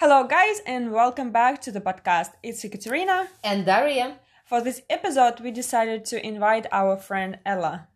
Hello, 0.00 0.24
guys, 0.24 0.62
and 0.64 0.92
welcome 0.92 1.30
back 1.30 1.60
to 1.60 1.70
the 1.70 1.78
podcast. 1.82 2.30
It's 2.42 2.64
Ekaterina. 2.64 3.28
And 3.44 3.66
Daria. 3.66 4.16
For 4.46 4.62
this 4.62 4.80
episode, 4.88 5.40
we 5.40 5.50
decided 5.50 6.06
to 6.06 6.26
invite 6.26 6.66
our 6.72 6.96
friend 6.96 7.38
Ella. 7.44 7.86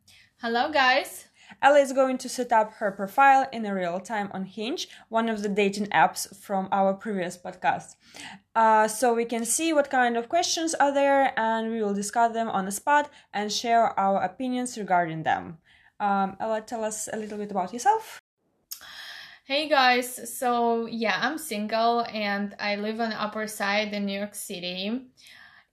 Hello, 0.43 0.71
guys. 0.71 1.29
Ella 1.63 1.79
is 1.79 1.95
going 1.95 2.19
to 2.19 2.29
set 2.29 2.53
up 2.53 2.75
her 2.75 2.91
profile 2.91 3.49
in 3.55 3.63
real 3.63 4.01
time 4.01 4.31
on 4.35 4.45
Hinge, 4.45 4.87
one 5.09 5.31
of 5.31 5.41
the 5.41 5.49
dating 5.49 5.87
apps 5.87 6.29
from 6.37 6.69
our 6.71 6.93
previous 6.93 7.39
podcast. 7.39 7.97
Uh, 8.55 8.87
so 8.87 9.15
we 9.15 9.25
can 9.25 9.47
see 9.47 9.73
what 9.73 9.89
kind 9.89 10.19
of 10.19 10.29
questions 10.29 10.75
are 10.75 10.93
there, 10.93 11.33
and 11.41 11.73
we 11.73 11.83
will 11.83 11.95
discuss 11.95 12.35
them 12.35 12.51
on 12.51 12.67
the 12.67 12.71
spot 12.71 13.09
and 13.33 13.51
share 13.51 13.99
our 13.99 14.23
opinions 14.23 14.77
regarding 14.77 15.23
them. 15.23 15.57
Um, 15.99 16.37
Ella, 16.39 16.61
tell 16.61 16.85
us 16.85 17.09
a 17.11 17.17
little 17.17 17.39
bit 17.39 17.51
about 17.51 17.73
yourself. 17.73 18.21
Hey 19.47 19.69
guys, 19.69 20.39
so 20.39 20.87
yeah, 20.87 21.19
I'm 21.21 21.37
single 21.37 22.01
and 22.11 22.55
I 22.59 22.77
live 22.77 22.99
on 23.01 23.11
the 23.11 23.21
Upper 23.23 23.47
Side 23.47 23.93
in 23.93 24.07
New 24.07 24.19
York 24.19 24.35
City. 24.35 25.03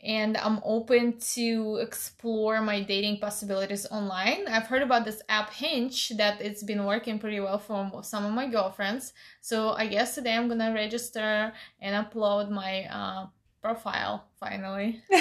And 0.04 0.36
I'm 0.38 0.60
open 0.66 1.20
to 1.36 1.78
explore 1.82 2.62
my 2.62 2.82
dating 2.84 3.20
possibilities 3.20 3.86
online. 3.92 4.48
I've 4.48 4.68
heard 4.68 4.82
about 4.82 5.06
this 5.06 5.22
app 5.30 5.52
Hinge 5.54 6.10
that 6.18 6.42
it's 6.42 6.64
been 6.64 6.86
working 6.86 7.20
pretty 7.20 7.40
well 7.40 7.60
for 7.60 8.04
some 8.04 8.26
of 8.26 8.34
my 8.34 8.48
girlfriends. 8.48 9.14
So 9.42 9.72
I 9.72 9.88
guess 9.88 10.16
today 10.16 10.36
I'm 10.36 10.50
gonna 10.50 10.74
register 10.74 11.54
and 11.80 12.06
upload 12.06 12.50
my 12.50 12.86
uh, 12.86 13.28
profile 13.62 14.26
finally. 14.40 15.02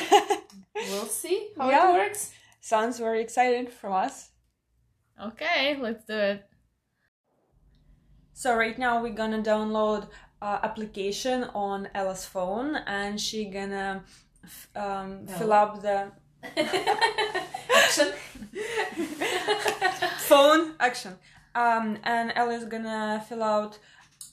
we'll 0.75 1.07
see 1.07 1.51
how 1.57 1.71
Yeah. 1.71 1.91
it 1.91 1.93
works. 1.93 2.33
Sounds 2.61 2.99
very 2.99 3.21
exciting 3.23 3.69
from 3.69 3.93
us. 3.93 4.31
Okay, 5.23 5.77
let's 5.81 6.05
do 6.05 6.15
it. 6.17 6.50
So 8.41 8.57
right 8.57 8.79
now 8.79 9.03
we're 9.03 9.13
gonna 9.23 9.43
download 9.43 10.09
uh, 10.41 10.61
application 10.63 11.45
on 11.55 11.89
Ella's 11.95 12.25
phone, 12.25 12.75
and 12.87 13.21
she 13.21 13.45
gonna 13.51 14.03
f- 14.43 14.69
um, 14.75 15.27
No. 15.27 15.33
fill 15.37 15.53
up 15.53 15.83
the 15.83 16.11
Action. 17.77 18.09
phone 20.21 20.75
action. 20.81 21.19
Um, 21.55 21.99
and 22.03 22.33
Ella 22.35 22.55
is 22.55 22.65
gonna 22.65 23.23
fill 23.29 23.43
out 23.43 23.79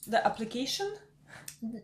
the 0.06 0.26
application. 0.26 0.90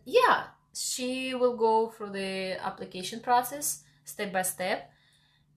yeah, 0.03 0.45
she 0.73 1.35
will 1.35 1.55
go 1.55 1.89
through 1.91 2.09
the 2.09 2.57
application 2.65 3.19
process 3.19 3.83
step 4.03 4.33
by 4.33 4.41
step, 4.41 4.89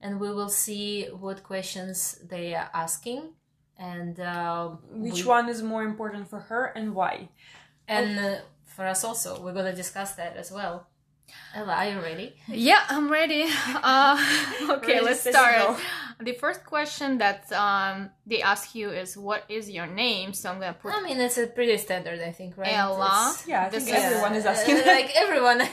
and 0.01 0.19
we 0.19 0.31
will 0.31 0.49
see 0.49 1.05
what 1.19 1.41
questions 1.41 2.19
they 2.29 2.53
are 2.53 2.69
asking 2.75 3.33
and 3.79 4.19
uh, 4.19 4.69
Which 4.91 5.23
we- 5.23 5.29
one 5.29 5.49
is 5.49 5.63
more 5.63 5.83
important 5.83 6.29
for 6.29 6.39
her 6.41 6.65
and 6.75 6.93
why? 6.93 7.29
And 7.87 8.19
uh, 8.19 8.35
for 8.65 8.85
us 8.85 9.03
also, 9.03 9.41
we're 9.41 9.53
gonna 9.53 9.75
discuss 9.75 10.13
that 10.15 10.35
as 10.37 10.51
well. 10.51 10.87
Ella, 11.55 11.73
are 11.73 11.89
you 11.89 11.99
ready? 11.99 12.35
Yeah, 12.47 12.81
I'm 12.89 13.09
ready. 13.11 13.45
Uh, 13.83 14.17
okay, 14.69 14.93
Ready, 14.95 15.05
let's 15.05 15.21
start. 15.21 15.57
go. 15.57 15.77
The 16.21 16.33
first 16.33 16.65
question 16.65 17.17
that 17.19 17.49
um, 17.53 18.09
they 18.27 18.41
ask 18.41 18.75
you 18.75 18.89
is, 18.91 19.15
"What 19.17 19.43
is 19.49 19.69
your 19.69 19.87
name?" 19.87 20.33
So 20.33 20.49
I'm 20.51 20.59
gonna 20.59 20.73
put 20.73 20.93
I 20.93 21.01
mean, 21.01 21.17
it's 21.19 21.37
a 21.37 21.47
pretty 21.47 21.77
standard, 21.77 22.19
I 22.19 22.31
think, 22.31 22.57
right? 22.57 22.73
Ella. 22.73 23.31
It's- 23.33 23.47
Yeah, 23.47 23.65
I 23.65 23.69
think 23.69 23.87
is- 23.87 23.93
everyone 24.03 24.33
is 24.35 24.45
uh, 24.45 24.49
asking. 24.49 24.75
like 24.97 25.11
everyone. 25.15 25.61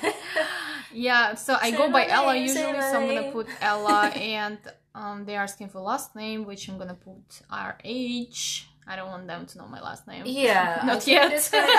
Yeah, 0.92 1.34
so 1.34 1.58
I 1.60 1.70
Say 1.72 1.76
go 1.76 1.86
by 1.90 2.06
my 2.06 2.08
Ella 2.08 2.36
usually, 2.36 2.80
so 2.80 2.96
I'm 3.00 3.06
gonna 3.08 3.30
put 3.30 3.48
Ella, 3.60 4.06
and 4.16 4.56
um, 4.94 5.24
they're 5.26 5.42
asking 5.42 5.68
for 5.68 5.80
last 5.80 6.14
name, 6.16 6.46
which 6.46 6.68
I'm 6.68 6.78
gonna 6.78 6.94
put 6.94 7.42
R 7.50 7.76
H. 7.84 8.66
I 8.88 8.94
don't 8.96 9.08
want 9.10 9.26
them 9.26 9.44
to 9.46 9.58
know 9.58 9.66
my 9.66 9.80
last 9.82 10.06
name. 10.06 10.22
Yeah, 10.26 10.80
Not 10.86 11.04
yet. 11.06 11.32
it's 11.32 11.50
gonna 11.50 11.66
be- 11.66 11.72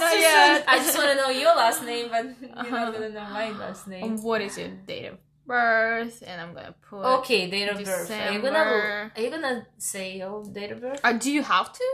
Not 0.00 0.18
yet. 0.18 0.61
I 0.72 0.76
just 0.84 0.96
want 0.96 1.10
to 1.10 1.16
know 1.16 1.28
your 1.30 1.54
last 1.56 1.82
name, 1.84 2.06
but 2.10 2.24
you're 2.64 2.70
not 2.80 2.92
gonna 2.92 3.10
know 3.10 3.24
my 3.40 3.50
last 3.50 3.86
name. 3.88 4.04
Um, 4.04 4.22
what 4.22 4.40
is 4.40 4.56
your 4.58 4.68
date 4.86 5.06
of 5.12 5.18
birth? 5.46 6.22
And 6.26 6.40
I'm 6.40 6.52
gonna 6.54 6.74
put. 6.88 7.02
Okay, 7.20 7.50
date 7.50 7.68
of 7.68 7.78
birth. 7.84 8.10
Are 8.10 8.32
you 8.32 8.40
gonna 8.40 9.10
are 9.16 9.22
you 9.24 9.30
gonna 9.30 9.66
say 9.78 10.16
your 10.18 10.44
date 10.44 10.72
of 10.72 10.80
birth? 10.80 11.00
Uh, 11.04 11.12
do 11.12 11.30
you 11.30 11.42
have 11.42 11.72
to? 11.72 11.84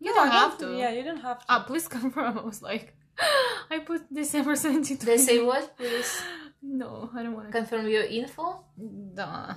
You 0.00 0.10
No, 0.10 0.16
don't 0.16 0.28
I 0.28 0.32
have 0.42 0.58
to. 0.58 0.76
Yeah, 0.76 0.90
you 0.90 1.02
don't 1.02 1.20
have 1.28 1.38
to. 1.40 1.44
Ah, 1.48 1.64
please 1.66 1.86
confirm. 1.98 2.38
I 2.38 2.42
was 2.42 2.60
like, 2.62 2.94
I 3.70 3.78
put 3.80 4.12
December 4.12 4.52
17th. 4.54 5.00
They 5.00 5.18
say 5.18 5.42
what? 5.42 5.76
Please 5.76 6.22
No, 6.62 7.10
I 7.14 7.22
don't 7.22 7.34
want 7.34 7.46
to. 7.48 7.52
confirm 7.52 7.88
your 7.88 8.04
info. 8.04 8.64
Duh. 9.14 9.54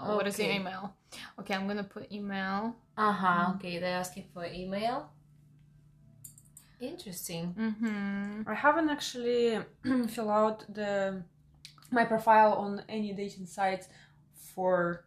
Oh, 0.00 0.16
What 0.16 0.26
is 0.26 0.38
your 0.38 0.50
email? 0.50 0.94
Okay, 1.40 1.54
I'm 1.54 1.66
gonna 1.68 1.84
put 1.84 2.10
email. 2.10 2.74
Uh 2.96 3.12
huh. 3.12 3.52
Okay, 3.56 3.78
they're 3.78 3.96
asking 3.98 4.24
for 4.32 4.44
email. 4.46 5.10
Interesting. 6.82 7.54
Mm-hmm. 7.58 8.42
I 8.50 8.54
haven't 8.54 8.90
actually 8.90 9.58
fill 10.08 10.30
out 10.30 10.64
the 10.74 11.22
my 11.90 12.04
profile 12.04 12.52
on 12.54 12.82
any 12.88 13.12
dating 13.12 13.46
sites 13.46 13.86
for 14.54 15.04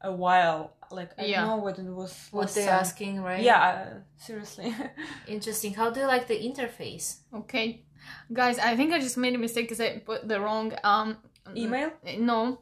a 0.00 0.10
while. 0.12 0.76
Like 0.90 1.10
I 1.18 1.24
Yeah. 1.26 1.40
don't 1.42 1.48
know 1.50 1.56
what 1.64 1.78
it 1.78 1.84
was 1.84 2.28
What 2.30 2.48
they're 2.54 2.66
time. 2.66 2.80
asking, 2.80 3.22
right? 3.22 3.42
Yeah, 3.42 3.60
uh, 3.62 3.94
seriously. 4.16 4.74
Interesting. 5.28 5.74
How 5.74 5.90
do 5.90 6.00
you 6.00 6.06
like 6.06 6.26
the 6.26 6.38
interface? 6.48 7.06
Okay, 7.34 7.84
guys, 8.32 8.58
I 8.58 8.74
think 8.76 8.92
I 8.92 8.98
just 8.98 9.16
made 9.18 9.34
a 9.34 9.38
mistake 9.38 9.66
because 9.68 9.80
I 9.80 9.98
put 9.98 10.26
the 10.26 10.40
wrong 10.40 10.72
um 10.84 11.16
Email? 11.56 11.90
No, 12.18 12.60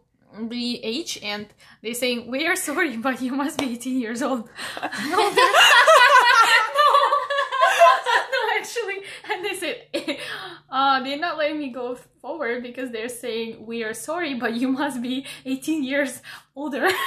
the 0.48 0.82
age, 0.82 1.18
and 1.22 1.46
they 1.82 1.92
saying 1.92 2.30
we 2.30 2.46
are 2.46 2.56
sorry, 2.56 2.96
but 3.06 3.20
you 3.20 3.32
must 3.32 3.58
be 3.58 3.72
18 3.74 4.00
years 4.00 4.22
old. 4.22 4.48
no, 4.82 5.30
they're- 5.36 5.54
no, 8.32 8.40
actually, 8.58 8.98
and 9.38 9.44
they 9.46 9.54
said 9.54 9.76
uh, 10.70 11.02
they're 11.02 11.18
not 11.18 11.38
letting 11.38 11.58
me 11.58 11.70
go 11.70 11.94
forward 12.20 12.62
because 12.62 12.90
they're 12.90 13.08
saying 13.08 13.64
we 13.66 13.84
are 13.84 13.94
sorry, 13.94 14.34
but 14.34 14.54
you 14.54 14.68
must 14.68 15.00
be 15.02 15.24
18 15.46 15.82
years 15.84 16.20
older. 16.56 16.88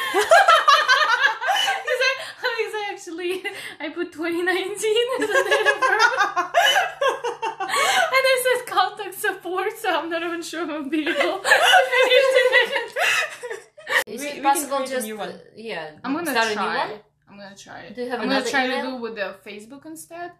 Because 1.83 2.01
I, 2.09 2.13
because 2.57 2.73
I 2.81 2.83
actually 2.91 3.43
I 3.79 3.89
put 3.89 4.11
2019 4.11 4.55
as 5.21 5.29
a 5.29 5.43
date 5.49 5.67
of 5.73 5.79
birth. 5.81 6.07
And 8.13 8.23
I 8.33 8.35
said 8.45 8.67
contact 8.67 9.15
support, 9.15 9.77
so 9.77 9.89
I'm 9.89 10.09
not 10.09 10.23
even 10.23 10.41
sure 10.41 10.63
I'm 10.69 10.89
be 10.89 11.01
able. 11.07 11.41
Is 14.07 14.21
We- 14.21 14.27
it 14.27 14.35
we 14.35 14.41
can 14.41 14.43
possible 14.43 14.77
create 14.77 14.89
a 14.89 14.93
just 14.95 15.05
new 15.07 15.17
one. 15.17 15.29
uh, 15.29 15.37
yeah? 15.55 15.91
I'm 16.03 16.13
gonna 16.13 16.31
start 16.31 16.47
a 16.47 16.49
new 16.49 16.55
try. 16.55 16.77
one? 16.89 16.99
I'm 17.29 17.37
gonna 17.37 17.55
try 17.55 17.79
it. 17.81 17.95
Do 17.95 18.01
you 18.03 18.09
have 18.09 18.19
I'm 18.21 18.29
gonna 18.29 18.45
try 18.49 18.65
email? 18.65 18.81
to 18.83 18.87
do 18.91 18.95
with 18.97 19.15
the 19.15 19.35
Facebook 19.45 19.85
instead. 19.85 20.31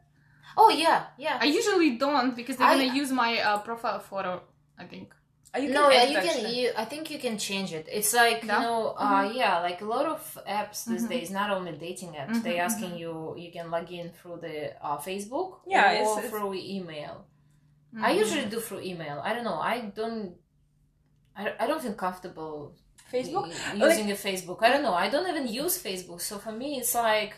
Oh 0.58 0.70
yeah, 0.70 1.06
yeah. 1.18 1.38
I 1.42 1.46
usually 1.46 1.92
don't 1.98 2.36
because 2.36 2.58
they're 2.58 2.68
I- 2.68 2.78
gonna 2.78 2.94
use 2.96 3.12
my 3.12 3.40
uh, 3.40 3.58
profile 3.60 4.00
photo. 4.00 4.42
I 4.78 4.86
think. 4.86 5.14
Uh, 5.54 5.60
you 5.60 5.70
no, 5.74 5.90
yeah, 5.90 6.04
you 6.06 6.18
can. 6.28 6.54
You, 6.56 6.72
I 6.78 6.86
think 6.86 7.12
you 7.12 7.20
can 7.20 7.38
change 7.38 7.74
it. 7.74 7.86
It's 7.92 8.14
like 8.14 8.44
Yeah? 8.44 8.58
you 8.58 8.64
know, 8.66 8.96
uh, 8.98 9.30
yeah, 9.34 9.60
like 9.60 9.82
a 9.82 9.86
lot 9.86 10.06
of 10.06 10.22
apps 10.48 10.86
these 10.86 11.04
Mhm. 11.06 11.10
days. 11.10 11.30
Not 11.30 11.50
only 11.52 11.74
dating 11.74 12.12
apps, 12.14 12.36
Mhm, 12.38 12.44
they 12.44 12.58
asking 12.60 12.98
you. 12.98 13.36
You 13.38 13.52
can 13.52 13.70
log 13.70 13.92
in 13.92 14.12
through 14.12 14.38
the 14.48 14.58
uh, 14.86 14.98
Facebook, 14.98 15.60
Yeah, 15.68 15.90
or 15.90 15.94
it's- 15.94 16.18
it's- 16.18 16.30
through 16.30 16.54
email. 16.56 17.26
I 18.02 18.14
Mhm. 18.14 18.20
usually 18.24 18.46
do 18.46 18.60
through 18.62 18.82
email. 18.92 19.18
I 19.28 19.34
don't 19.34 19.44
know. 19.44 19.60
I 19.60 19.76
don't. 20.00 20.36
I, 21.36 21.54
I 21.60 21.68
don't 21.68 21.82
feel 21.82 21.94
comfortable 21.94 22.74
Facebook? 23.12 23.48
u- 23.48 23.86
using 23.88 24.10
a 24.12 24.16
Facebook. 24.16 24.60
I 24.66 24.70
don't 24.70 24.84
know. 24.84 24.94
I 24.94 25.10
don't 25.10 25.28
even 25.34 25.48
use 25.48 25.76
Facebook, 25.88 26.22
so 26.22 26.38
for 26.40 26.54
me, 26.54 26.80
it's 26.80 26.96
like 26.96 27.34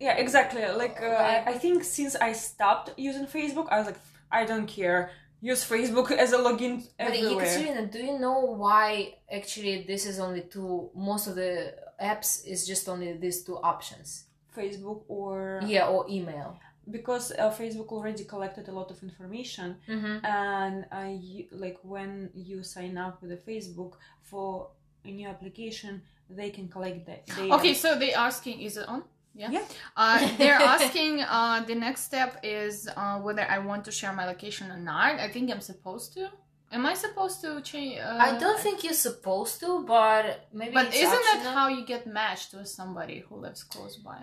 Yeah, 0.00 0.14
exactly. 0.16 0.62
Like, 0.82 1.00
uh, 1.02 1.06
I, 1.06 1.44
I 1.52 1.58
think 1.58 1.82
since 1.84 2.14
I 2.16 2.32
stopped 2.32 2.90
using 2.96 3.26
Facebook, 3.26 3.66
I 3.70 3.78
was 3.78 3.86
like, 3.86 3.98
I 4.30 4.44
don't 4.44 4.66
care. 4.66 5.10
Use 5.40 5.64
Facebook 5.64 6.10
as 6.24 6.32
a 6.32 6.38
login 6.38 6.84
But 6.98 7.06
everywhere. 7.08 7.86
Do 7.90 7.98
you 7.98 8.18
know 8.18 8.40
why 8.40 9.14
actually 9.30 9.82
this 9.82 10.06
is 10.06 10.18
only 10.18 10.42
two? 10.42 10.90
Most 10.94 11.26
of 11.28 11.34
the 11.36 11.74
apps 12.02 12.46
is 12.46 12.66
just 12.66 12.88
only 12.88 13.12
these 13.14 13.42
two 13.44 13.56
options. 13.58 14.24
Facebook 14.56 15.02
or 15.08 15.60
Yeah, 15.66 15.86
or 15.88 16.06
email. 16.08 16.58
because 16.90 17.32
uh, 17.32 17.50
Facebook 17.60 17.88
already 17.88 18.24
collected 18.24 18.66
a 18.68 18.72
lot 18.72 18.90
of 18.90 19.00
information, 19.02 19.76
Mm-hmm. 19.88 20.24
and 20.24 20.76
uh, 20.90 21.10
you, 21.20 21.44
like 21.52 21.78
when 21.82 22.30
you 22.34 22.62
sign 22.62 22.96
up 22.98 23.20
with 23.22 23.30
a 23.32 23.36
Facebook 23.36 23.92
for 24.22 24.68
a 25.04 25.10
new 25.10 25.28
application, 25.28 26.02
they 26.30 26.50
can 26.50 26.66
collect 26.68 27.06
that 27.06 27.26
data. 27.26 27.54
Okay, 27.56 27.74
so 27.74 27.88
they 27.98 28.12
asking 28.14 28.60
is 28.62 28.76
it 28.76 28.88
on? 28.88 29.02
Yeah. 29.34 29.50
Yeah. 29.50 29.64
Uh, 29.96 30.28
they're 30.38 30.54
asking. 30.54 31.20
Uh, 31.22 31.62
the 31.66 31.74
next 31.74 32.02
step 32.04 32.40
is 32.42 32.88
uh, 32.96 33.18
whether 33.20 33.42
I 33.48 33.58
want 33.58 33.84
to 33.84 33.92
share 33.92 34.12
my 34.12 34.26
location 34.26 34.70
or 34.70 34.76
not. 34.78 35.20
I 35.20 35.28
think 35.28 35.50
I'm 35.50 35.60
supposed 35.60 36.12
to. 36.14 36.30
Am 36.70 36.84
I 36.84 36.94
supposed 36.94 37.40
to 37.42 37.60
change? 37.62 37.98
Uh, 38.00 38.18
I 38.20 38.38
don't 38.38 38.60
think 38.60 38.84
you're 38.84 38.92
supposed 38.92 39.60
to, 39.60 39.84
but 39.84 40.48
maybe. 40.52 40.72
But 40.74 40.86
it's 40.88 40.96
isn't 40.96 41.24
that 41.32 41.52
how 41.54 41.68
you 41.68 41.84
get 41.86 42.06
matched 42.06 42.52
with 42.52 42.68
somebody 42.68 43.20
who 43.28 43.36
lives 43.36 43.62
close 43.64 43.96
by? 43.96 44.18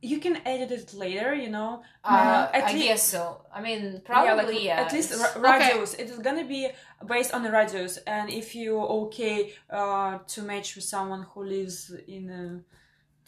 you 0.00 0.20
can 0.20 0.36
edit 0.46 0.70
it 0.70 0.94
later. 0.94 1.34
You 1.34 1.50
know, 1.50 1.82
Uh, 2.04 2.46
at 2.54 2.64
I 2.64 2.72
lea- 2.72 2.86
guess 2.88 3.02
so. 3.02 3.42
I 3.52 3.60
mean, 3.60 3.82
yeah, 3.94 3.98
probably 4.04 4.54
like, 4.54 4.62
yeah. 4.62 4.80
at 4.82 4.92
least 4.92 5.10
it's- 5.10 5.36
ra- 5.36 5.42
radius. 5.58 5.94
It 5.94 6.08
is 6.08 6.18
gonna 6.20 6.44
be 6.44 6.68
based 7.06 7.34
on 7.34 7.42
the 7.42 7.50
radius, 7.50 7.96
and 8.06 8.30
if 8.30 8.54
you're 8.54 8.86
okay 9.04 9.52
uh, 9.70 10.18
to 10.32 10.42
match 10.42 10.76
with 10.76 10.84
someone 10.84 11.22
who 11.30 11.42
lives 11.42 11.92
in 12.06 12.24
a 12.30 12.44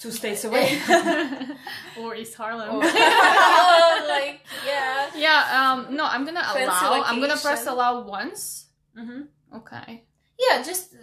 two 0.00 0.10
states 0.10 0.44
away. 0.44 0.80
or 2.00 2.16
East 2.16 2.34
Harlem. 2.34 2.68
Oh, 2.72 2.78
like 4.08 4.40
yeah. 4.66 5.10
yeah. 5.14 5.40
Um. 5.60 5.94
No, 5.94 6.04
I'm 6.06 6.24
gonna 6.24 6.42
Fancy 6.42 6.86
allow. 6.86 7.02
I'm 7.04 7.20
gonna 7.20 7.36
press 7.36 7.66
allow 7.66 8.02
once. 8.02 8.66
hmm 8.96 9.22
Okay. 9.54 10.04
Yeah, 10.38 10.62
just 10.62 10.94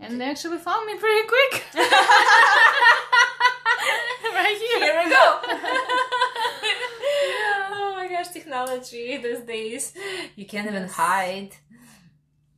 And 0.00 0.20
they 0.20 0.26
actually 0.26 0.58
found 0.58 0.84
me 0.86 0.96
pretty 0.98 1.26
quick. 1.28 1.64
right 4.34 4.58
here. 4.64 4.80
here 4.84 5.02
we 5.04 5.10
go. 5.10 5.24
oh 7.70 7.92
my 7.96 8.08
gosh, 8.08 8.28
technology 8.28 9.16
these 9.18 9.40
days. 9.40 9.92
You 10.34 10.44
can't 10.46 10.66
even 10.66 10.88
hide. 10.88 11.52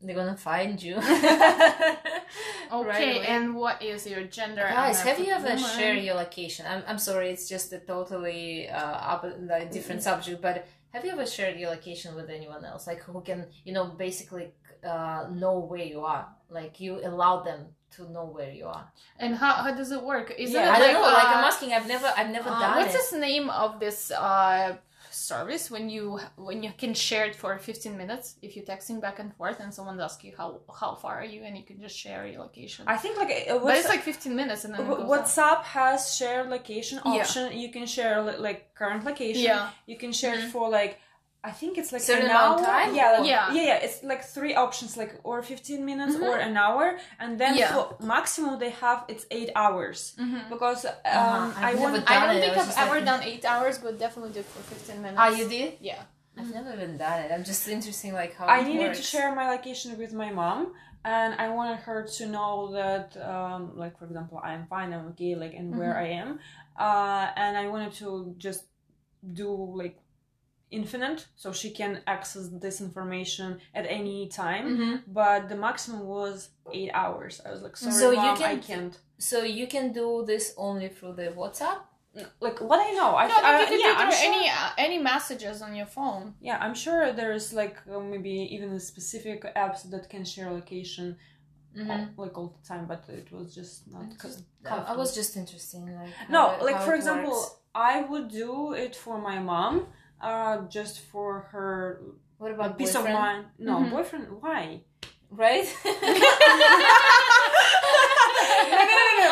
They're 0.00 0.14
gonna 0.14 0.36
find 0.36 0.80
you. 0.82 0.96
Okay, 2.70 3.16
away. 3.18 3.26
and 3.26 3.54
what 3.54 3.82
is 3.82 4.06
your 4.06 4.24
gender? 4.24 4.66
Guys, 4.68 5.00
have 5.00 5.18
you 5.18 5.32
ever 5.32 5.44
woman. 5.54 5.58
shared 5.58 6.02
your 6.04 6.14
location? 6.14 6.66
I'm, 6.68 6.82
I'm 6.86 6.98
sorry, 6.98 7.30
it's 7.30 7.48
just 7.48 7.72
a 7.72 7.78
totally 7.78 8.68
uh, 8.68 8.76
up, 9.12 9.24
like, 9.40 9.70
different 9.70 10.02
subject, 10.02 10.42
but 10.42 10.66
have 10.92 11.04
you 11.04 11.12
ever 11.12 11.24
shared 11.26 11.58
your 11.58 11.70
location 11.70 12.14
with 12.14 12.28
anyone 12.28 12.64
else? 12.64 12.86
Like, 12.86 13.00
who 13.04 13.20
can, 13.22 13.46
you 13.64 13.72
know, 13.72 13.86
basically 13.86 14.52
uh, 14.84 15.28
know 15.32 15.60
where 15.60 15.82
you 15.84 16.00
are? 16.00 16.28
Like, 16.50 16.78
you 16.80 17.00
allow 17.04 17.42
them 17.42 17.68
to 17.92 18.10
know 18.12 18.26
where 18.26 18.50
you 18.52 18.66
are. 18.66 18.92
And 19.18 19.34
how, 19.34 19.52
how 19.54 19.74
does 19.74 19.90
it 19.90 20.02
work? 20.02 20.34
Is 20.38 20.50
Yeah, 20.50 20.64
it 20.64 20.68
I 20.68 20.72
like, 20.72 20.80
don't 20.92 20.92
know, 20.94 21.08
like, 21.08 21.26
I'm 21.26 21.44
uh, 21.44 21.48
asking, 21.48 21.72
I've 21.72 21.88
never, 21.88 22.12
I've 22.14 22.30
never 22.30 22.50
uh, 22.50 22.60
done 22.60 22.76
what's 22.76 22.94
it. 22.94 22.98
this 22.98 23.12
name 23.14 23.48
of 23.48 23.80
this 23.80 24.10
uh, 24.10 24.76
service 25.18 25.70
when 25.70 25.88
you 25.90 26.18
when 26.36 26.62
you 26.62 26.72
can 26.78 26.94
share 26.94 27.24
it 27.26 27.34
for 27.36 27.58
15 27.58 27.96
minutes 27.96 28.36
if 28.42 28.54
you're 28.56 28.64
texting 28.64 29.00
back 29.00 29.18
and 29.18 29.34
forth 29.36 29.58
and 29.60 29.72
someone 29.74 30.00
asks 30.00 30.22
you 30.24 30.32
how 30.36 30.60
how 30.80 30.94
far 30.94 31.14
are 31.20 31.24
you 31.24 31.42
and 31.44 31.56
you 31.56 31.64
can 31.64 31.80
just 31.80 31.96
share 31.96 32.26
your 32.26 32.40
location. 32.40 32.84
I 32.86 32.96
think 32.96 33.16
like 33.16 33.30
uh, 33.50 33.58
but 33.58 33.76
it's 33.76 33.88
like 33.88 34.02
15 34.02 34.34
minutes 34.34 34.64
and 34.64 34.72
then 34.74 34.86
WhatsApp 34.86 35.62
has 35.64 36.14
shared 36.16 36.48
location 36.48 37.00
Yeah. 37.04 37.12
option. 37.12 37.58
You 37.58 37.70
can 37.70 37.86
share 37.86 38.22
like 38.22 38.74
current 38.74 39.04
location. 39.04 39.42
Yeah. 39.42 39.70
You 39.86 39.96
can 39.96 40.12
share 40.12 40.36
Mhm. 40.36 40.44
it 40.44 40.50
for 40.50 40.68
like 40.68 40.98
I 41.44 41.52
think 41.52 41.78
it's 41.78 41.92
like 41.92 42.02
Certain 42.02 42.26
an 42.26 42.30
hour. 42.32 42.58
time? 42.58 42.94
Yeah, 42.94 43.12
like, 43.18 43.28
Yeah. 43.28 43.52
yeah, 43.52 43.62
yeah. 43.70 43.74
It's 43.86 44.02
like 44.02 44.24
three 44.24 44.54
options, 44.56 44.96
like 44.96 45.12
or 45.22 45.40
fifteen 45.42 45.84
minutes 45.84 46.16
Mhm. 46.16 46.22
or 46.28 46.36
an 46.48 46.56
hour, 46.56 46.98
and 47.20 47.38
then 47.40 47.54
Yeah. 47.56 47.72
for 47.74 47.96
maximum 48.04 48.58
they 48.58 48.70
have 48.70 49.04
it's 49.12 49.24
eight 49.30 49.50
hours 49.54 49.98
Mhm. 50.18 50.48
because 50.50 50.84
um, 50.84 50.92
Uh-huh. 51.04 51.64
I 51.64 51.70
I've 51.70 51.80
want. 51.80 51.94
never 51.94 52.08
I 52.10 52.26
don't 52.26 52.36
it, 52.36 52.40
think 52.42 52.56
was 52.56 52.62
I've 52.66 52.74
just 52.74 52.78
ever 52.86 52.96
like- 52.96 53.04
done 53.10 53.22
eight 53.22 53.44
hours, 53.44 53.78
but 53.78 53.98
definitely 53.98 54.32
did 54.32 54.46
for 54.46 54.62
15 54.74 55.00
minutes. 55.00 55.18
Ah, 55.22 55.28
you 55.28 55.48
did? 55.48 55.70
Yeah. 55.80 56.02
I've 56.36 56.52
never 56.58 56.72
even 56.72 56.96
done 56.98 57.18
it. 57.24 57.30
I'm 57.34 57.44
just 57.44 57.66
interesting, 57.68 58.12
like, 58.14 58.32
how 58.36 58.46
I 58.46 58.58
it 58.60 58.66
needed 58.70 58.88
works. 58.88 58.98
to 58.98 59.04
share 59.04 59.34
my 59.40 59.46
location 59.50 59.96
with 59.98 60.12
my 60.12 60.30
mom, 60.30 60.60
and 61.04 61.30
I 61.44 61.46
wanted 61.50 61.78
her 61.88 62.00
to 62.18 62.26
know 62.26 62.52
that, 62.78 63.16
um, 63.32 63.76
like 63.82 63.94
for 63.98 64.04
example, 64.06 64.38
I'm 64.50 64.66
fine, 64.66 64.92
I'm 64.92 65.06
okay, 65.12 65.34
like, 65.36 65.54
and 65.54 65.76
where 65.78 65.94
Mhm. 65.94 66.04
I 66.04 66.08
am, 66.22 66.30
uh, 66.86 67.26
and 67.42 67.52
I 67.56 67.66
wanted 67.68 67.92
to 68.02 68.34
just 68.38 68.62
do 69.40 69.48
like 69.82 69.96
infinite, 70.70 71.26
so 71.36 71.52
she 71.52 71.70
can 71.70 72.00
access 72.06 72.48
this 72.64 72.80
information 72.80 73.58
at 73.74 73.84
any 73.88 74.28
time. 74.28 74.64
Mm-hmm. 74.68 74.94
But 75.12 75.48
the 75.48 75.56
maximum 75.56 76.06
was 76.06 76.50
eight 76.72 76.90
hours. 76.94 77.40
I 77.46 77.50
was 77.50 77.62
like, 77.62 77.76
sorry, 77.76 77.94
So 77.94 78.10
you 78.10 78.16
mom, 78.16 78.34
I 78.34 78.36
can- 78.36 78.60
can't. 78.62 78.98
So 79.18 79.42
you 79.42 79.66
can 79.66 79.92
do 79.92 80.24
this 80.26 80.54
only 80.56 80.88
through 80.88 81.14
the 81.14 81.28
WhatsApp? 81.40 81.78
Like 82.40 82.58
what 82.60 82.80
I 82.80 82.90
know, 82.98 83.10
I, 83.16 83.28
No, 83.28 83.34
I 83.36 83.64
I- 83.66 83.70
you 83.70 83.78
yeah, 83.78 83.94
I'm 83.96 84.10
sure. 84.12 84.32
any 84.32 84.48
uh, 84.48 84.70
any 84.86 84.98
messages 84.98 85.62
on 85.62 85.72
your 85.76 85.86
phone. 85.86 86.34
Yeah, 86.40 86.58
I'm 86.64 86.74
sure 86.74 87.12
there's 87.12 87.52
like 87.52 87.76
uh, 87.92 88.00
maybe 88.00 88.34
even 88.56 88.70
specific 88.80 89.40
apps 89.54 89.88
that 89.92 90.04
can 90.10 90.24
share 90.24 90.50
location 90.50 91.16
Mm-hmm. 91.76 91.90
all, 91.90 92.24
like 92.24 92.36
all 92.38 92.56
the 92.60 92.66
time, 92.66 92.86
but 92.86 93.04
it 93.08 93.30
was 93.30 93.54
just 93.54 93.86
not. 93.92 94.06
co- 94.18 94.84
I 94.92 94.96
was 94.96 95.14
just 95.14 95.36
interesting. 95.36 95.82
like 95.94 96.10
no, 96.28 96.42
it- 96.52 96.62
like 96.68 96.80
for 96.88 96.94
example, 96.94 97.30
works. 97.30 97.54
I 97.74 98.00
would 98.10 98.28
do 98.44 98.72
it 98.72 98.96
for 98.96 99.16
my 99.30 99.38
mom, 99.38 99.86
uh, 100.20 100.62
just 100.68 101.00
for 101.00 101.40
her 101.52 102.00
what 102.38 102.52
about 102.52 102.78
peace 102.78 102.94
boyfriend? 102.94 103.16
of 103.16 103.20
mind. 103.22 103.44
No, 103.58 103.74
Mhm. 103.78 103.90
boyfriend. 103.90 104.26
Why? 104.40 104.80
right? 105.30 105.64
no, 105.84 105.92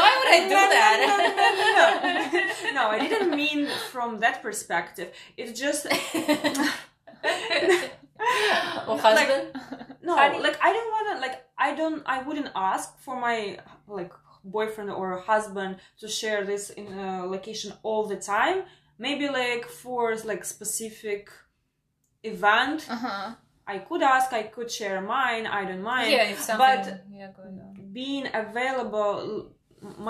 Why 0.03 0.13
would 0.19 0.31
I 0.37 0.41
do 0.45 0.55
No, 0.55 0.63
no, 0.63 0.69
that? 0.77 0.97
No, 1.09 1.15
no, 1.17 2.73
no, 2.73 2.83
no, 2.83 2.89
I 2.97 2.99
didn't 3.09 3.35
mean 3.37 3.69
from 3.93 4.19
that 4.21 4.43
perspective. 4.43 5.09
It's 5.37 5.59
just 5.59 5.87
or 8.89 8.99
husband? 8.99 9.45
no, 10.03 10.17
Honey. 10.17 10.41
like 10.41 10.59
I 10.63 10.73
don't 10.73 10.91
want 10.97 11.07
to 11.17 11.21
like 11.27 11.45
I 11.59 11.75
don't 11.75 12.03
I 12.07 12.23
wouldn't 12.23 12.51
ask 12.55 12.99
for 13.01 13.19
my 13.21 13.59
like 13.89 14.13
boyfriend 14.45 14.91
or 14.91 15.19
husband 15.19 15.77
to 16.01 16.09
share 16.09 16.45
this 16.45 16.71
in 16.71 16.87
a 16.99 17.27
location 17.27 17.73
all 17.83 18.07
the 18.07 18.17
time. 18.17 18.63
Maybe 18.99 19.29
like 19.29 19.65
for 19.67 20.15
like 20.25 20.45
specific 20.45 21.31
event, 22.23 22.87
Uh 22.91 22.97
huh. 22.97 23.35
I 23.67 23.79
could 23.79 24.03
ask. 24.03 24.33
I 24.33 24.45
could 24.45 24.71
share 24.71 25.01
mine. 25.01 25.47
I 25.47 25.65
don't 25.65 25.83
mind. 25.83 26.11
yeah, 26.13 26.25
if 26.35 26.41
something 26.41 26.67
but- 26.67 27.05
yeah, 27.11 27.29
going 27.37 27.59
on. 27.61 27.73
Being 27.93 28.27
available, 28.35 29.53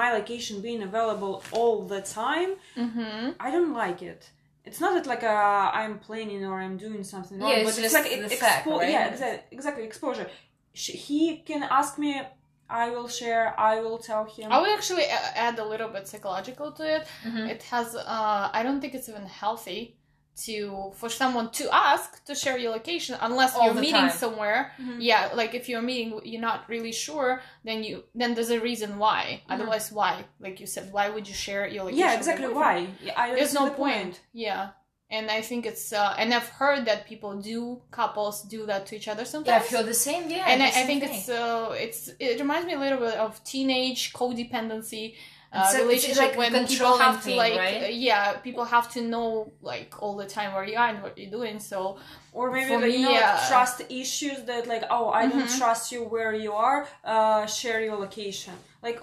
my 0.00 0.12
location 0.12 0.60
being 0.60 0.82
available 0.82 1.42
all 1.52 1.76
the 1.86 2.00
time, 2.02 2.50
Mm-hmm. 2.76 3.30
I 3.40 3.50
don't 3.50 3.72
like 3.72 4.02
it. 4.02 4.30
It's 4.64 4.80
not 4.80 4.92
that 4.94 5.06
like 5.06 5.22
uh, 5.22 5.70
I'm 5.80 5.98
planning 6.00 6.44
or 6.44 6.56
I'm 6.60 6.76
doing 6.76 7.04
something 7.04 7.38
wrong, 7.38 7.50
Yeah, 7.50 7.58
it's 7.58 7.76
but 7.76 7.84
it's 7.84 7.94
like 7.94 8.04
the 8.10 8.24
ex- 8.24 8.40
fact, 8.46 8.66
right? 8.66 8.90
Yeah, 8.90 9.06
exactly, 9.12 9.56
exactly. 9.56 9.84
Exposure. 9.84 10.28
He 10.72 11.38
can 11.48 11.62
ask 11.62 11.98
me. 11.98 12.20
I 12.68 12.90
will 12.90 13.08
share. 13.08 13.54
I 13.58 13.80
will 13.80 13.98
tell 13.98 14.24
him. 14.24 14.50
I 14.52 14.60
would 14.60 14.70
actually 14.70 15.04
add 15.04 15.58
a 15.58 15.64
little 15.64 15.88
bit 15.88 16.08
psychological 16.08 16.72
to 16.72 16.84
it. 16.96 17.06
Mhm. 17.24 17.48
It 17.48 17.62
has. 17.64 17.94
Uh, 17.94 18.50
I 18.52 18.62
don't 18.62 18.80
think 18.80 18.94
it's 18.94 19.08
even 19.08 19.26
healthy 19.26 19.96
to 20.44 20.92
for 20.94 21.08
someone 21.08 21.50
to 21.50 21.64
ask 21.72 22.22
to 22.24 22.34
share 22.34 22.58
your 22.58 22.70
location 22.72 23.16
unless 23.22 23.54
All 23.56 23.64
you're 23.64 23.74
meeting 23.74 24.08
time. 24.08 24.10
somewhere. 24.10 24.72
Mhm. 24.78 24.96
Yeah, 25.00 25.30
like 25.34 25.54
if 25.54 25.66
you're 25.68 25.80
meeting, 25.80 26.20
you're 26.24 26.42
not 26.50 26.68
really 26.68 26.92
sure. 26.92 27.40
Then 27.64 27.82
you 27.84 28.04
then 28.14 28.34
there's 28.34 28.50
a 28.50 28.60
reason 28.60 28.98
why. 28.98 29.42
Otherwise, 29.48 29.90
why? 29.92 30.24
Like 30.40 30.60
you 30.60 30.66
said, 30.66 30.92
why 30.92 31.08
would 31.08 31.26
you 31.26 31.34
share 31.34 31.66
your 31.66 31.84
location? 31.84 32.00
yeah, 32.00 32.14
exactly. 32.16 32.48
Why? 32.48 32.86
Yeah, 33.02 33.14
I 33.16 33.34
There's 33.34 33.54
no 33.54 33.64
the 33.66 33.70
point. 33.82 34.20
Yeah. 34.32 34.70
And 35.08 35.30
I 35.30 35.40
think 35.40 35.66
it's 35.66 35.92
uh 35.92 36.14
and 36.18 36.34
I've 36.34 36.48
heard 36.48 36.84
that 36.86 37.06
people 37.06 37.32
do 37.40 37.80
couples 37.92 38.42
do 38.42 38.66
that 38.66 38.86
to 38.86 38.96
each 38.96 39.06
other 39.08 39.24
sometimes. 39.24 39.46
Yeah, 39.48 39.56
I 39.58 39.60
feel 39.60 39.84
the 39.84 39.94
same. 39.94 40.28
Yeah, 40.28 40.46
and 40.48 40.60
I, 40.62 40.66
I 40.66 40.70
think 40.88 41.04
thing. 41.04 41.12
it's 41.14 41.28
uh 41.28 41.72
it's 41.78 42.10
it 42.18 42.40
reminds 42.40 42.66
me 42.66 42.74
a 42.74 42.78
little 42.80 42.98
bit 42.98 43.14
of 43.14 43.42
teenage 43.44 44.12
codependency 44.12 45.14
uh, 45.52 45.60
It's 45.62 45.74
a- 45.74 45.76
it's 45.78 45.84
relationship 45.86 46.22
like 46.24 46.36
when 46.36 46.50
people 46.52 46.66
controlling 46.66 47.00
have 47.02 47.18
to 47.18 47.22
thing, 47.22 47.36
like 47.36 47.56
right? 47.56 47.82
uh, 47.84 47.86
yeah 48.08 48.32
people 48.46 48.64
have 48.64 48.90
to 48.94 49.00
know 49.00 49.52
like 49.62 49.94
all 50.02 50.16
the 50.16 50.26
time 50.26 50.52
where 50.54 50.64
you 50.64 50.76
are 50.76 50.88
and 50.88 51.00
what 51.04 51.16
you're 51.16 51.30
doing 51.30 51.60
so 51.60 51.98
Or 52.32 52.50
maybe 52.50 52.68
For 52.68 52.80
like, 52.80 52.90
me, 52.90 52.96
you 52.96 53.02
know, 53.04 53.12
yeah. 53.12 53.46
trust 53.48 53.76
issues 53.88 54.38
that 54.50 54.66
like, 54.66 54.84
oh, 54.90 55.06
I 55.20 55.22
don't 55.30 55.48
Mhm. 55.48 55.58
trust 55.60 55.84
you 55.92 56.00
where 56.14 56.34
you 56.44 56.52
are. 56.68 56.78
Uh, 57.12 57.46
share 57.46 57.80
your 57.86 57.96
location. 58.06 58.52
Like, 58.86 58.98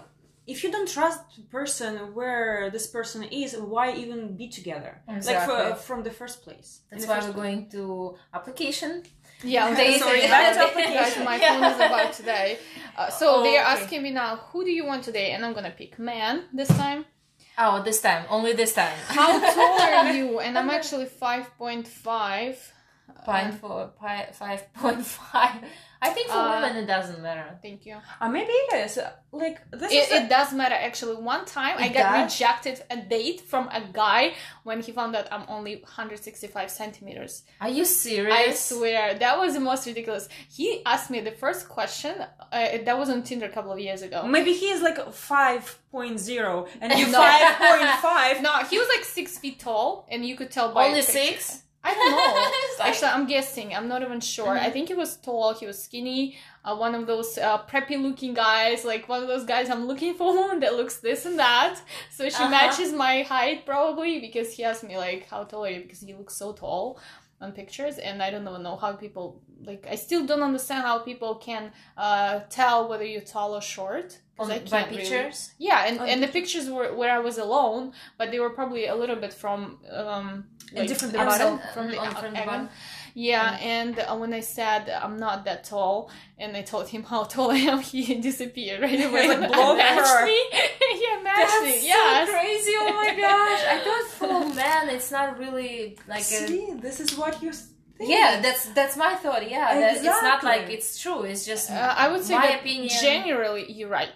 if 0.46 0.64
you 0.64 0.70
don't 0.72 0.88
trust 0.98 1.20
the 1.36 1.44
person 1.44 1.92
where 2.14 2.70
this 2.70 2.88
person 2.88 3.24
is, 3.24 3.56
why 3.56 3.94
even 3.94 4.36
be 4.36 4.48
together? 4.50 5.02
Like 5.08 5.46
for, 5.50 5.76
from 5.76 6.04
the 6.04 6.12
first 6.12 6.44
place. 6.44 6.82
That's 6.92 7.08
why 7.08 7.16
first 7.16 7.28
we're 7.30 7.34
going 7.44 7.70
to 7.72 8.16
application. 8.34 8.92
yeah 9.44 9.74
They- 9.80 10.00
sorry 10.00 10.22
they- 10.22 10.28
back 10.28 10.54
to 10.54 10.60
they- 10.60 10.70
application 10.70 11.24
my 11.32 11.38
Yeah. 11.38 11.50
phone 11.60 11.64
is 11.74 11.78
about 11.90 12.12
today 12.22 12.48
uh, 13.00 13.10
so 13.20 13.26
Oh, 13.28 13.44
they're 13.46 13.62
okay. 13.66 13.76
asking 13.76 14.02
me 14.06 14.12
now 14.24 14.32
who 14.50 14.60
do 14.68 14.72
you 14.80 14.86
want 14.92 15.02
today 15.10 15.28
and 15.34 15.40
I'm 15.46 15.54
gonna 15.58 15.76
pick 15.82 15.92
man 16.12 16.34
this 16.60 16.70
time 16.84 17.02
Oh, 17.64 17.76
this 17.88 18.00
time, 18.08 18.24
only 18.36 18.54
this 18.62 18.74
time. 18.82 18.98
how 19.20 19.30
tall 19.56 19.80
are 20.00 20.12
you 20.20 20.28
and 20.46 20.52
I'm 20.60 20.72
actually 20.80 21.06
5.5 21.06 22.56
Point 23.26 23.54
four, 23.62 23.88
pi- 24.00 24.30
five 24.34 24.74
point 24.82 25.06
five. 25.06 25.64
I 26.06 26.10
think 26.10 26.28
for 26.28 26.36
Uh, 26.38 26.60
women 26.60 26.84
it 26.84 26.86
doesn't 26.86 27.22
matter. 27.22 27.58
thank 27.62 27.86
you 27.86 27.96
Uh, 28.20 28.28
maybe 28.28 28.52
it 28.52 28.74
is. 28.86 28.98
Uh, 28.98 29.12
Like, 29.32 29.58
this 29.72 29.92
It, 29.92 30.04
is. 30.04 30.12
a- 30.12 30.16
it 30.24 30.30
does 30.30 30.52
matter 30.54 30.76
actually. 30.76 31.16
One 31.16 31.44
time 31.46 31.76
I 31.80 31.88
got 31.88 32.12
does? 32.12 32.34
rejected 32.34 32.84
a 32.96 32.98
date 32.98 33.40
from 33.52 33.70
a 33.70 33.82
guy 34.04 34.34
when 34.68 34.82
he 34.82 34.92
found 34.92 35.16
out 35.16 35.26
I'm 35.32 35.46
only 35.48 35.76
165 35.78 36.70
centimeters. 36.70 37.44
Are 37.62 37.70
you 37.70 37.86
serious? 37.86 38.36
I 38.38 38.52
swear 38.52 39.14
that 39.24 39.36
was 39.40 39.54
the 39.54 39.62
most 39.62 39.86
ridiculous. 39.88 40.28
He 40.58 40.68
asked 40.86 41.10
me 41.10 41.22
the 41.22 41.32
first 41.32 41.70
question. 41.70 42.14
Uh, 42.52 42.78
that 42.86 42.96
was 43.02 43.10
on 43.10 43.24
Tinder 43.24 43.46
a 43.46 43.54
couple 43.58 43.72
of 43.72 43.80
years 43.80 44.02
ago. 44.02 44.20
Maybe 44.28 44.52
he 44.54 44.68
is 44.76 44.82
like 44.82 44.98
5.0 44.98 46.68
and 46.82 46.94
you 47.00 47.08
No. 47.12 47.20
5.5. 47.22 48.42
No, 48.48 48.52
he 48.70 48.78
was 48.78 48.88
like 48.90 49.06
six 49.06 49.38
feet 49.38 49.60
tall, 49.60 50.06
and 50.12 50.26
you 50.26 50.36
could 50.36 50.52
tell 50.52 50.74
by 50.74 50.88
Only 50.88 51.00
a 51.00 51.04
picture. 51.04 51.20
six? 51.20 51.64
I 51.84 51.94
don't 51.94 52.12
know. 52.12 52.50
Like- 52.80 52.90
Actually, 52.90 53.10
I'm 53.12 53.28
guessing. 53.28 53.74
I'm 53.76 53.88
not 53.88 54.02
even 54.02 54.20
sure. 54.20 54.50
I 54.68 54.70
think 54.72 54.88
he 54.88 54.94
was 54.94 55.16
tall. 55.18 55.54
He 55.54 55.66
was 55.68 55.82
skinny. 55.82 56.38
Uh, 56.66 56.76
one 56.76 56.96
of 56.96 57.06
those 57.08 57.38
uh, 57.38 57.60
preppy-looking 57.70 58.34
guys, 58.34 58.84
like 58.84 59.08
one 59.08 59.22
of 59.22 59.28
those 59.28 59.46
guys 59.46 59.70
I'm 59.70 59.86
looking 59.86 60.14
for, 60.16 60.36
one 60.48 60.60
that 60.64 60.74
looks 60.76 60.98
this 60.98 61.26
and 61.26 61.38
that. 61.40 61.76
So 62.12 62.24
she 62.30 62.36
Uh-huh. 62.36 62.50
matches 62.50 62.92
my 62.94 63.22
height 63.22 63.66
probably 63.66 64.20
because 64.20 64.54
he 64.54 64.64
asked 64.64 64.84
me 64.84 64.98
like, 64.98 65.28
"How 65.30 65.44
tall 65.44 65.66
are 65.66 65.70
you?" 65.70 65.82
Because 65.82 66.02
he 66.02 66.14
looks 66.14 66.36
so 66.36 66.54
tall 66.54 67.00
on 67.42 67.52
pictures, 67.52 67.98
and 68.00 68.24
I 68.24 68.30
don't 68.32 68.44
know 68.44 68.58
know 68.58 68.76
how 68.84 68.94
people 68.94 69.42
like. 69.70 69.86
I 69.90 69.96
still 69.96 70.26
don't 70.26 70.42
understand 70.50 70.82
how 70.84 71.00
people 71.00 71.36
can 71.36 71.72
uh, 71.98 72.40
tell 72.50 72.88
whether 72.90 73.06
you're 73.06 73.22
tall 73.36 73.56
or 73.56 73.62
short. 73.62 74.20
'Cause 74.38 74.50
On, 74.50 74.56
I 74.56 74.60
by 74.60 74.66
can't 74.66 74.90
really- 74.92 75.02
pictures. 75.04 75.52
Yeah, 75.60 75.86
and, 75.88 76.00
On 76.00 76.08
and 76.10 76.24
the 76.24 76.28
pictures 76.28 76.68
were 76.70 76.94
where 77.00 77.12
I 77.14 77.20
was 77.20 77.38
alone, 77.38 77.94
but 78.18 78.32
they 78.32 78.40
were 78.40 78.50
probably 78.50 78.88
a 78.88 78.96
little 78.96 79.16
bit 79.16 79.32
from 79.34 79.60
um 79.92 80.28
A 80.76 80.88
different 80.88 81.14
the 81.14 81.20
angle. 81.20 81.38
bottom 81.38 81.60
from 81.74 81.86
the, 81.92 81.98
On- 82.00 82.08
uh, 82.08 82.20
from 82.22 82.34
the 82.34 82.42
bottom. 82.50 82.70
Yeah, 83.16 83.58
and 83.62 84.00
uh, 84.00 84.16
when 84.22 84.34
I 84.34 84.40
said 84.40 84.90
I'm 84.90 85.18
not 85.20 85.46
that 85.46 85.64
tall, 85.66 86.10
and 86.42 86.58
I 86.58 86.64
told 86.64 86.88
him 86.94 87.04
how 87.12 87.22
tall 87.26 87.52
I 87.52 87.58
am, 87.72 87.80
he 87.80 88.02
disappeared 88.30 88.82
right 88.82 89.02
away. 89.08 89.28
like, 89.28 89.38
and 89.38 89.54
blow 89.54 89.76
matched 89.78 90.10
her. 90.20 90.26
me. 90.26 90.40
yeah, 91.04 91.16
matched 91.22 91.52
That's 91.52 91.66
me. 91.66 91.78
so 91.80 91.86
Yes. 91.94 92.30
crazy! 92.36 92.74
Oh 92.82 92.92
my 93.04 93.12
gosh! 93.28 93.62
I 93.76 93.78
thought 93.86 94.08
for 94.20 94.56
men, 94.56 94.84
it's 94.96 95.12
not 95.12 95.38
really 95.38 95.96
like 96.08 96.22
a. 96.22 96.48
See, 96.48 96.74
this 96.86 97.00
is 97.00 97.16
what 97.16 97.34
you 97.44 97.52
think. 97.98 98.10
Yeah, 98.10 98.40
that's 98.42 98.66
that's 98.74 98.96
my 98.98 99.16
thought. 99.16 99.50
Yeah, 99.50 99.74
that 99.80 99.96
it's 99.98 100.04
not 100.06 100.44
like 100.44 100.70
it's 100.70 101.00
true. 101.04 101.24
It's 101.24 101.46
just 101.46 101.72
Uh, 101.72 101.94
I 102.04 102.06
would 102.12 102.24
say 102.24 102.36
my 102.36 102.48
that 102.48 102.60
opinion. 102.62 102.90
generally 103.02 103.72
you're 103.72 103.90
right. 103.90 104.10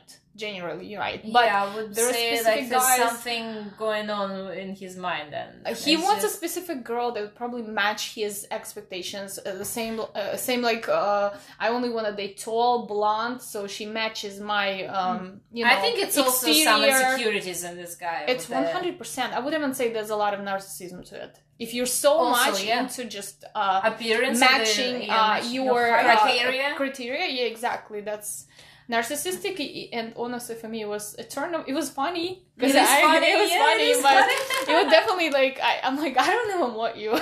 Generally, 0.48 0.86
you're 0.86 1.00
right. 1.00 1.22
But 1.34 1.46
yeah, 1.46 1.64
I 1.64 1.76
would 1.76 1.96
there 1.96 2.14
say 2.14 2.44
like 2.44 2.70
there's 2.70 2.84
guys- 2.84 3.00
something 3.06 3.72
going 3.86 4.08
on 4.12 4.30
in 4.64 4.76
his 4.76 4.96
mind. 4.96 5.34
And 5.34 5.52
Uh, 5.66 5.74
he 5.74 5.98
wants 5.98 6.22
just- 6.22 6.36
a 6.36 6.38
specific 6.38 6.84
girl 6.84 7.08
that 7.14 7.22
would 7.24 7.36
probably 7.36 7.64
match 7.64 8.14
his 8.14 8.46
expectations. 8.52 9.40
Uh, 9.40 9.54
the 9.64 9.66
same, 9.66 10.00
uh, 10.00 10.36
same 10.38 10.62
like 10.62 10.88
uh, 10.88 11.32
I 11.60 11.70
only 11.70 11.90
want 11.90 12.06
to 12.06 12.14
date 12.14 12.38
tall, 12.40 12.86
blonde, 12.86 13.42
so 13.42 13.66
she 13.66 13.86
matches 13.88 14.40
my, 14.40 14.86
um, 15.00 15.42
you 15.52 15.66
know. 15.66 15.72
I 15.72 15.78
think 15.84 15.98
it's 16.04 16.18
also 16.20 16.46
some 16.54 16.84
exterior. 16.84 17.14
insecurities 17.14 17.64
in 17.64 17.76
this 17.76 17.96
guy. 17.96 18.26
It's 18.28 18.48
one 18.48 18.66
hundred 18.66 18.96
percent. 19.02 19.34
I 19.34 19.40
would 19.40 19.56
even 19.56 19.74
say 19.74 19.86
there's 19.92 20.12
a 20.12 20.20
lot 20.26 20.34
of 20.36 20.40
narcissism 20.42 21.04
to 21.10 21.16
it. 21.26 21.40
If 21.60 21.74
you're 21.74 21.88
so 21.88 22.12
Also, 22.14 22.52
much 22.52 22.64
yeah. 22.64 22.82
into 22.84 23.06
just 23.06 23.44
uh, 23.56 23.82
appearance, 23.84 24.42
and 24.42 24.50
the- 24.50 24.60
matching 24.60 25.04
yeah, 25.04 25.16
uh, 25.22 25.28
matching 25.36 25.52
your 25.54 25.98
of 26.00 26.06
uh, 26.06 26.18
criteria. 26.18 26.74
criteria, 26.76 27.28
yeah, 27.28 27.46
exactly. 27.46 28.02
That's 28.02 28.46
narcissistic 28.89 29.89
and 29.91 30.13
honestly 30.15 30.56
for 30.56 30.67
me 30.70 30.82
it 30.82 30.88
was 30.88 31.15
a 31.20 31.24
turn 31.24 31.53
it 31.67 31.74
was 31.74 31.89
funny. 31.89 32.44
Because 32.56 32.72
is 32.72 32.77
I, 32.77 33.01
funny, 33.10 33.27
it 33.27 33.38
was 33.38 33.51
yeah, 33.51 33.65
funny 33.65 33.84
it 33.84 33.98
is 33.98 34.01
but 34.01 34.13
funny. 34.13 34.34
it 34.34 34.84
was 34.84 34.91
definitely 34.91 35.29
like 35.29 35.60
I, 35.62 35.79
i'm 35.84 35.98
like 35.98 36.17
i 36.17 36.25
don't 36.25 36.58
even 36.58 36.74
want 36.74 36.98
you. 36.98 37.12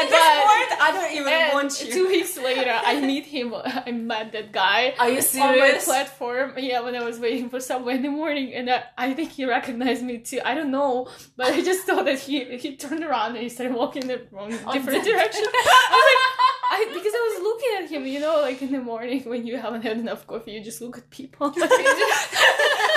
At 0.00 0.06
this 0.10 0.28
point, 0.50 0.70
I 0.82 0.90
don't 0.92 1.12
even 1.16 1.54
want 1.54 1.80
you. 1.80 1.92
two 1.92 2.08
weeks 2.08 2.36
later 2.36 2.74
i 2.84 3.00
meet 3.00 3.26
him 3.26 3.54
i 3.54 3.90
met 3.92 4.32
that 4.32 4.52
guy 4.52 4.94
Are 4.98 5.08
you 5.08 5.22
serious 5.22 5.88
on 5.88 5.94
my 5.94 6.02
platform. 6.02 6.54
Yeah 6.58 6.80
when 6.80 6.96
i 6.96 7.04
was 7.04 7.18
waiting 7.20 7.48
for 7.48 7.60
subway 7.60 7.94
in 7.94 8.02
the 8.02 8.10
morning 8.10 8.52
and 8.52 8.68
I, 8.68 8.82
I 8.98 9.14
think 9.14 9.30
he 9.32 9.44
recognized 9.44 10.02
me 10.02 10.18
too. 10.18 10.40
I 10.44 10.54
don't 10.54 10.70
know 10.70 11.08
but 11.36 11.52
i 11.52 11.62
just 11.62 11.86
thought 11.86 12.04
that 12.04 12.18
he 12.18 12.44
he 12.58 12.76
turned 12.76 13.04
around 13.04 13.34
and 13.36 13.42
he 13.42 13.48
started 13.48 13.74
walking 13.74 14.02
in 14.02 14.08
the 14.08 14.20
wrong 14.32 14.50
different 14.50 15.04
direction. 15.04 15.44
I 15.44 15.94
was 15.98 16.06
like, 16.10 16.48
I, 16.70 16.84
because 16.92 17.12
I 17.14 17.22
was 17.28 17.42
looking 17.42 17.72
at 17.84 17.90
him, 17.90 18.06
you 18.06 18.20
know, 18.20 18.40
like 18.40 18.60
in 18.60 18.72
the 18.72 18.80
morning 18.80 19.22
when 19.24 19.46
you 19.46 19.56
haven't 19.56 19.82
had 19.82 19.98
enough 19.98 20.26
coffee, 20.26 20.47
you 20.48 20.62
just 20.62 20.80
look 20.80 20.98
at 20.98 21.10
people. 21.10 21.52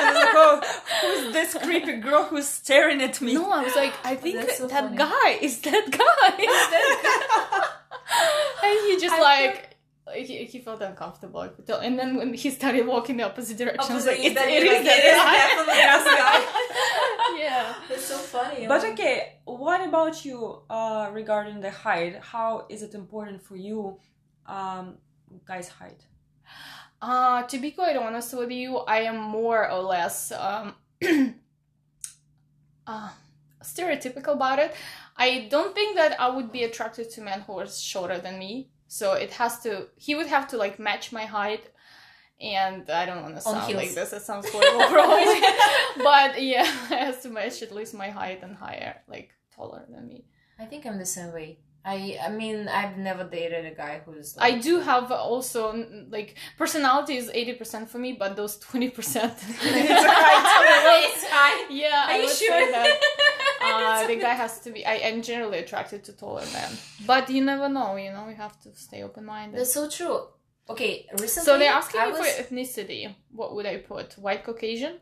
I 0.03 0.11
was 0.11 0.23
like, 0.23 0.35
oh, 0.35 0.61
who's 1.01 1.33
this 1.33 1.53
creepy 1.63 1.97
girl 1.97 2.23
who's 2.25 2.47
staring 2.47 3.01
at 3.01 3.21
me? 3.21 3.33
no, 3.33 3.51
I 3.51 3.63
was 3.63 3.75
like, 3.75 3.93
I 4.03 4.15
think 4.15 4.49
so 4.51 4.67
that 4.67 4.83
funny. 4.85 4.97
guy 4.97 5.29
is 5.41 5.61
that 5.61 5.85
guy. 5.91 6.35
and 8.67 8.79
he 8.87 8.99
just 8.99 9.15
I 9.15 9.21
like. 9.21 9.67
He, 10.15 10.43
he 10.43 10.59
felt 10.59 10.81
uncomfortable, 10.81 11.39
I 11.39 11.47
could 11.47 11.65
tell. 11.65 11.79
And 11.79 11.97
then 11.97 12.17
when 12.17 12.33
he 12.33 12.49
started 12.49 12.85
walking 12.85 13.15
the 13.17 13.23
opposite 13.23 13.57
direction, 13.57 13.91
I 13.91 13.95
was 13.95 14.05
like, 14.05 14.19
Opposite, 14.19 14.31
it, 14.31 14.35
then 14.35 14.49
it 14.49 14.63
you're 14.63 14.73
like, 14.73 14.83
that 14.83 14.97
it 14.97 15.05
is 15.05 15.15
guy. 15.15 15.31
definitely 15.31 15.73
that 15.73 17.37
yeah. 17.39 17.75
That's 17.87 18.05
so 18.05 18.17
funny. 18.17 18.67
But 18.67 18.83
okay, 18.91 19.39
what 19.45 19.87
about 19.87 20.25
you 20.25 20.63
uh, 20.69 21.09
regarding 21.13 21.61
the 21.61 21.71
height? 21.71 22.17
How 22.19 22.65
is 22.67 22.81
it 22.81 22.93
important 22.93 23.41
for 23.41 23.55
you, 23.55 23.99
um, 24.47 24.97
guys' 25.45 25.69
height? 25.69 26.03
Uh, 27.01 27.41
to 27.43 27.57
be 27.57 27.71
quite 27.71 27.97
honest 27.97 28.37
with 28.37 28.51
you, 28.51 28.77
I 28.77 29.01
am 29.01 29.17
more 29.17 29.69
or 29.69 29.81
less 29.81 30.31
um, 30.31 30.75
uh, 32.87 33.09
stereotypical 33.63 34.33
about 34.33 34.59
it. 34.59 34.75
I 35.17 35.47
don't 35.49 35.73
think 35.73 35.97
that 35.97 36.19
I 36.19 36.29
would 36.29 36.51
be 36.51 36.63
attracted 36.63 37.09
to 37.11 37.21
men 37.21 37.41
who 37.41 37.59
are 37.59 37.67
shorter 37.67 38.19
than 38.19 38.37
me. 38.37 38.69
So 38.87 39.13
it 39.13 39.31
has 39.31 39.59
to, 39.61 39.87
he 39.95 40.15
would 40.15 40.27
have 40.27 40.47
to 40.49 40.57
like 40.57 40.77
match 40.79 41.11
my 41.11 41.25
height. 41.25 41.69
And 42.39 42.89
I 42.89 43.05
don't 43.05 43.21
want 43.21 43.35
to 43.35 43.41
sound 43.41 43.73
like 43.75 43.93
this, 43.93 44.13
it 44.13 44.21
sounds 44.23 44.49
horrible 44.49 44.87
probably. 44.87 45.41
but 46.03 46.41
yeah, 46.41 46.63
it 46.91 46.99
has 46.99 47.21
to 47.23 47.29
match 47.29 47.61
at 47.61 47.71
least 47.71 47.93
my 47.93 48.09
height 48.09 48.41
and 48.43 48.55
higher, 48.55 49.01
like 49.07 49.31
taller 49.55 49.85
than 49.89 50.07
me. 50.07 50.25
I 50.59 50.65
think 50.65 50.85
I'm 50.85 50.97
the 50.97 51.05
same 51.05 51.33
way. 51.33 51.59
I 51.83 52.17
I 52.23 52.29
mean 52.29 52.67
I've 52.67 52.97
never 52.97 53.23
dated 53.23 53.65
a 53.65 53.75
guy 53.75 54.01
who's 54.05 54.37
I 54.37 54.59
do 54.59 54.79
have 54.79 55.11
also 55.11 55.73
like 56.09 56.37
personality 56.57 57.17
is 57.17 57.29
80% 57.29 57.87
for 57.87 57.97
me, 57.97 58.13
but 58.13 58.35
those 58.35 58.59
20% 58.59 58.91
Yeah, 61.69 62.05
Are 62.05 62.11
I 62.11 62.17
you 62.21 62.29
sure? 62.29 62.71
that 62.71 62.99
uh, 63.63 64.07
the 64.07 64.15
guy 64.17 64.33
has 64.33 64.59
to 64.61 64.71
be. 64.71 64.85
I 64.85 64.95
am 64.95 65.21
generally 65.21 65.59
attracted 65.59 66.03
to 66.05 66.13
taller 66.13 66.45
men, 66.53 66.71
but 67.05 67.29
you 67.29 67.43
never 67.43 67.69
know. 67.69 67.95
You 67.95 68.11
know, 68.11 68.27
you 68.29 68.35
have 68.35 68.59
to 68.61 68.73
stay 68.75 69.03
open 69.03 69.25
minded. 69.25 69.59
That's 69.59 69.73
so 69.73 69.89
true. 69.89 70.27
Okay, 70.69 71.07
recently 71.19 71.45
So 71.45 71.59
they're 71.59 71.73
asking 71.73 72.01
I 72.01 72.05
me 72.07 72.11
was, 72.11 72.19
for 72.19 72.43
ethnicity. 72.43 73.13
What 73.31 73.55
would 73.55 73.65
I 73.65 73.77
put? 73.77 74.17
White 74.17 74.43
Caucasian, 74.43 74.99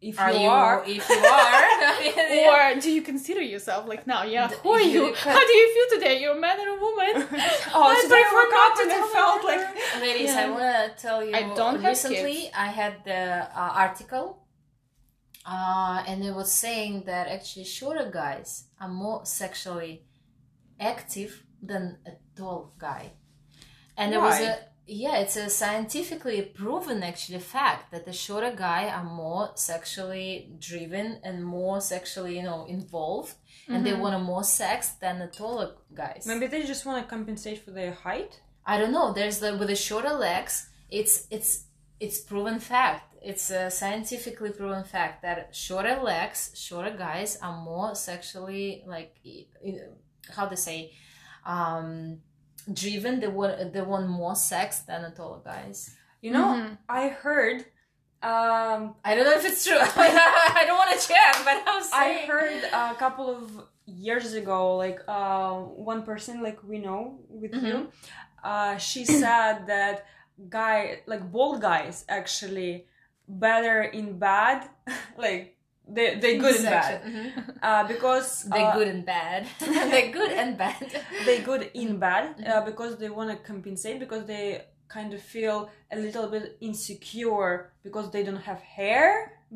If 0.00 0.18
are 0.18 0.32
you, 0.32 0.40
you 0.40 0.48
are, 0.48 0.82
if 0.86 1.06
you 1.10 1.16
are 1.16 2.72
or 2.74 2.80
do 2.80 2.90
you 2.90 3.02
consider 3.02 3.42
yourself 3.42 3.86
like 3.86 4.06
now? 4.06 4.22
Yeah, 4.22 4.48
who 4.48 4.70
are 4.70 4.80
you? 4.80 5.14
How 5.14 5.46
do 5.46 5.52
you 5.52 5.68
feel 5.74 5.98
today? 5.98 6.22
You're 6.22 6.36
a 6.36 6.40
man 6.40 6.58
or 6.58 6.68
a 6.68 6.80
woman? 6.80 7.28
oh, 7.74 7.84
I 7.84 8.00
today 8.02 8.24
I 8.26 8.32
woke 8.38 8.54
up 8.64 8.74
and 8.82 8.92
I 8.92 9.00
felt 9.12 9.44
like 9.44 10.00
Ladies, 10.00 10.30
Yeah. 10.30 10.46
I 10.46 10.50
want 10.50 10.62
to 10.96 11.02
tell 11.02 11.22
you. 11.22 11.34
I 11.34 11.42
don't 11.54 11.80
have 11.80 11.84
recently. 11.84 12.50
I 12.56 12.68
had 12.68 13.04
the 13.04 13.48
uh, 13.54 13.72
article, 13.86 14.46
uh, 15.44 16.02
and 16.06 16.24
it 16.24 16.34
was 16.34 16.50
saying 16.50 17.02
that 17.04 17.28
actually 17.28 17.64
shorter 17.66 18.10
guys 18.10 18.64
are 18.80 18.88
more 18.88 19.26
sexually 19.26 20.06
active 20.78 21.44
than 21.62 21.98
a 22.06 22.12
tall 22.34 22.72
guy, 22.78 23.12
and 23.98 24.10
there 24.14 24.20
was 24.20 24.40
a 24.40 24.56
yeah, 24.86 25.16
it's 25.18 25.36
a 25.36 25.48
scientifically 25.48 26.42
proven 26.42 27.02
actually 27.02 27.38
fact 27.38 27.90
that 27.92 28.04
the 28.04 28.12
shorter 28.12 28.52
guy 28.56 28.88
are 28.88 29.04
more 29.04 29.50
sexually 29.54 30.50
driven 30.58 31.20
and 31.22 31.44
more 31.44 31.80
sexually 31.80 32.36
you 32.36 32.42
know 32.42 32.64
involved, 32.66 33.34
and 33.68 33.84
they 33.86 33.92
Mhm. 33.92 34.00
want 34.00 34.22
more 34.24 34.44
sex 34.44 34.78
than 35.02 35.18
the 35.18 35.26
taller 35.28 35.74
guys. 35.94 36.26
maybe 36.26 36.46
they 36.46 36.62
just 36.64 36.84
want 36.86 37.02
to 37.02 37.08
compensate 37.16 37.58
for 37.64 37.70
their 37.72 37.92
height. 37.92 38.40
I 38.66 38.78
don't 38.78 38.92
know. 38.92 39.12
There's 39.12 39.38
the 39.40 39.56
with 39.56 39.68
the 39.68 39.76
shorter 39.76 40.12
legs. 40.28 40.68
It's 40.90 41.26
it's 41.30 41.64
it's 42.00 42.18
proven 42.20 42.58
fact. 42.60 43.02
It's 43.22 43.50
a 43.50 43.70
scientifically 43.70 44.50
proven 44.50 44.84
fact 44.84 45.22
that 45.22 45.54
shorter 45.54 45.96
legs, 46.02 46.52
shorter 46.54 46.94
guys 46.96 47.36
are 47.42 47.56
more 47.70 47.94
sexually 47.94 48.82
like 48.86 49.12
how 50.36 50.46
to 50.46 50.56
say, 50.56 50.92
um, 51.44 52.20
driven. 52.72 53.20
They 53.20 53.28
want 53.28 53.72
they 53.72 53.82
want 53.82 54.08
more 54.08 54.34
sex 54.34 54.80
than 54.80 55.02
the 55.02 55.10
taller 55.10 55.40
guys. 55.44 55.96
You 56.22 56.32
know, 56.32 56.46
Mhm. 56.54 56.78
I 56.88 57.08
heard. 57.08 57.64
Um, 58.22 58.96
I 59.02 59.14
don't 59.14 59.24
know 59.24 59.32
if 59.32 59.46
it's 59.46 59.64
true. 59.64 59.78
I 59.80 60.64
don't 60.66 60.76
want 60.76 60.92
to 60.98 61.08
check, 61.08 61.36
but 61.44 61.62
I'm 61.66 61.82
I 61.94 62.26
heard 62.26 62.64
a 62.64 62.94
couple 62.96 63.30
of 63.34 63.50
years 63.86 64.34
ago, 64.34 64.76
like 64.76 65.00
uh, 65.08 65.54
one 65.90 66.02
person, 66.02 66.42
like 66.42 66.58
we 66.62 66.78
know 66.78 67.18
with 67.30 67.54
you, 67.54 67.88
uh, 68.44 68.76
she 68.76 69.04
said 69.22 69.66
that 69.68 70.04
guy, 70.50 71.00
like 71.06 71.32
bald 71.32 71.62
guys, 71.62 72.04
actually 72.10 72.86
better 73.26 73.82
in 73.82 74.18
bad, 74.18 74.68
like 75.16 75.56
they 75.96 76.06
they 76.24 76.32
good 76.44 76.56
and 76.60 76.64
bad, 76.78 77.02
Mhm. 77.02 77.28
uh, 77.68 77.82
because 77.92 78.28
They're 78.52 78.70
uh, 78.72 78.78
good 78.78 78.88
and 78.94 79.02
bad. 79.14 79.40
They're 79.92 80.12
good 80.18 80.32
and 80.42 80.50
bad. 80.64 80.86
they 81.26 81.38
good 81.50 81.62
in 81.82 81.90
bad 82.06 82.24
uh, 82.50 82.62
because 82.70 82.92
they 83.02 83.10
want 83.18 83.28
to 83.30 83.36
compensate 83.52 83.96
because 84.04 84.24
they 84.32 84.46
kind 84.96 85.10
of 85.16 85.20
feel 85.36 85.58
a 85.96 85.98
little 86.06 86.26
bit 86.34 86.44
insecure 86.68 87.70
because 87.86 88.06
they 88.14 88.22
don't 88.28 88.44
have 88.50 88.60
hair 88.78 89.06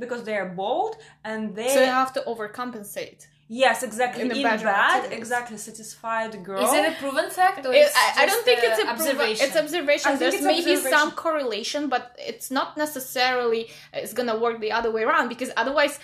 because 0.03 0.23
they 0.25 0.37
are 0.43 0.49
bald 0.61 0.93
and 1.25 1.41
they 1.59 1.69
So 1.75 1.81
you 1.81 1.95
have 2.03 2.12
to 2.19 2.21
overcompensate. 2.33 3.26
Yes, 3.64 3.83
exactly. 3.83 4.23
In 4.23 4.31
In, 4.31 4.37
the 4.38 4.43
bedroom 4.43 4.73
bad, 4.73 4.95
activities. 4.97 5.19
exactly. 5.19 5.57
Satisfied 5.59 6.33
girl. 6.49 6.64
Is 6.67 6.73
it 6.79 6.85
a 6.93 6.95
proven 7.03 7.29
fact 7.38 7.61
or 7.67 7.73
It- 7.75 7.83
it's 7.87 7.95
I, 7.97 8.23
I 8.23 8.26
don't 8.31 8.45
think 8.49 8.59
uh, 8.61 8.67
it's 8.69 8.79
a 8.85 8.87
proven- 8.87 9.00
observation? 9.00 9.47
It's 9.47 9.57
observation. 9.64 10.07
I 10.09 10.11
think 10.12 10.21
There's 10.21 10.35
it's 10.41 10.45
maybe 10.55 10.73
observation. 10.73 10.99
some 10.99 11.11
correlation, 11.25 11.83
but 11.95 12.03
it's 12.31 12.49
not 12.59 12.69
necessarily 12.85 13.62
it's 14.03 14.14
gonna 14.19 14.37
work 14.45 14.57
the 14.67 14.73
other 14.79 14.91
way 14.97 15.03
around 15.09 15.26
because 15.35 15.50
otherwise. 15.62 15.95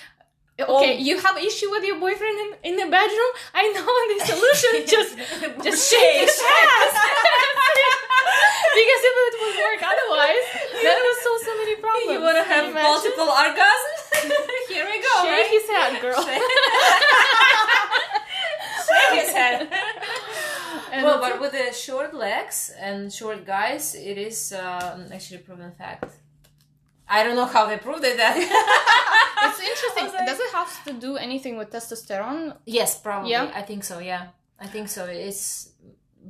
Okay, 0.60 0.94
Oh. 0.96 0.98
you 1.08 1.18
have 1.18 1.36
issue 1.38 1.70
with 1.70 1.84
your 1.84 1.98
boyfriend 1.98 2.36
in, 2.44 2.48
in 2.72 2.74
the 2.76 2.88
bedroom. 2.90 3.32
I 3.54 3.62
know 3.72 3.88
the 4.12 4.18
solution. 4.32 4.70
just 4.86 5.12
just 5.66 5.80
shake 5.90 6.20
his 6.26 6.36
ass. 6.36 6.92
because 8.78 9.02
if 9.08 9.14
it 9.20 9.34
would 9.40 9.56
work 9.64 9.80
otherwise, 9.92 10.44
then 10.84 10.96
would 11.00 11.18
solve 11.24 11.40
so 11.48 11.52
many 11.56 11.74
problems. 11.76 12.10
You 12.12 12.20
want 12.20 12.36
to 12.38 12.44
have 12.44 12.64
imagine? 12.68 12.88
multiple 12.90 13.28
orgasms? 13.28 14.00
Here 14.68 14.84
we 14.84 14.96
go. 15.00 15.14
Shake 15.24 15.36
right? 15.36 15.50
his 15.56 15.66
head, 15.70 15.92
girl. 16.02 16.20
Shake 18.86 19.20
his 19.20 19.30
head. 19.30 19.68
And 20.92 21.04
well, 21.06 21.20
but 21.20 21.40
with 21.40 21.52
the 21.52 21.72
short 21.72 22.12
legs 22.14 22.72
and 22.78 23.12
short 23.12 23.46
guys, 23.46 23.94
it 23.94 24.18
is 24.18 24.52
um, 24.52 25.06
actually 25.12 25.36
a 25.38 25.40
proven 25.40 25.72
fact. 25.72 26.04
I 27.16 27.22
don't 27.24 27.34
know 27.40 27.46
how 27.56 27.66
they 27.66 27.76
proved 27.76 28.04
it. 28.04 28.16
That 28.16 28.34
It's 29.46 29.60
interesting. 29.72 30.06
like- 30.14 30.26
Does 30.30 30.38
it 30.46 30.52
have 30.52 30.72
to 30.86 30.92
do 31.06 31.16
anything 31.16 31.54
with 31.58 31.68
testosterone? 31.70 32.56
yes, 32.66 32.90
probably. 33.00 33.30
Yeah. 33.32 33.50
I 33.60 33.62
think 33.62 33.82
so. 33.84 33.98
Yeah, 33.98 34.22
I 34.58 34.66
think 34.74 34.88
so. 34.88 35.02
It's, 35.06 35.72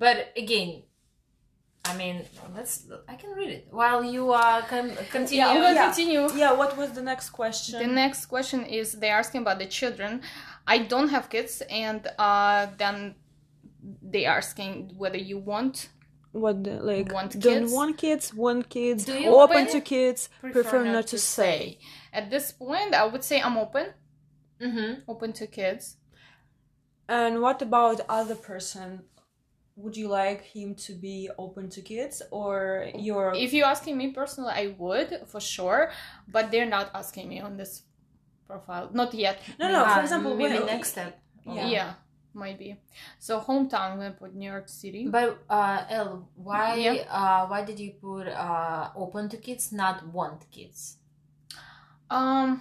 but 0.03 0.17
again, 0.37 0.71
I 1.85 1.97
mean, 1.97 2.17
let's. 2.57 2.87
I 3.09 3.15
can 3.21 3.31
read 3.39 3.51
it 3.59 3.63
while 3.71 4.03
you 4.15 4.25
uh 4.33 4.61
can 4.73 4.87
continue. 5.17 5.43
Yeah, 5.45 5.49
I'm 5.69 5.75
Yeah. 5.75 5.85
continue. 5.87 6.25
Yeah, 6.43 6.53
what 6.61 6.77
was 6.77 6.91
the 6.99 7.03
next 7.13 7.31
question? 7.31 7.79
The 7.81 7.93
next 8.05 8.27
question 8.27 8.61
is 8.79 8.93
they're 9.01 9.19
asking 9.25 9.41
about 9.45 9.59
the 9.59 9.67
children. 9.67 10.21
I 10.67 10.77
don't 10.93 11.09
have 11.09 11.25
kids, 11.31 11.63
and 11.87 12.01
uh, 12.19 12.67
then 12.83 12.97
they 14.13 14.25
are 14.27 14.39
asking 14.39 14.93
whether 15.03 15.17
you 15.31 15.39
want. 15.39 15.89
What 16.33 16.63
the, 16.65 16.75
like 16.83 17.13
Want 17.13 17.39
don't 17.41 17.61
kids? 17.63 17.73
want 17.73 17.99
kids, 17.99 18.35
want 18.35 18.69
kids, 18.69 19.09
open 19.09 19.67
to 19.69 19.81
kids, 19.81 20.29
prefer, 20.41 20.85
not, 20.85 21.07
to 21.09 21.19
say. 21.19 21.79
At 22.13 22.31
this 22.31 22.53
point, 22.53 22.95
I 22.95 23.05
would 23.07 23.25
say 23.25 23.41
I'm 23.41 23.57
open, 23.57 23.87
Mm-hmm. 24.61 25.11
open 25.11 25.33
to 25.35 25.47
kids. 25.47 25.97
And 27.09 27.41
what 27.41 27.61
about 27.63 28.01
other 28.09 28.35
person? 28.37 29.03
Would 29.77 29.97
you 29.97 30.09
like 30.09 30.43
him 30.43 30.75
to 30.87 30.93
be 30.93 31.31
open 31.39 31.71
to 31.71 31.81
kids 31.81 32.21
or 32.31 32.87
you're 32.95 33.33
If 33.35 33.53
you're 33.55 33.67
asking 33.67 33.97
me 33.97 34.13
personally, 34.13 34.53
I 34.55 34.75
would 34.79 35.23
for 35.27 35.41
sure, 35.41 35.91
but 36.29 36.51
they're 36.51 36.67
not 36.67 36.91
asking 36.95 37.29
me 37.29 37.41
on 37.41 37.57
this 37.57 37.83
profile, 38.47 38.91
not 38.93 39.15
yet. 39.15 39.41
No, 39.59 39.69
no, 39.69 39.83
Ah, 39.87 39.95
for 39.95 40.01
example, 40.03 40.37
maybe 40.37 40.59
when- 40.59 40.67
next 40.67 40.91
step. 40.91 41.19
Yeah. 41.47 41.67
Yeah. 41.67 41.95
Might 42.35 42.59
be. 42.59 42.77
So 43.19 43.41
hometown, 43.41 43.93
I'm 43.93 43.99
gonna 43.99 44.13
put 44.13 44.35
New 44.35 44.51
York 44.51 44.69
City. 44.69 45.07
But 45.09 45.39
uh, 45.49 45.85
El, 45.89 46.29
why 46.37 46.75
Yeah. 46.77 46.93
uh, 47.11 47.47
why 47.47 47.65
did 47.65 47.79
you 47.81 47.93
put 48.01 48.27
uh, 48.29 48.91
open 48.97 49.29
to 49.31 49.37
kids, 49.37 49.73
not 49.73 50.07
want 50.09 50.51
kids? 50.51 50.99
Um, 52.11 52.61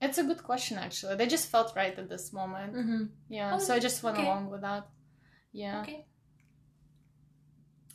it's 0.00 0.18
a 0.18 0.24
good 0.24 0.42
question 0.42 0.78
actually. 0.78 1.16
They 1.16 1.26
just 1.26 1.48
felt 1.50 1.74
right 1.76 1.96
at 1.98 2.08
this 2.08 2.32
moment. 2.32 2.74
Mm-hmm. 2.74 3.04
Yeah, 3.28 3.54
Oh, 3.54 3.58
so 3.58 3.74
I 3.74 3.78
just 3.78 4.02
went 4.02 4.16
okay. 4.18 4.26
along 4.26 4.50
with 4.50 4.62
that. 4.62 4.88
Yeah. 5.52 5.80
Okay. 5.82 6.06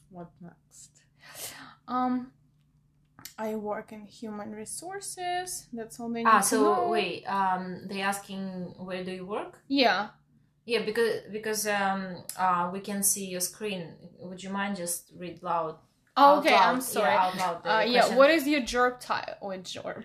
What 0.09 0.29
next? 0.41 0.91
Um, 1.87 2.31
I 3.37 3.55
work 3.55 3.91
in 3.91 4.05
human 4.05 4.51
resources. 4.53 5.67
That's 5.73 5.99
all 5.99 6.09
they 6.09 6.23
need 6.23 6.29
Ah, 6.29 6.39
to 6.39 6.45
so 6.45 6.61
know. 6.63 6.89
wait. 6.89 7.25
Um, 7.25 7.87
they 7.87 8.01
asking 8.01 8.73
where 8.77 9.03
do 9.03 9.11
you 9.11 9.25
work? 9.25 9.59
Yeah. 9.67 10.09
Yeah, 10.69 10.83
because 10.85 11.21
because 11.31 11.65
um 11.65 12.23
uh 12.37 12.69
we 12.71 12.79
can 12.79 13.01
see 13.01 13.25
your 13.25 13.41
screen. 13.41 13.81
Would 14.19 14.43
you 14.43 14.51
mind 14.51 14.75
just 14.77 15.11
read 15.17 15.41
loud? 15.41 15.77
Oh, 16.15 16.37
okay. 16.39 16.51
loud. 16.51 16.75
I'm 16.75 16.81
sorry. 16.81 17.15
Yeah, 17.15 17.33
loud. 17.39 17.61
uh, 17.65 17.83
yeah. 17.87 18.15
What 18.15 18.29
is 18.29 18.47
your 18.47 18.61
job 18.61 18.99
title? 18.99 19.33
Oh, 19.41 19.57
job. 19.57 20.03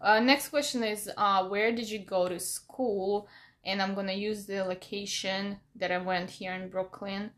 uh, 0.00 0.18
next 0.18 0.48
question 0.48 0.82
is 0.82 1.08
uh, 1.16 1.46
where 1.46 1.70
did 1.70 1.88
you 1.88 2.00
go 2.00 2.28
to 2.28 2.40
school? 2.40 3.28
And 3.64 3.80
I'm 3.80 3.94
gonna 3.94 4.18
use 4.30 4.46
the 4.46 4.64
location 4.64 5.60
that 5.76 5.92
I 5.92 5.98
went 5.98 6.28
here 6.28 6.54
in 6.54 6.70
Brooklyn. 6.70 7.30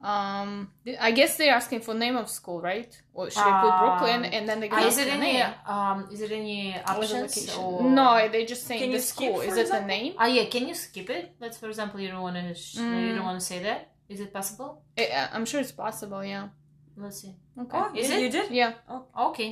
Um, 0.00 0.70
I 1.00 1.10
guess 1.10 1.36
they're 1.36 1.52
asking 1.54 1.80
for 1.80 1.92
name 1.92 2.16
of 2.16 2.28
school, 2.30 2.60
right? 2.60 2.90
Or 3.12 3.28
should 3.30 3.42
I 3.42 3.60
put 3.62 3.78
Brooklyn 3.80 4.24
Um, 4.26 4.30
and 4.32 4.48
then 4.48 4.60
they 4.60 4.68
can 4.68 4.86
is 4.86 4.96
it 4.96 5.06
the 5.06 5.10
any 5.12 5.32
name? 5.32 5.52
um 5.66 6.08
is 6.12 6.20
it 6.20 6.30
any 6.30 6.76
Or 6.76 6.82
options 6.92 7.36
location? 7.36 7.64
or 7.64 7.82
No, 7.82 8.28
they 8.28 8.44
just 8.46 8.64
saying 8.68 8.80
Can 8.80 8.90
the 8.90 8.96
you 8.96 9.02
skip, 9.02 9.28
school. 9.32 9.36
for 9.42 9.48
Is 9.48 9.52
it 9.54 9.54
the 9.56 9.60
example? 9.62 9.88
name? 9.88 10.14
Ah 10.16 10.26
yeah, 10.26 10.44
can 10.44 10.68
you 10.68 10.74
skip 10.74 11.10
it? 11.10 11.34
Let's 11.40 11.58
for 11.58 11.68
example 11.68 11.98
you 11.98 12.08
don't 12.12 12.22
want 12.22 12.36
to 12.36 12.54
sh- 12.54 12.76
you 12.76 12.82
Mm. 12.82 13.14
don't 13.16 13.24
want 13.24 13.40
to 13.40 13.46
say 13.52 13.58
that. 13.68 13.80
Is 14.08 14.20
it 14.20 14.32
possible? 14.32 14.70
I- 14.96 15.06
uh, 15.18 15.28
I'm 15.34 15.44
sure 15.44 15.60
it's 15.60 15.72
possible. 15.72 16.24
Yeah. 16.24 16.48
Let's 16.96 17.20
see. 17.22 17.34
Okay. 17.62 17.76
Oh, 17.78 17.90
Is 17.94 18.08
you, 18.08 18.14
it? 18.16 18.22
you 18.22 18.30
did? 18.30 18.50
Yeah. 18.52 18.72
Okay. 19.28 19.50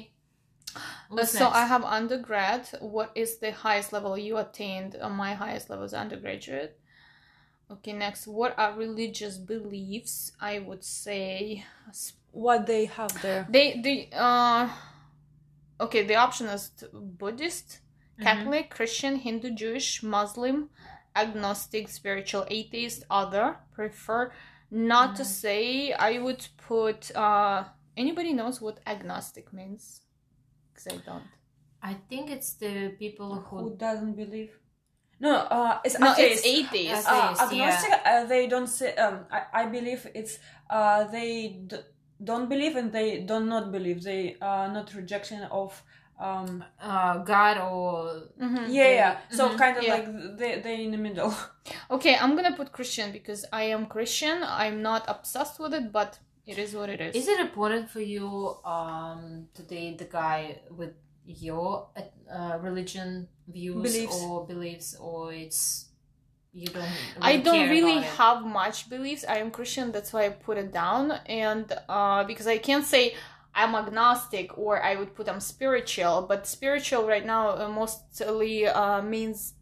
Uh, 0.77 0.81
What's 1.09 1.33
so 1.33 1.45
next? 1.45 1.57
I 1.57 1.65
have 1.67 1.85
undergrad. 1.85 2.63
What 2.81 3.11
is 3.15 3.39
the 3.39 3.51
highest 3.53 3.93
level 3.93 4.17
you 4.17 4.37
attained? 4.39 4.97
Uh, 5.01 5.09
my 5.09 5.35
highest 5.35 5.71
level 5.71 5.85
is 5.85 5.95
undergraduate. 5.95 6.79
Okay, 7.71 7.93
next. 7.93 8.27
What 8.27 8.59
are 8.59 8.73
religious 8.77 9.39
beliefs? 9.39 10.33
I 10.41 10.61
would 10.61 10.85
say 10.85 11.65
What 12.33 12.67
they 12.67 12.85
have 12.87 13.21
there? 13.23 13.47
they 13.51 13.81
they 13.83 14.11
uh 14.13 14.69
okay. 15.81 16.07
The 16.07 16.15
option 16.17 16.47
is 16.47 16.71
t- 16.71 16.87
Buddhist, 16.93 17.81
Mhm. 18.19 18.23
Catholic, 18.23 18.71
Christian, 18.71 19.17
Hindu, 19.17 19.51
Jewish, 19.55 20.03
Muslim, 20.03 20.71
agnostic, 21.17 21.89
spiritual, 21.89 22.45
atheist, 22.49 23.05
other. 23.11 23.57
Prefer 23.73 24.33
not 24.71 25.17
to 25.17 25.23
Mhm. 25.23 25.27
say. 25.27 25.93
I 25.93 26.19
would 26.19 26.47
put. 26.57 27.15
uh 27.17 27.65
Anybody 27.97 28.33
knows 28.35 28.61
what 28.61 28.79
agnostic 28.87 29.53
means? 29.53 30.03
Because 30.73 30.87
I 30.95 30.99
don't. 30.99 31.29
I 31.83 31.95
think 32.11 32.31
it's 32.31 32.55
the 32.55 32.91
people 32.99 33.35
Who 33.37 33.57
who 33.59 33.77
doesn't 33.77 34.15
believe? 34.17 34.53
No, 35.19 35.35
uh, 35.35 35.79
it's 35.85 35.99
No, 35.99 36.13
atheist. 36.13 36.45
it's 36.45 36.47
atheist. 36.47 37.09
Uh, 37.09 37.11
uh, 37.15 37.33
atheist, 37.33 37.53
yeah. 37.53 37.63
agnostic. 37.63 37.93
Uh, 38.05 38.25
they 38.27 38.47
don't 38.49 38.67
say. 38.67 38.95
Um, 38.97 39.25
I, 39.31 39.63
I 39.63 39.67
believe 39.67 40.07
it's. 40.15 40.39
Uh, 40.69 41.05
they 41.05 41.61
d- 41.67 41.77
don't 42.23 42.49
believe 42.49 42.77
and 42.77 42.93
they 42.93 43.21
do 43.21 43.41
not 43.41 43.73
believe. 43.73 44.03
They 44.03 44.37
are 44.41 44.69
not 44.73 44.93
rejection 44.95 45.43
of. 45.51 45.83
Um, 46.19 46.65
uh, 46.81 47.19
God 47.19 47.59
or 47.59 48.23
Mhm. 48.41 48.69
yeah, 48.71 48.89
yeah. 49.01 49.19
So 49.31 49.51
Mhm. 49.51 49.59
kind 49.59 49.77
of 49.77 49.85
Yeah. 49.85 49.95
like 49.97 50.07
they 50.39 50.61
they 50.61 50.85
in 50.85 50.91
the 50.91 50.97
middle. 51.09 51.33
Okay, 51.91 52.15
I'm 52.17 52.35
gonna 52.37 52.57
put 52.57 52.73
Christian 52.73 53.13
because 53.13 53.45
I 53.53 53.65
am 53.65 53.85
Christian. 53.85 54.43
I'm 54.43 54.81
not 54.81 55.05
obsessed 55.09 55.61
with 55.61 55.75
it, 55.75 55.93
but 55.93 56.19
it 56.47 56.57
is 56.59 56.75
what 56.75 56.89
it 56.89 57.01
is. 57.03 57.15
Is 57.15 57.29
it 57.29 57.39
important 57.39 57.91
for 57.91 58.01
you 58.01 58.57
um, 58.65 59.49
to 59.57 59.63
date 59.63 59.99
the 59.99 60.07
guy 60.21 60.61
with 60.71 60.95
your 61.27 61.89
uh, 62.33 62.57
religion 62.63 63.29
views 63.49 63.83
Beliefs. 63.83 64.23
or 64.23 64.47
beliefs, 64.47 64.97
or 65.01 65.33
it's 65.33 65.87
you 66.53 66.67
don't? 66.69 66.89
I 67.21 67.37
don't 67.37 67.55
care 67.55 67.69
really 67.69 67.99
about 67.99 68.05
it? 68.05 68.17
have 68.17 68.45
much 68.47 68.89
beliefs. 68.89 69.25
I 69.29 69.39
am 69.39 69.51
Christian, 69.51 69.93
that's 69.93 70.13
why 70.13 70.27
I 70.27 70.31
put 70.31 70.57
it 70.57 70.73
down. 70.73 71.13
And 71.27 71.71
uh, 71.89 72.25
because 72.25 72.47
I 72.47 72.59
can't 72.59 72.85
say 72.85 73.15
I'm 73.55 73.75
agnostic 73.75 74.57
or 74.57 74.83
I 74.83 74.97
would 74.97 75.15
put 75.15 75.29
I'm 75.29 75.41
spiritual, 75.41 76.27
but 76.29 76.47
spiritual 76.47 77.07
right 77.07 77.25
now 77.25 77.51
uh, 77.51 77.69
mostly 77.69 78.67
uh, 78.67 79.03
means 79.03 79.55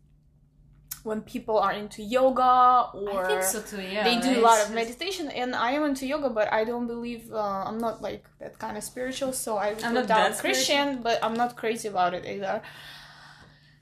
when 1.05 1.21
people 1.21 1.59
are 1.59 1.73
into 1.73 2.03
yoga 2.03 2.89
or 2.95 3.25
I 3.25 3.29
think 3.29 3.43
so 3.43 3.61
too. 3.61 3.81
Yeah, 3.83 4.05
they 4.05 4.21
do 4.21 4.29
right? 4.29 4.39
a 4.39 4.41
lot 4.41 4.65
of 4.65 4.75
meditation 4.75 5.29
and 5.29 5.55
i 5.55 5.73
am 5.73 5.85
into 5.85 6.07
yoga 6.07 6.31
but 6.31 6.51
i 6.51 6.65
don't 6.65 6.87
believe 6.87 7.31
uh, 7.31 7.65
i'm 7.69 7.77
not 7.77 8.01
like 8.01 8.25
that 8.41 8.59
kind 8.59 8.79
of 8.79 8.83
spiritual 8.83 9.33
so 9.35 9.59
i 9.59 9.75
would 9.75 9.85
I'm 9.85 9.93
put 9.93 10.01
not 10.01 10.07
down 10.09 10.31
that 10.31 10.41
christian 10.41 11.03
but 11.03 11.23
i'm 11.23 11.35
not 11.35 11.57
crazy 11.57 11.89
about 11.89 12.15
it 12.15 12.25
either 12.25 12.63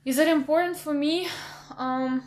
is 0.04 0.18
it 0.18 0.28
important 0.28 0.76
for 0.76 0.94
me 0.94 1.28
um 1.76 2.22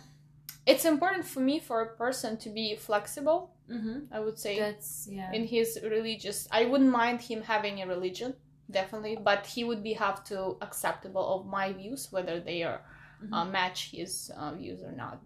it's 0.66 0.86
important 0.86 1.26
for 1.26 1.42
me 1.42 1.60
for 1.60 1.82
a 1.82 1.96
person 1.96 2.38
to 2.38 2.50
be 2.50 2.76
flexible 2.76 3.52
mm-hmm. 3.70 4.00
i 4.12 4.20
would 4.20 4.40
say 4.40 4.60
That's 4.60 5.08
yeah. 5.12 5.32
in 5.32 5.46
his 5.46 5.80
religious 5.84 6.48
i 6.52 6.66
wouldn't 6.66 6.92
mind 6.92 7.22
him 7.22 7.42
having 7.42 7.82
a 7.82 7.88
religion 7.88 8.34
definitely 8.72 9.18
but 9.22 9.46
he 9.46 9.64
would 9.64 9.84
be 9.84 9.94
have 9.94 10.24
to 10.26 10.58
acceptable 10.62 11.26
of 11.36 11.46
my 11.46 11.72
views 11.74 12.08
whether 12.12 12.40
they 12.40 12.64
are 12.64 12.82
uh, 13.32 13.46
match 13.46 13.92
his 13.92 14.32
uh, 14.38 14.52
views 14.54 14.82
or 14.84 14.92
not 14.92 15.20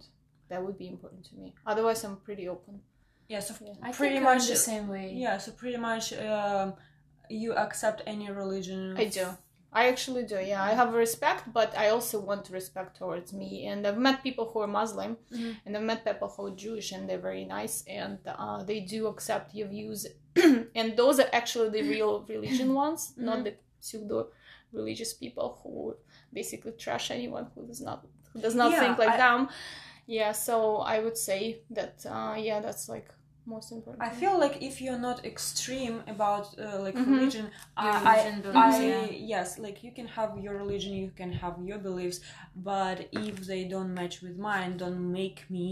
that 0.50 0.64
would 0.64 0.78
be 0.78 0.88
important 0.88 1.24
to 1.26 1.36
me 1.36 1.54
otherwise 1.66 2.04
i'm 2.04 2.18
pretty 2.18 2.48
open 2.48 2.82
Yeah. 3.30 3.40
So 3.40 3.54
Yeah. 3.62 3.74
I 3.82 3.92
pretty 3.92 4.16
think 4.16 4.28
I'm 4.28 4.38
much 4.38 4.48
the 4.48 4.56
same 4.56 4.88
way. 4.88 5.14
Yeah. 5.14 5.38
So 5.38 5.52
pretty 5.52 5.78
much, 5.78 6.14
um, 6.14 6.74
you 7.30 7.54
accept 7.54 8.02
any 8.08 8.30
religion. 8.32 8.98
I 8.98 9.06
do. 9.06 9.28
I 9.72 9.88
actually 9.88 10.24
do. 10.24 10.40
Yeah, 10.40 10.64
I 10.64 10.72
have 10.74 10.94
respect, 10.94 11.44
but 11.54 11.78
I 11.78 11.90
also 11.90 12.20
want 12.20 12.50
respect 12.50 12.98
towards 12.98 13.34
me. 13.34 13.68
And 13.68 13.86
I've 13.86 14.00
met 14.00 14.24
people 14.24 14.46
who 14.52 14.60
are 14.62 14.68
Muslim, 14.82 15.18
Mhm. 15.32 15.56
and 15.66 15.78
I've 15.78 15.84
met 15.92 16.04
people 16.04 16.28
who 16.28 16.48
are 16.48 16.56
Jewish, 16.66 16.92
and 16.92 17.08
they're 17.08 17.26
very 17.32 17.46
nice, 17.46 17.84
and 17.88 18.18
uh, 18.26 18.64
they 18.64 18.80
do 18.80 19.08
accept 19.08 19.54
your 19.54 19.68
views. 19.68 20.08
and 20.80 20.98
those 20.98 21.20
are 21.20 21.30
actually 21.34 21.70
the 21.70 21.84
real 21.96 22.22
religion 22.36 22.74
ones, 22.74 23.14
not 23.18 23.44
the 23.44 23.54
pseudo 23.80 24.28
religious 24.72 25.14
people 25.14 25.60
who 25.64 25.96
basically 26.34 26.72
trash 26.74 27.10
anyone 27.12 27.48
who 27.56 27.66
does 27.66 27.82
not 27.82 28.06
who 28.34 28.40
does 28.42 28.54
not 28.56 28.72
Yeah, 28.72 28.80
think 28.82 28.98
like 29.00 29.10
I- 29.10 29.18
them. 29.18 29.50
Yeah, 30.08 30.32
so 30.32 30.78
I 30.78 31.00
would 31.04 31.18
say 31.18 31.62
that. 31.72 32.04
Uh, 32.06 32.36
yeah, 32.38 32.60
that's 32.66 32.90
like 32.90 33.10
most 33.56 33.72
important. 33.78 34.02
I 34.08 34.10
feel 34.22 34.36
like 34.44 34.56
if 34.70 34.76
you're 34.84 35.04
not 35.10 35.26
extreme 35.34 35.98
about 36.16 36.46
uh, 36.60 36.80
like 36.86 36.96
Mhm. 36.98 37.08
religion, 37.14 37.46
I, 37.78 37.88
religion 38.00 38.36
I, 38.40 38.42
beliefs, 38.48 38.78
I 38.80 38.86
yeah. 38.86 39.06
yes, 39.34 39.48
like 39.66 39.78
you 39.86 39.92
can 40.00 40.08
have 40.20 40.32
your 40.46 40.56
religion, 40.64 40.92
you 41.04 41.12
can 41.22 41.32
have 41.44 41.56
your 41.70 41.80
beliefs, 41.90 42.20
but 42.56 42.98
if 43.12 43.36
they 43.50 43.64
don't 43.74 43.92
match 44.00 44.16
with 44.26 44.38
mine, 44.50 44.72
don't 44.84 45.02
make 45.22 45.40
me 45.50 45.68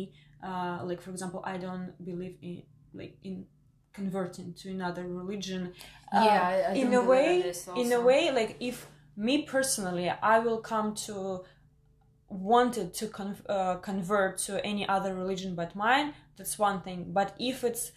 uh, 0.50 0.80
like 0.90 1.02
for 1.02 1.12
example, 1.16 1.42
I 1.54 1.58
don't 1.58 1.90
believe 2.10 2.36
in 2.42 2.56
like 2.94 3.16
in 3.24 3.46
converting 3.94 4.54
to 4.54 4.70
another 4.70 5.06
religion. 5.08 5.74
Uh, 6.14 6.22
Yeah, 6.26 6.42
I- 6.48 6.72
I 6.72 6.74
in 6.84 6.94
a 6.94 7.02
way, 7.14 7.54
in 7.76 7.92
a 7.92 8.02
way, 8.10 8.32
like 8.32 8.52
if 8.60 8.88
me 9.16 9.44
personally, 9.44 10.10
I 10.10 10.40
will 10.40 10.62
come 10.62 10.94
to 11.08 11.44
wanted 12.30 12.94
to 12.94 13.08
con- 13.08 13.38
uh, 13.48 13.76
convert 13.76 14.38
to 14.38 14.64
any 14.66 14.88
other 14.88 15.16
religion 15.16 15.56
but 15.56 15.76
mine 15.76 16.14
that's 16.38 16.60
one 16.60 16.82
thing 16.82 17.06
but 17.10 17.34
if 17.40 17.64
it's 17.64 17.92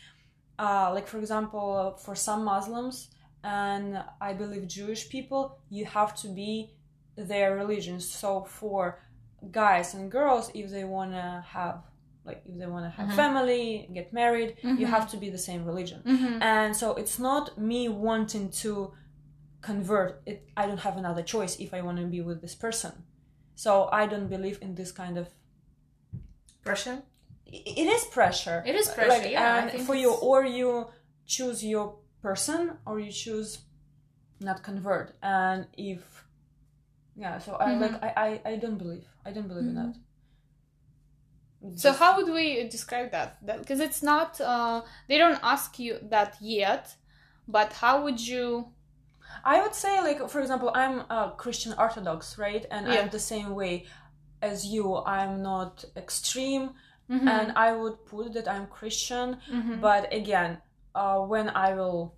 uh, 0.58 0.90
like 0.92 1.06
for 1.08 1.18
example, 1.18 1.96
for 2.04 2.14
some 2.14 2.44
Muslims 2.44 3.08
and 3.42 3.98
I 4.20 4.34
believe 4.34 4.68
Jewish 4.68 5.08
people, 5.08 5.58
you 5.70 5.86
have 5.86 6.14
to 6.16 6.28
be 6.28 6.74
their 7.16 7.56
religion. 7.56 7.98
So 7.98 8.44
for 8.44 8.98
guys 9.50 9.94
and 9.94 10.10
girls, 10.10 10.50
if 10.54 10.70
they 10.70 10.84
wanna 10.84 11.42
have 11.48 11.76
like 12.26 12.42
if 12.44 12.58
they 12.58 12.66
want 12.66 12.84
to 12.84 12.90
have 12.90 13.08
Mhm. 13.08 13.16
family 13.16 13.88
get 13.94 14.12
married 14.12 14.56
you 14.62 14.84
Mhm. 14.86 14.90
have 14.96 15.10
to 15.12 15.16
be 15.16 15.30
the 15.30 15.38
same 15.38 15.64
religion 15.64 16.02
Mhm. 16.04 16.42
and 16.42 16.76
so 16.76 16.86
it's 16.94 17.18
not 17.18 17.56
me 17.56 17.88
wanting 17.88 18.50
to 18.50 18.92
convert 19.62 20.22
it 20.26 20.38
i 20.56 20.66
don't 20.66 20.80
have 20.80 20.96
another 20.98 21.22
choice 21.22 21.58
if 21.60 21.72
i 21.74 21.80
want 21.80 21.96
to 21.98 22.04
be 22.06 22.20
with 22.20 22.40
this 22.42 22.54
person 22.54 22.92
so 23.62 23.70
i 24.00 24.02
don't 24.12 24.28
believe 24.36 24.58
in 24.66 24.70
this 24.80 24.90
kind 25.02 25.16
of 25.22 25.26
Pressure. 26.68 26.98
it 27.46 27.88
is 27.96 28.02
pressure 28.18 28.62
It 28.70 28.76
is 28.82 28.88
pressure, 28.88 29.08
like, 29.22 29.30
yeah, 29.32 29.54
I 29.54 29.58
and 29.60 29.70
think 29.72 29.84
for 29.88 29.96
you 30.04 30.10
or 30.28 30.40
you 30.58 30.70
choose 31.34 31.58
your 31.72 31.86
person 32.26 32.60
or 32.86 32.94
you 33.04 33.12
choose 33.24 33.50
not 34.48 34.58
convert 34.68 35.08
and 35.22 35.66
if 35.90 36.02
yeah 37.22 37.38
so 37.44 37.50
i 37.66 37.68
Mhm. 37.70 37.80
like 37.84 37.96
I, 38.08 38.10
I 38.26 38.30
i 38.52 38.54
don't 38.62 38.78
believe 38.84 39.06
i 39.26 39.30
don't 39.34 39.48
believe 39.52 39.68
in 39.72 39.76
Mhm. 39.76 39.82
that 39.82 39.94
So 41.76 41.92
how 41.92 42.10
would 42.16 42.30
we 42.40 42.46
describe 42.76 43.08
that? 43.16 43.30
Because 43.44 43.80
it's 43.88 44.02
not. 44.02 44.40
Uh, 44.40 44.80
they 45.08 45.18
don't 45.22 45.40
ask 45.54 45.78
you 45.84 45.92
that 46.14 46.30
yet, 46.40 46.84
but 47.56 47.68
how 47.82 47.94
would 48.04 48.20
you? 48.32 48.46
I 49.44 49.60
would 49.62 49.74
say, 49.74 50.00
like, 50.00 50.28
for 50.28 50.40
example, 50.40 50.70
I'm 50.74 51.00
a 51.10 51.34
Christian 51.36 51.74
Orthodox, 51.78 52.38
right? 52.38 52.64
And 52.70 52.86
Yeah. 52.86 52.94
I'm 53.00 53.10
the 53.10 53.18
same 53.18 53.54
way 53.54 53.86
as 54.42 54.66
you. 54.66 54.96
I'm 55.18 55.42
not 55.42 55.84
extreme, 55.96 56.70
Mhm. 57.10 57.26
and 57.28 57.52
I 57.56 57.72
would 57.72 58.04
put 58.06 58.32
that 58.34 58.46
I'm 58.48 58.66
Christian. 58.66 59.38
Mhm. 59.50 59.80
But 59.80 60.12
again, 60.12 60.58
uh, 60.94 61.18
when 61.32 61.48
I 61.50 61.74
will 61.74 62.14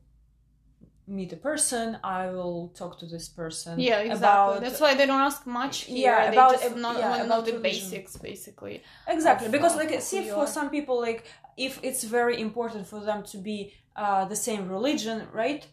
meet 1.06 1.32
a 1.32 1.36
person, 1.36 1.98
I 2.04 2.30
will 2.30 2.68
talk 2.80 2.98
to 3.00 3.06
this 3.06 3.28
person. 3.28 3.78
yeah, 3.80 3.98
exactly. 3.98 4.16
About 4.18 4.60
That's 4.62 4.80
why 4.80 4.94
they 4.94 5.04
don't 5.06 5.20
ask 5.20 5.46
much 5.46 5.76
here. 5.82 6.12
Yeah, 6.12 6.30
they 6.30 6.36
about- 6.36 6.52
just 6.60 6.76
not 6.76 6.96
yeah, 6.98 7.10
want 7.10 7.22
to 7.22 7.28
know 7.28 7.34
about 7.34 7.46
the 7.46 7.52
religion. 7.52 7.90
basics, 7.90 8.16
basically. 8.16 8.82
exactly 9.08 9.46
of, 9.46 9.52
because 9.52 9.74
like 9.76 10.00
see 10.00 10.22
for 10.36 10.46
some 10.46 10.70
people 10.70 10.96
like 11.08 11.24
if 11.56 11.72
it's 11.82 12.04
very 12.04 12.40
important 12.40 12.86
for 12.86 13.00
them 13.00 13.22
to 13.32 13.36
be 13.38 13.58
uh, 13.96 14.24
the 14.32 14.36
same 14.36 14.62
religion 14.76 15.16
right 15.32 15.66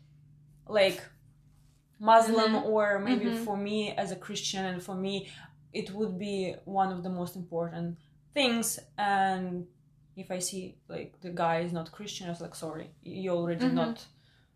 like 0.67 0.99
muslim 1.99 2.53
Mhm. 2.53 2.65
or 2.65 2.99
maybe 2.99 3.25
Mhm. 3.25 3.43
for 3.45 3.57
me 3.57 3.91
as 4.03 4.11
a 4.11 4.15
christian 4.15 4.65
and 4.65 4.81
for 4.81 4.95
me 4.95 5.29
it 5.73 5.91
would 5.91 6.17
be 6.17 6.55
one 6.65 6.91
of 6.95 7.03
the 7.03 7.09
most 7.09 7.35
important 7.35 7.97
things 8.33 8.79
and 8.97 9.67
if 10.15 10.31
i 10.31 10.39
see 10.39 10.77
like 10.87 11.19
the 11.21 11.29
guy 11.43 11.59
is 11.59 11.71
not 11.73 11.91
christian 11.91 12.27
i 12.27 12.29
was 12.29 12.41
like 12.41 12.55
sorry 12.55 12.87
you 13.03 13.29
already 13.31 13.65
Mhm. 13.65 13.73
not 13.73 14.05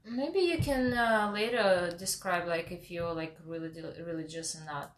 Maybe 0.06 0.40
you 0.40 0.58
can 0.58 0.92
uh, 0.94 1.32
later 1.34 1.96
describe 1.98 2.46
like 2.46 2.72
if 2.78 2.92
you're 2.92 3.14
like 3.14 3.38
really 3.46 3.70
religious 4.12 4.54
or 4.58 4.66
not. 4.66 4.92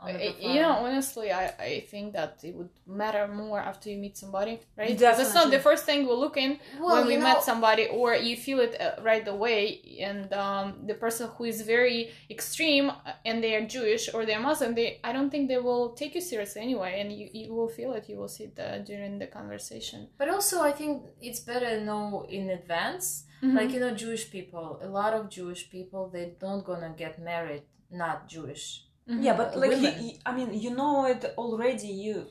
On 0.00 0.12
the 0.12 0.18
profile. 0.18 0.54
You 0.54 0.60
know, 0.60 0.72
honestly, 0.72 1.32
I, 1.32 1.46
I 1.58 1.86
think 1.90 2.12
that 2.12 2.40
it 2.42 2.54
would 2.54 2.70
matter 2.86 3.26
more 3.28 3.58
after 3.58 3.90
you 3.90 3.98
meet 3.98 4.16
somebody, 4.16 4.60
right? 4.76 4.96
Because 4.96 5.18
it's 5.20 5.34
not 5.34 5.50
the 5.50 5.58
first 5.58 5.84
thing 5.84 6.06
we 6.06 6.12
look 6.12 6.36
in 6.36 6.58
well, 6.80 6.96
when 6.96 7.06
we 7.06 7.14
you 7.14 7.20
met 7.20 7.42
somebody, 7.42 7.86
or 7.86 8.14
you 8.14 8.36
feel 8.36 8.60
it 8.60 8.80
uh, 8.80 9.02
right 9.02 9.26
away. 9.26 9.80
And 10.00 10.32
um, 10.32 10.86
the 10.86 10.94
person 10.94 11.28
who 11.36 11.44
is 11.44 11.62
very 11.62 12.10
extreme 12.30 12.90
uh, 12.90 13.12
and 13.24 13.42
they 13.42 13.54
are 13.56 13.66
Jewish 13.66 14.12
or 14.12 14.24
they're 14.24 14.40
Muslim, 14.40 14.74
they 14.74 15.00
I 15.04 15.12
don't 15.12 15.30
think 15.30 15.48
they 15.48 15.58
will 15.58 15.90
take 15.90 16.14
you 16.14 16.20
seriously 16.20 16.62
anyway, 16.62 17.00
and 17.00 17.12
you, 17.12 17.28
you 17.32 17.54
will 17.54 17.68
feel 17.68 17.92
it. 17.92 18.08
You 18.08 18.18
will 18.18 18.28
see 18.28 18.44
it 18.44 18.58
uh, 18.58 18.78
during 18.78 19.18
the 19.18 19.26
conversation. 19.26 20.08
But 20.18 20.28
also, 20.28 20.62
I 20.62 20.72
think 20.72 21.02
it's 21.20 21.40
better 21.40 21.68
to 21.78 21.84
know 21.84 22.26
in 22.28 22.50
advance. 22.50 23.24
Mm-hmm. 23.42 23.56
Like 23.56 23.70
you 23.70 23.80
know, 23.80 23.94
Jewish 23.94 24.30
people, 24.30 24.80
a 24.82 24.88
lot 24.88 25.14
of 25.14 25.30
Jewish 25.30 25.70
people, 25.70 26.10
they 26.12 26.34
don't 26.40 26.64
gonna 26.64 26.92
get 26.96 27.20
married 27.20 27.62
not 27.90 28.28
Jewish. 28.28 28.84
Mhm. 29.08 29.24
yeah 29.24 29.34
but 29.40 29.56
like 29.56 29.72
he, 29.72 29.76
Women. 29.76 29.94
he- 30.02 30.18
i 30.26 30.30
mean 30.36 30.48
you 30.64 30.70
know 30.80 31.06
it 31.06 31.22
already 31.38 31.88
you 32.06 32.26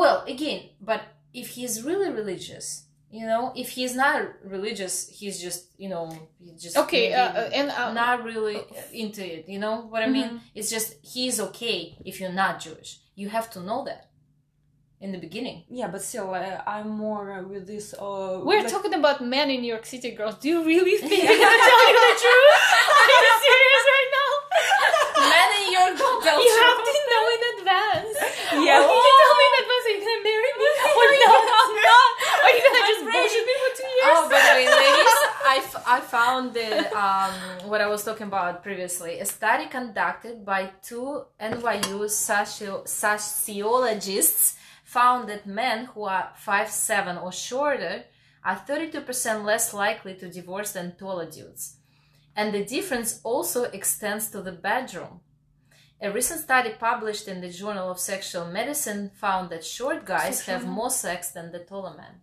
Well, 0.00 0.18
again, 0.34 0.60
but 0.80 1.00
if 1.34 1.46
he's 1.56 1.74
really 1.88 2.10
religious, 2.20 2.66
you 3.18 3.26
know, 3.30 3.42
if 3.62 3.68
he's 3.76 3.94
not 4.04 4.18
religious, 4.56 4.94
he's 5.18 5.36
just 5.46 5.60
you 5.82 5.88
know, 5.92 6.04
he's 6.42 6.56
just 6.64 6.76
Okay, 6.84 7.06
uh, 7.20 7.30
uh, 7.40 7.58
and 7.58 7.66
uh, 7.70 7.90
not 8.02 8.16
really 8.30 8.58
into 9.02 9.22
it. 9.34 9.42
You 9.54 9.58
know 9.64 9.76
what 9.92 10.00
I 10.06 10.08
mean? 10.16 10.28
Mhm. 10.28 10.40
It's 10.58 10.70
just 10.76 10.88
he's 11.14 11.36
okay 11.48 11.78
if 12.10 12.14
you're 12.20 12.36
not 12.44 12.52
Jewish. 12.66 12.90
You 13.20 13.26
have 13.36 13.48
to 13.54 13.60
know 13.68 13.80
that 13.90 14.02
in 15.04 15.10
the 15.14 15.18
beginning. 15.26 15.58
yeah 15.78 15.88
but 15.94 16.00
still 16.10 16.28
uh, 16.32 16.62
i'm 16.74 16.88
more 17.06 17.26
with 17.52 17.64
this 17.72 17.86
uh 18.06 18.38
We're 18.48 18.62
like- 18.62 18.70
talking 18.76 18.94
about 19.02 19.16
men 19.36 19.46
in 19.54 19.58
New 19.64 19.72
York 19.76 19.86
City, 19.94 20.10
girls. 20.18 20.36
Do 20.42 20.46
you 20.54 20.60
really 20.72 20.96
think 21.08 21.20
they're 21.26 21.42
gonna 21.44 21.62
tell 21.70 21.82
you 21.90 21.98
the 22.08 22.14
truth? 22.24 22.60
Are 23.00 23.10
you 23.26 23.32
serious 23.48 23.84
right 23.96 24.10
now? 24.20 24.30
Men 25.34 25.48
in 25.60 25.66
your 25.76 25.88
don't 26.02 26.20
tell 26.26 26.38
You 26.44 26.52
truth. 26.54 26.66
have 26.68 26.80
to 26.90 26.94
know 27.10 27.22
in 27.34 27.40
advance. 27.54 28.14
Yeah. 28.68 28.78
Oh, 28.78 28.94
you 28.94 29.00
can 29.06 29.14
tell 29.22 29.34
me 29.40 29.44
in 29.50 29.54
advance 29.62 29.84
are 29.88 29.94
you 29.96 30.00
gonna 30.06 30.22
marry 30.30 30.52
me 30.62 30.68
or 30.98 31.06
no? 31.24 31.30
I'm 31.58 31.72
not. 31.90 32.10
Are 32.44 32.52
you 32.54 32.60
gonna 32.66 32.84
just 32.92 33.02
bullshit 33.12 33.44
me 33.50 33.54
for 33.62 33.70
two 33.80 33.90
years? 33.98 34.16
Oh, 34.18 34.22
by 34.32 34.40
the 34.46 34.52
way, 34.58 34.66
ladies, 34.82 35.18
I, 35.54 35.56
f- 35.66 35.82
I 35.94 35.98
found 36.32 36.54
the 36.54 36.70
um, 36.96 37.34
what 37.68 37.80
I 37.80 37.88
was 37.88 38.04
talking 38.04 38.26
about 38.26 38.62
previously. 38.62 39.20
A 39.20 39.24
study 39.24 39.66
conducted 39.66 40.44
by 40.44 40.70
two 40.82 41.24
NYU 41.40 42.08
socio- 42.08 42.84
sociologists 42.86 44.56
found 44.84 45.28
that 45.28 45.46
men 45.46 45.86
who 45.86 46.04
are 46.04 46.32
5'7 46.46 47.22
or 47.22 47.32
shorter 47.32 48.04
are 48.44 48.56
32% 48.56 49.44
less 49.44 49.74
likely 49.74 50.14
to 50.14 50.28
divorce 50.28 50.72
than 50.72 50.96
taller 50.96 51.28
dudes. 51.30 51.76
And 52.34 52.52
the 52.52 52.64
difference 52.64 53.20
also 53.22 53.64
extends 53.64 54.30
to 54.30 54.40
the 54.42 54.52
bedroom. 54.52 55.20
A 56.00 56.10
recent 56.10 56.40
study 56.40 56.70
published 56.88 57.28
in 57.28 57.40
the 57.40 57.50
Journal 57.50 57.90
of 57.90 57.98
Sexual 58.00 58.46
Medicine 58.46 59.10
found 59.14 59.50
that 59.50 59.64
short 59.64 60.04
guys 60.04 60.46
have 60.46 60.66
more 60.66 60.90
sex 60.90 61.30
than 61.30 61.52
the 61.52 61.60
taller 61.60 61.94
men. 61.96 62.14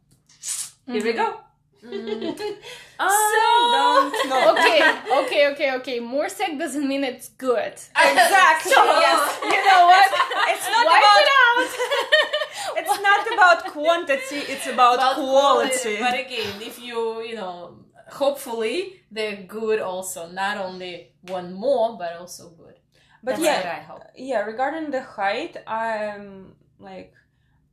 Here 0.86 1.04
we 1.04 1.13
go. 1.13 1.41
Mm. 1.84 2.38
I 3.00 4.12
don't 4.12 4.30
know. 4.30 4.52
Okay, 4.54 4.80
okay, 5.24 5.48
okay, 5.52 5.72
okay. 5.78 6.00
More 6.00 6.30
sex 6.30 6.52
doesn't 6.58 6.88
mean 6.88 7.04
it's 7.04 7.30
good. 7.30 7.74
Exactly. 7.74 8.72
So, 8.74 8.84
yes. 8.84 9.39
You 9.44 9.62
know 9.68 9.82
what? 9.92 10.10
It's 10.54 10.68
not 10.76 10.86
Wipe 10.86 11.02
about 11.02 11.22
it 11.24 11.30
out. 11.46 11.70
it's 12.80 13.02
not 13.08 13.34
about 13.34 13.60
quantity, 13.74 14.39
it's 14.54 14.68
about, 14.68 14.96
About 14.96 15.15
quality. 15.15 15.98
But 16.00 16.13
again, 16.26 16.62
if 16.62 16.80
you, 16.82 17.22
you 17.22 17.36
know, 17.36 17.78
hopefully 18.10 19.02
they're 19.12 19.44
good 19.48 19.80
also. 19.80 20.28
Not 20.30 20.58
only 20.58 21.12
one 21.22 21.54
more, 21.54 21.98
but 21.98 22.13
also 22.20 22.50
good. 22.50 22.76
But 23.24 23.32
That's 23.36 23.44
yeah, 23.44 23.78
I 23.80 23.82
hope. 23.84 24.04
yeah, 24.15 24.42
regarding 24.42 24.92
the 24.92 25.02
height, 25.02 25.58
I'm 25.68 26.56
like 26.80 27.13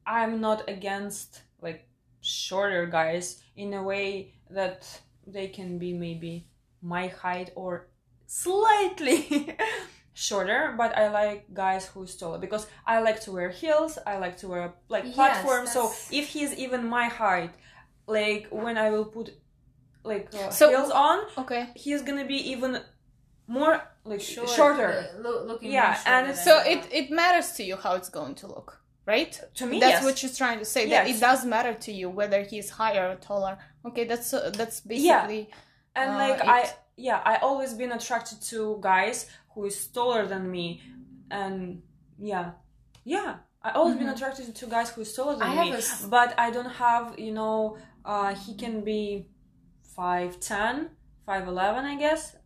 I'm 0.07 0.41
not 0.41 0.69
against 0.69 1.43
like 1.63 1.87
shorter 2.27 2.87
guys 2.87 3.43
in 3.57 3.73
a 3.75 3.83
way 3.83 4.35
that 4.51 4.81
they 5.27 5.49
can 5.49 5.79
be 5.79 5.93
maybe 5.93 6.47
my 6.83 7.07
height 7.09 7.51
or 7.55 7.89
slightly 8.27 9.57
shorter, 10.15 10.75
but 10.77 10.97
I 10.97 11.09
like 11.11 11.53
guys 11.53 11.87
who's 11.87 12.17
taller 12.17 12.39
because 12.39 12.67
I 12.87 13.01
like 13.01 13.21
to 13.23 13.33
wear 13.33 13.51
heels, 13.51 13.99
I 14.07 14.17
like 14.19 14.37
to 14.39 14.49
wear 14.49 14.75
like 14.89 15.05
Yes, 15.05 15.15
platforms. 15.15 15.73
so 15.73 15.93
if 16.11 16.29
he's 16.29 16.53
even 16.55 16.87
my 16.87 17.07
height, 17.07 17.53
like 18.07 18.49
when 18.51 18.77
I 18.79 18.91
will 18.91 19.05
put 19.17 19.31
like 20.05 20.29
uh, 20.35 20.51
So- 20.51 20.69
heels 20.71 20.91
on, 20.91 21.19
Okay. 21.39 21.69
he's 21.75 22.03
gonna 22.03 22.25
be 22.27 22.41
even 22.53 22.81
more 23.49 23.81
like 24.05 24.21
Short- 24.21 24.49
shorter. 24.49 24.91
uh, 24.93 25.21
lo- 25.25 25.45
looking 25.45 25.71
Yeah, 25.73 25.99
and 26.07 26.37
So 26.37 26.53
it 26.73 26.81
it 26.93 27.11
matters 27.11 27.53
to 27.57 27.63
you 27.69 27.77
how 27.77 27.95
it's 27.95 28.09
going 28.19 28.35
to 28.37 28.47
look, 28.47 28.81
right? 29.07 29.33
To 29.55 29.67
me, 29.67 29.81
that's 29.81 29.91
yes. 30.03 30.05
what 30.05 30.23
you're 30.23 30.33
trying 30.33 30.59
to 30.59 30.65
say. 30.65 30.89
That 30.91 31.09
it 31.09 31.19
does 31.21 31.45
matter 31.45 31.75
to 31.75 31.93
you 31.93 32.11
whether 32.11 32.43
he's 32.43 32.69
higher 32.71 33.05
or 33.13 33.17
taller. 33.17 33.57
Okay, 33.87 34.05
that's 34.05 34.35
uh, 34.35 34.51
that's 34.55 34.81
basically. 34.81 35.43
yeah. 35.51 36.01
and 36.01 36.11
uh, 36.11 36.19
like 36.19 36.41
it- 36.41 36.49
I 36.49 36.71
yeah, 36.97 37.21
I 37.25 37.37
always 37.37 37.73
been 37.75 37.93
attracted 37.93 38.41
to 38.51 38.79
guys 38.81 39.27
who 39.55 39.65
is 39.67 39.87
taller 39.89 40.27
than 40.27 40.51
me, 40.51 40.83
and 41.31 41.83
yeah, 42.19 42.53
yeah, 43.05 43.37
I 43.63 43.71
always 43.73 43.97
been 43.97 44.07
Mhm. 44.09 44.17
attracted 44.17 44.55
to 44.55 44.67
guys 44.67 44.91
who 44.91 45.01
is 45.03 45.13
taller 45.15 45.35
than 45.37 45.47
I 45.49 45.55
me. 45.65 45.71
have 45.71 46.05
a 46.05 46.09
But 46.09 46.31
I 46.39 46.51
don't 46.51 46.73
have 46.87 47.19
you 47.19 47.33
know, 47.33 47.77
uh, 48.05 48.35
he 48.35 48.55
can 48.55 48.83
be 48.85 49.29
5'10", 49.97 50.91
5'11", 51.27 51.85
I 51.85 51.97
guess. 51.97 52.37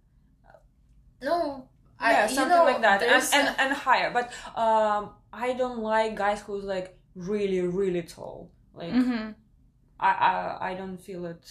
no, 1.22 1.68
I, 1.98 2.12
yeah, 2.12 2.26
something 2.26 2.56
know, 2.56 2.64
like 2.64 2.80
that, 2.80 3.02
and, 3.02 3.24
and 3.34 3.48
and 3.60 3.72
higher. 3.74 4.10
But 4.10 4.32
um, 4.58 5.10
I 5.32 5.52
don't 5.54 5.78
like 5.80 6.16
guys 6.16 6.40
who's 6.42 6.64
like 6.64 6.98
really 7.14 7.60
really 7.60 8.02
tall. 8.02 8.50
Like 8.74 8.92
Mhm. 8.94 9.34
I, 9.98 10.08
I 10.10 10.70
I 10.70 10.74
don't 10.74 10.98
feel 10.98 11.24
it 11.26 11.44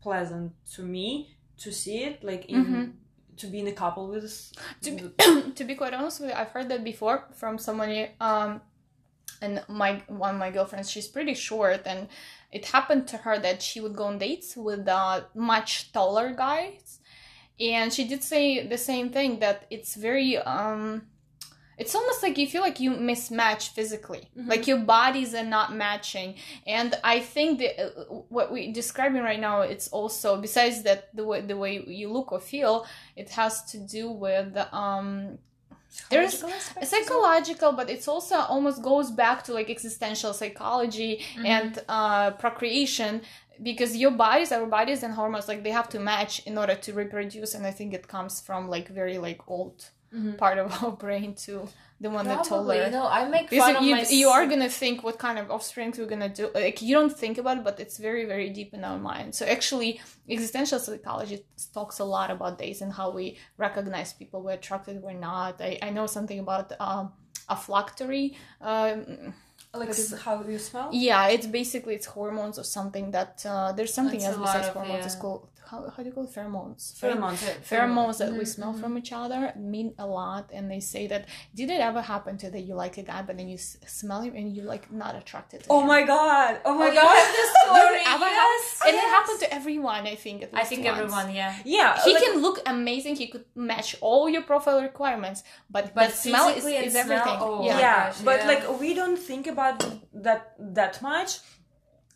pleasant 0.00 0.52
to 0.74 0.82
me 0.82 1.36
to 1.58 1.72
see 1.72 2.04
it 2.04 2.22
like 2.22 2.46
in 2.46 2.64
Mhm. 2.64 2.92
to 3.38 3.46
be 3.48 3.58
in 3.60 3.66
a 3.66 3.72
couple 3.72 4.08
with 4.08 4.52
to, 4.82 4.90
to 5.58 5.64
be 5.64 5.74
quite 5.74 5.94
honest 5.94 6.20
with 6.20 6.30
you, 6.30 6.36
I've 6.36 6.50
heard 6.50 6.68
that 6.68 6.82
before 6.84 7.28
from 7.34 7.58
somebody. 7.58 8.10
Um, 8.20 8.60
and 9.42 9.62
my 9.68 10.02
one 10.08 10.34
of 10.34 10.38
my 10.40 10.50
girlfriends 10.50 10.90
she's 10.90 11.08
pretty 11.08 11.34
short 11.34 11.82
and 11.84 12.08
it 12.52 12.64
happened 12.66 13.06
to 13.08 13.18
her 13.18 13.38
that 13.38 13.60
she 13.60 13.80
would 13.80 13.94
go 13.94 14.04
on 14.04 14.16
dates 14.18 14.56
with 14.56 14.88
uh, 14.88 15.20
much 15.34 15.92
taller 15.92 16.32
guys 16.32 17.00
and 17.60 17.92
she 17.92 18.04
did 18.08 18.22
say 18.22 18.66
the 18.66 18.78
same 18.78 19.10
thing 19.10 19.38
that 19.40 19.66
it's 19.70 19.94
very 19.94 20.38
um 20.38 21.02
it's 21.78 21.94
almost 21.94 22.22
like 22.22 22.38
you 22.38 22.46
feel 22.46 22.62
like 22.68 22.78
you 22.80 22.90
mismatch 23.10 23.64
physically 23.76 24.24
Mhm. 24.36 24.48
like 24.52 24.66
your 24.70 24.78
bodies 24.96 25.34
are 25.34 25.44
not 25.58 25.68
matching 25.74 26.34
and 26.66 26.90
i 27.04 27.16
think 27.34 27.50
that 27.60 27.72
uh, 27.84 28.04
what 28.36 28.46
we're 28.52 28.72
describing 28.72 29.22
right 29.30 29.40
now 29.50 29.60
it's 29.74 29.88
also 29.88 30.28
besides 30.46 30.76
that 30.86 31.00
the 31.18 31.24
way 31.24 31.40
the 31.52 31.56
way 31.56 31.72
you 32.00 32.08
look 32.16 32.28
or 32.32 32.40
feel 32.40 32.74
it 33.22 33.28
has 33.30 33.54
to 33.72 33.76
do 33.96 34.04
with 34.10 34.50
um 34.72 35.38
There's 36.10 36.34
Psychological 36.34 36.50
aspects 36.58 36.76
as 36.76 36.92
well? 36.92 37.02
psychological 37.04 37.70
but 37.80 37.86
it's 37.94 38.08
also 38.14 38.36
almost 38.54 38.78
goes 38.82 39.08
back 39.22 39.38
to 39.46 39.50
like 39.58 39.68
existential 39.76 40.32
psychology 40.40 41.12
Mm-hmm. 41.22 41.46
and 41.56 41.72
uh 41.88 42.30
procreation 42.44 43.12
because 43.68 43.90
your 44.02 44.10
bodies 44.26 44.50
our 44.56 44.66
bodies 44.78 45.00
and 45.04 45.12
hormones 45.20 45.46
like 45.52 45.62
they 45.66 45.74
have 45.80 45.88
to 45.94 45.98
match 46.12 46.32
in 46.48 46.54
order 46.62 46.74
to 46.84 46.90
reproduce 47.02 47.50
and 47.56 47.64
i 47.70 47.72
think 47.78 47.88
it 48.00 48.06
comes 48.16 48.34
from 48.46 48.60
like 48.74 48.86
very 49.00 49.16
like 49.28 49.40
old 49.56 49.76
Mhm. 50.14 50.38
part 50.38 50.58
of 50.58 50.66
our 50.82 50.92
brain 50.92 51.34
to 51.34 51.68
the 52.00 52.10
one 52.10 52.26
that 52.26 52.44
told 52.44 52.68
her 52.68 52.84
you 52.84 52.90
know, 52.90 53.06
I 53.08 53.28
make 53.28 53.50
because 53.50 53.66
fun 53.66 53.76
of 53.76 53.82
you, 53.82 53.96
my 53.96 54.06
you 54.08 54.28
are 54.28 54.46
gonna 54.46 54.68
think 54.68 55.02
what 55.02 55.18
kind 55.18 55.38
of 55.38 55.50
offspring 55.50 55.94
we're 55.98 56.06
gonna 56.06 56.28
do 56.28 56.50
like 56.54 56.80
you 56.80 56.94
don't 56.94 57.16
think 57.16 57.38
about 57.38 57.58
it 57.58 57.64
but 57.64 57.80
it's 57.80 57.98
very 57.98 58.24
very 58.24 58.50
deep 58.50 58.72
in 58.74 58.84
our 58.84 58.98
mind 58.98 59.34
so 59.34 59.46
actually 59.46 60.00
existential 60.28 60.78
psychology 60.78 61.44
talks 61.74 61.98
a 61.98 62.04
lot 62.04 62.30
about 62.30 62.58
this 62.58 62.82
and 62.82 62.92
how 62.92 63.10
we 63.10 63.36
recognize 63.56 64.12
people 64.12 64.42
we're 64.42 64.52
attracted 64.52 65.02
we're 65.02 65.12
not 65.12 65.60
i, 65.60 65.78
I 65.82 65.90
know 65.90 66.06
something 66.06 66.38
about 66.38 66.72
um 66.80 67.12
olfactory 67.48 68.36
um, 68.60 69.34
like 69.74 69.88
is 69.88 70.12
how 70.24 70.42
you 70.44 70.58
smell. 70.58 70.90
yeah 70.92 71.28
it's 71.28 71.46
basically 71.46 71.94
it's 71.94 72.06
hormones 72.06 72.58
or 72.58 72.64
something 72.64 73.10
that 73.10 73.44
uh, 73.46 73.72
there's 73.72 73.92
something 73.92 74.22
else 74.22 74.36
besides 74.36 74.68
of, 74.68 74.74
hormones 74.74 74.98
yeah. 75.00 75.06
it's 75.06 75.14
called 75.16 75.48
how, 75.70 75.78
how 75.94 76.02
do 76.02 76.08
you 76.08 76.14
call 76.16 76.24
it 76.24 76.30
pheromones 76.30 76.82
Pheromones. 77.00 77.40
pheromones 77.70 78.18
that 78.18 78.32
we 78.32 78.44
Mhm, 78.44 78.54
smell 78.56 78.72
from 78.72 78.96
each 78.98 79.12
other 79.12 79.52
mean 79.56 79.88
a 79.98 80.06
lot 80.06 80.44
and 80.56 80.70
they 80.70 80.80
say 80.80 81.06
that 81.12 81.22
did 81.54 81.68
it 81.70 81.80
ever 81.80 82.02
happen 82.14 82.36
to 82.38 82.46
you 82.46 82.52
that 82.52 82.60
you 82.68 82.74
like 82.74 82.96
a 82.98 83.02
guy 83.02 83.20
but 83.22 83.36
then 83.38 83.48
you 83.48 83.56
s- 83.56 83.76
smell 83.86 84.20
him 84.26 84.34
and 84.36 84.46
you're 84.54 84.70
like 84.74 84.84
not 84.92 85.12
attracted 85.20 85.58
to 85.62 85.66
Oh 85.70 85.80
him? 85.80 85.88
my 85.94 86.02
god! 86.14 86.52
Oh 86.64 86.74
my 86.82 86.88
Oh, 86.90 86.94
god! 86.94 87.16
this 87.38 87.50
story, 87.62 87.98
Did 87.98 88.00
it 88.02 88.14
ever 88.14 88.28
yes, 88.40 88.80
and 88.86 88.94
it 89.02 89.06
happened 89.16 89.40
to 89.44 89.48
everyone 89.58 90.02
i 90.14 90.16
think 90.24 90.36
at 90.44 90.50
I 90.62 90.64
think 90.70 90.84
once. 90.84 90.98
everyone, 90.98 91.28
yeah. 91.40 91.52
Yeah, 91.64 91.90
he 92.06 92.12
like- 92.14 92.22
can 92.24 92.34
look 92.46 92.58
amazing 92.66 93.12
he 93.16 93.26
could 93.32 93.44
match 93.72 93.88
all 94.00 94.24
your 94.34 94.42
profile 94.50 94.80
requirements 94.90 95.42
but, 95.74 95.84
But 95.94 96.12
smell 96.12 96.48
is, 96.48 96.64
is 96.64 96.92
smell, 96.92 97.04
everything 97.04 97.36
oh 97.40 97.66
yeah 97.66 97.78
yeah, 97.84 97.98
gosh, 98.06 98.20
but 98.28 98.38
yeah. 98.40 98.46
like 98.52 98.62
we 98.82 98.90
don't 99.00 99.18
think 99.30 99.44
about 99.54 99.76
that 100.26 100.40
that 100.80 100.94
much 101.02 101.30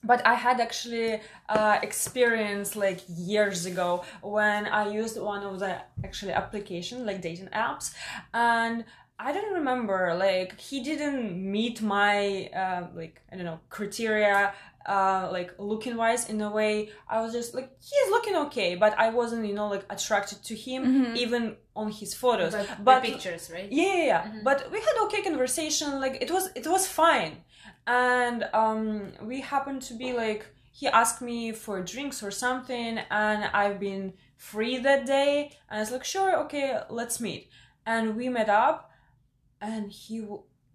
but 0.03 0.25
i 0.27 0.35
had 0.35 0.61
actually 0.61 1.21
uh 1.49 1.79
experience 1.83 2.75
like 2.77 3.01
years 3.09 3.67
ago 3.67 4.03
when 4.23 4.67
i 4.67 4.89
used 4.91 5.21
one 5.21 5.43
of 5.43 5.59
the 5.59 5.73
actually 6.05 6.33
application 6.33 7.05
like 7.07 7.21
dating 7.21 7.49
apps 7.49 7.93
and 8.33 8.85
i 9.19 9.33
don't 9.33 9.53
remember 9.61 10.15
like 10.15 10.59
he 10.59 10.83
didn't 10.83 11.25
meet 11.57 11.83
my 11.83 12.47
uh, 12.63 12.83
like 12.95 13.21
i 13.31 13.37
don't 13.37 13.45
know 13.45 13.61
criteria 13.69 14.53
uh 14.87 15.29
like 15.31 15.51
looking 15.59 15.95
wise 16.03 16.31
in 16.31 16.41
a 16.41 16.51
way 16.51 16.89
i 17.09 17.21
was 17.21 17.33
just 17.39 17.55
like 17.55 17.69
he's 17.89 18.09
looking 18.11 18.35
okay 18.35 18.71
but 18.77 18.93
i 18.99 19.11
wasn't 19.11 19.45
you 19.47 19.53
know 19.59 19.69
like 19.69 19.85
attracted 19.91 20.39
to 20.43 20.55
him 20.55 20.81
Mhm. 20.87 21.17
even 21.17 21.43
on 21.77 21.89
his 22.01 22.15
photos 22.15 22.53
But, 22.55 22.67
but 22.89 23.03
pictures, 23.03 23.51
right? 23.55 23.69
yeah, 23.71 23.95
yeah, 23.97 24.05
yeah. 24.13 24.23
Mhm. 24.29 24.43
But 24.49 24.59
we 24.73 24.79
had 24.81 24.95
okay 25.05 25.21
conversation. 25.23 25.89
Like 26.05 26.15
it 26.25 26.31
was, 26.37 26.45
it 26.61 26.67
was 26.75 26.83
fine. 27.03 27.35
And 27.87 28.45
um, 28.53 29.13
we 29.23 29.41
happened 29.41 29.83
to 29.83 29.95
be 29.95 30.13
like 30.13 30.47
he 30.73 30.87
asked 30.87 31.21
me 31.21 31.53
for 31.53 31.83
drinks 31.83 32.23
or 32.23 32.31
something, 32.31 32.99
and 33.11 33.45
I've 33.53 33.81
been 33.81 34.15
free 34.37 34.79
that 34.79 35.05
day. 35.07 35.51
And 35.69 35.79
I 35.79 35.81
was 35.81 35.91
like, 35.91 36.05
sure, 36.05 36.37
okay, 36.45 36.79
let's 36.89 37.21
meet. 37.21 37.49
And 37.85 38.17
we 38.17 38.29
met 38.29 38.49
up, 38.49 38.91
and 39.61 39.91
he 39.91 40.27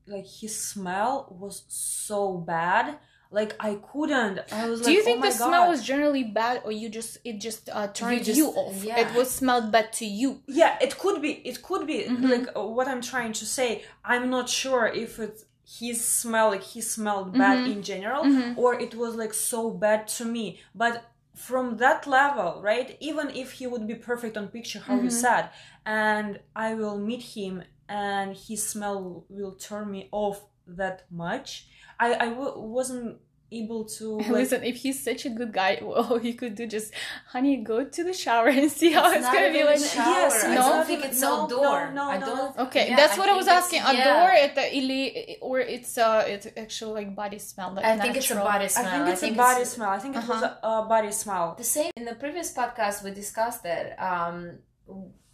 like 0.07 0.25
his 0.27 0.55
smell 0.59 1.35
was 1.39 1.63
so 1.69 2.37
bad. 2.37 2.97
Like 3.31 3.55
I 3.59 3.75
couldn't. 3.91 4.39
I 4.51 4.69
was 4.69 4.81
do 4.81 4.87
like, 4.87 4.95
you 4.95 5.03
think 5.03 5.19
oh 5.19 5.27
the 5.27 5.31
smell 5.31 5.63
God. 5.63 5.69
was 5.69 5.83
generally 5.83 6.23
bad 6.23 6.61
or 6.63 6.71
you 6.71 6.89
just 6.89 7.17
it 7.25 7.39
just 7.41 7.69
uh, 7.69 7.87
turned 7.87 8.19
you, 8.27 8.33
just- 8.33 8.57
off 8.57 8.83
yeah. 8.83 8.99
it 8.99 9.15
was 9.15 9.29
smelled 9.31 9.71
bad 9.71 9.91
to 9.93 10.05
you 10.05 10.41
yeah 10.47 10.77
it 10.79 10.97
could 10.99 11.21
be 11.21 11.31
it 11.31 11.61
could 11.63 11.85
be 11.87 12.03
Mhm. 12.03 12.29
like 12.29 12.55
what 12.55 12.87
i'm 12.87 13.01
trying 13.01 13.33
to 13.33 13.45
say 13.45 13.83
i'm 14.05 14.29
not 14.29 14.47
sure 14.47 14.85
if 14.87 15.19
it's 15.19 15.43
his 15.79 16.05
smell 16.05 16.49
like 16.51 16.63
he 16.63 16.81
smelled 16.81 17.33
bad 17.33 17.59
Mhm. 17.65 17.71
in 17.73 17.81
general 17.83 18.23
Mhm. 18.23 18.57
or 18.57 18.79
it 18.79 18.93
was 18.95 19.15
like 19.15 19.33
so 19.33 19.71
bad 19.71 20.07
to 20.07 20.23
me 20.25 20.59
but 20.75 21.03
from 21.33 21.77
that 21.77 22.05
level 22.07 22.61
right 22.61 22.95
even 22.99 23.29
if 23.31 23.53
he 23.53 23.65
would 23.67 23.85
be 23.87 23.95
perfect 23.95 24.37
on 24.37 24.47
picture 24.47 24.79
how 24.79 24.95
you 24.95 25.09
Mhm. 25.09 25.21
said 25.23 25.49
and 25.85 26.39
i 26.55 26.73
will 26.73 26.97
meet 26.97 27.23
him 27.37 27.63
and 27.89 28.35
his 28.47 28.61
smell 28.67 29.25
will 29.29 29.53
turn 29.55 29.91
me 29.91 30.07
off 30.11 30.37
that 30.67 30.97
much 31.11 31.67
i 31.99 32.13
i 32.25 32.27
w- 32.29 32.57
wasn't 32.77 33.19
able 33.51 33.85
to 33.85 34.17
like, 34.17 34.29
Listen, 34.29 34.63
if 34.63 34.75
he's 34.77 35.01
such 35.03 35.25
a 35.25 35.29
good 35.29 35.51
guy, 35.53 35.75
all 35.83 36.17
he 36.17 36.33
could 36.33 36.55
do 36.55 36.65
just, 36.67 36.93
honey, 37.27 37.57
go 37.57 37.85
to 37.85 38.03
the 38.03 38.13
shower 38.13 38.47
and 38.47 38.71
see 38.71 38.91
how 38.91 39.11
it's, 39.11 39.21
not 39.21 39.33
gonna 39.33 39.51
be 39.51 39.63
like. 39.63 39.79
shower. 39.79 40.05
Yes, 40.21 40.43
I 40.43 40.55
no. 40.55 40.61
don't 40.61 40.85
think 40.87 41.05
it's 41.05 41.21
No, 41.21 41.43
outdoor. 41.43 41.91
no, 41.91 41.93
no, 41.93 42.03
I 42.09 42.17
don't. 42.17 42.57
Okay, 42.65 42.89
yeah, 42.89 42.95
that's 42.95 43.17
what 43.17 43.29
I, 43.29 43.35
was 43.35 43.47
asking. 43.47 43.79
it's- 43.79 43.93
A 43.93 43.97
yeah. 43.97 44.19
door 44.19 44.29
at 44.31 44.55
the 44.55 44.75
ili, 44.77 45.37
or 45.41 45.59
it's 45.59 45.97
uh, 45.97 46.23
it's 46.27 46.47
actually 46.57 46.93
like 47.05 47.15
body 47.15 47.39
smell. 47.39 47.73
Like 47.73 47.85
I 47.85 47.97
think 47.97 48.17
it's 48.17 48.31
a 48.31 48.35
body 48.35 48.67
smell. 48.67 48.85
i 48.87 48.91
think 48.97 49.09
it's 49.13 49.21
a 49.21 49.25
think 49.25 49.37
body 49.37 49.61
it's- 49.61 49.73
smell 49.75 49.89
i 49.89 49.99
think 49.99 50.15
it 50.15 50.27
was 50.27 50.43
Uh-huh. 50.43 50.69
a, 50.81 50.85
a 50.85 50.87
body 50.87 51.11
smell 51.11 51.55
the 51.57 51.63
same 51.63 51.91
in 51.95 52.05
the 52.05 52.15
previous 52.15 52.51
podcast 52.53 53.03
we 53.03 53.11
discussed 53.11 53.61
that 53.63 53.85
um 54.11 54.57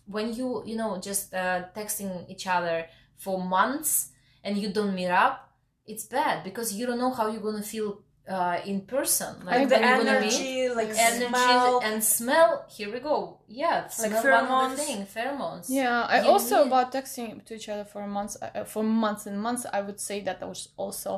when 0.05 0.33
you 0.33 0.63
you 0.65 0.75
know 0.75 0.97
just 0.99 1.33
uh, 1.33 1.63
texting 1.75 2.29
each 2.29 2.47
other 2.47 2.85
for 3.17 3.41
months 3.43 4.09
and 4.43 4.57
you 4.57 4.69
don't 4.73 4.95
meet 4.95 5.09
up 5.09 5.50
it's 5.91 6.05
bad 6.19 6.35
because 6.43 6.67
you 6.77 6.83
don't 6.87 6.99
know 7.03 7.13
how 7.17 7.25
you're 7.31 7.41
gonna 7.49 7.69
feel 7.75 7.89
uh, 8.29 8.59
in 8.71 8.77
person. 8.95 9.31
Like 9.45 9.55
like 9.59 9.69
the 9.69 9.75
when 9.79 10.05
gonna 10.05 10.19
meet 10.21 10.33
energy 10.33 10.69
like 10.79 10.91
energy 11.11 11.27
smell. 11.27 11.81
and 11.87 11.97
smell. 12.17 12.51
Here 12.77 12.89
we 12.95 12.99
go. 13.11 13.17
Yeah 13.61 13.87
smell 13.87 14.11
one 14.11 14.23
pheromones. 14.23 14.75
thing 14.81 14.99
pheromones. 15.15 15.65
Yeah, 15.81 16.05
I 16.15 16.21
You 16.23 16.29
also 16.33 16.55
need- 16.57 16.67
about 16.71 16.87
texting 16.97 17.43
to 17.47 17.51
each 17.57 17.67
other 17.73 17.85
for 17.93 18.01
months, 18.17 18.33
uh, 18.41 18.63
for 18.73 18.83
months 18.83 19.23
and 19.29 19.37
months. 19.47 19.63
I 19.77 19.81
would 19.87 19.99
say 20.09 20.17
that 20.27 20.35
that 20.39 20.47
was 20.53 20.63
also, 20.83 21.11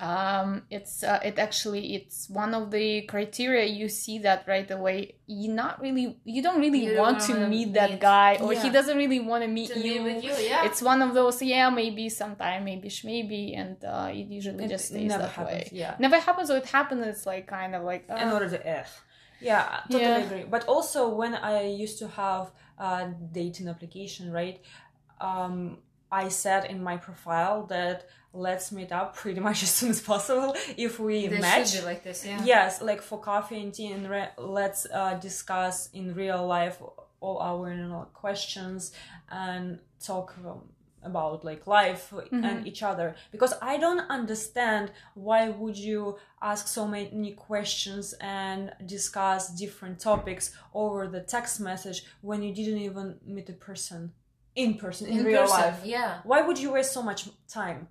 um, 0.00 0.62
it's 0.70 1.02
uh, 1.04 1.20
it 1.22 1.38
actually 1.38 1.94
it's 1.94 2.28
one 2.30 2.54
of 2.54 2.70
the 2.70 3.02
criteria 3.02 3.66
you 3.66 3.88
see 3.88 4.18
that 4.20 4.44
right 4.48 4.70
away. 4.70 5.16
You 5.26 5.52
not 5.52 5.80
really, 5.80 6.18
you 6.24 6.42
don't 6.42 6.58
really 6.58 6.86
You 6.86 6.94
don't 6.94 6.98
want 7.02 7.20
to 7.28 7.32
wanna 7.34 7.48
meet 7.48 7.74
that 7.74 7.90
meet- 7.90 8.00
guy, 8.00 8.38
or 8.40 8.52
he 8.52 8.70
doesn't 8.70 8.96
really 8.96 9.20
want 9.20 9.42
to 9.44 9.48
meet 9.48 9.68
to 9.72 9.78
you. 9.78 10.02
meet 10.02 10.24
you 10.24 10.32
yeah 10.50 10.64
It's 10.64 10.80
one 10.82 11.02
of 11.02 11.14
those, 11.14 11.42
yeah, 11.42 11.68
maybe 11.70 12.08
sometime, 12.08 12.64
maybe 12.64 12.90
maybe, 13.04 13.54
and 13.54 13.76
uh, 13.84 14.08
it 14.10 14.26
usually 14.26 14.64
It 14.64 14.68
just 14.70 14.86
stays 14.88 15.10
that 15.10 15.30
happens, 15.30 15.70
way. 15.70 15.78
yeah. 15.82 15.94
Never 15.98 16.18
happens, 16.18 16.50
or 16.50 16.56
it 16.56 16.66
happens. 16.66 17.06
It's 17.06 17.26
like 17.26 17.46
kind 17.46 17.74
of 17.76 17.82
like 17.84 18.06
in 18.08 18.28
uh, 18.28 18.32
order 18.32 18.48
to 18.48 18.58
eh. 18.66 18.84
yeah 19.42 19.80
totally 19.90 20.02
Yeah. 20.02 20.26
agree 20.26 20.44
but 20.44 20.62
also 20.74 21.00
when 21.20 21.34
i 21.34 21.62
used 21.84 21.98
to 22.02 22.08
have 22.08 22.44
a 22.78 23.08
dating 23.32 23.68
application 23.68 24.30
right 24.40 24.58
um 25.20 25.78
i 26.12 26.28
said 26.28 26.64
in 26.64 26.82
my 26.82 26.96
profile 26.96 27.66
that 27.66 28.08
let's 28.32 28.70
meet 28.72 28.92
up 28.92 29.16
pretty 29.16 29.40
much 29.48 29.62
as 29.62 29.70
soon 29.70 29.90
as 29.90 30.00
possible 30.00 30.54
if 30.76 30.98
we 31.00 31.26
they 31.26 31.38
match. 31.40 31.70
should 31.70 31.80
be 31.80 31.86
like 31.86 32.02
this 32.04 32.24
yeah. 32.24 32.42
Yes 32.44 32.80
like 32.80 33.02
for 33.02 33.18
coffee 33.18 33.60
and 33.60 33.74
tea 33.74 33.88
and 33.92 34.08
re- 34.08 34.30
let's 34.38 34.86
uh, 34.92 35.14
discuss 35.14 35.88
in 35.92 36.14
real 36.14 36.46
life 36.46 36.80
all 37.20 37.38
our 37.38 37.70
you 37.72 37.86
know, 37.88 38.06
questions 38.14 38.92
and 39.30 39.78
talk 40.02 40.34
um, 40.46 40.62
about 41.02 41.44
like 41.44 41.66
life 41.66 42.12
and 42.30 42.66
each 42.66 42.82
other. 42.82 43.14
Because 43.32 43.54
i 43.62 43.76
don't 43.78 44.00
understand 44.10 44.92
why 45.14 45.48
would 45.48 45.76
you 45.76 46.16
ask 46.42 46.68
so 46.68 46.86
many 46.86 47.32
questions 47.32 48.14
and 48.20 48.72
discuss 48.86 49.50
different 49.58 49.98
topics 49.98 50.52
over 50.74 51.08
the 51.08 51.20
text 51.20 51.58
message 51.60 52.04
when 52.20 52.42
you 52.42 52.54
didn't 52.54 52.78
even 52.78 53.16
meet 53.26 53.46
the 53.46 53.52
person 53.54 54.12
in 54.54 54.74
person 54.74 55.06
in, 55.08 55.18
in 55.20 55.24
real 55.24 55.42
person 55.42 55.60
life 55.60 55.80
yeah 55.84 56.20
why 56.24 56.40
would 56.42 56.58
you 56.58 56.72
waste 56.72 56.92
so 56.92 57.02
much 57.02 57.28
time 57.48 57.88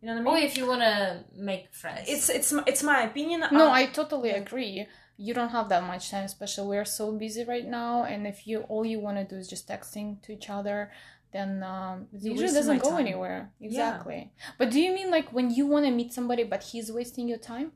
you 0.00 0.06
know 0.08 0.14
what 0.14 0.20
i 0.20 0.24
mean 0.24 0.42
or 0.44 0.46
if 0.46 0.56
you 0.56 0.66
want 0.66 0.80
to 0.80 1.24
make 1.36 1.72
friends 1.74 2.06
it's 2.08 2.28
it's 2.28 2.52
my- 2.52 2.62
it's 2.66 2.82
my 2.82 3.02
opinion 3.02 3.40
No, 3.50 3.66
uh, 3.68 3.70
I 3.72 3.86
totally 3.86 4.30
agree. 4.30 4.86
You 5.18 5.32
don't 5.32 5.48
have 5.48 5.70
that 5.70 5.82
much 5.82 6.10
time, 6.10 6.24
especially 6.24 6.66
we're 6.68 6.84
so 6.84 7.10
busy 7.12 7.42
right 7.44 7.66
now. 7.66 8.04
And 8.04 8.26
if 8.26 8.46
you 8.46 8.60
all 8.68 8.84
you 8.84 9.00
want 9.00 9.16
to 9.16 9.24
do 9.24 9.36
is 9.40 9.48
just 9.48 9.66
texting 9.66 10.20
to 10.24 10.32
each 10.36 10.50
other, 10.50 10.90
then 11.32 11.62
um, 11.62 12.06
it 12.12 12.22
usually 12.22 12.52
doesn't 12.52 12.82
go 12.82 12.90
time. 12.90 13.00
anywhere. 13.06 13.50
Exactly. 13.58 14.30
But 14.58 14.70
do 14.70 14.78
you 14.78 14.92
mean 14.92 15.10
like 15.10 15.32
when 15.32 15.48
you 15.50 15.66
want 15.66 15.86
to 15.86 15.90
meet 15.90 16.12
somebody, 16.12 16.44
but 16.44 16.62
he's 16.64 16.92
wasting 16.92 17.28
your 17.32 17.38
time? 17.38 17.72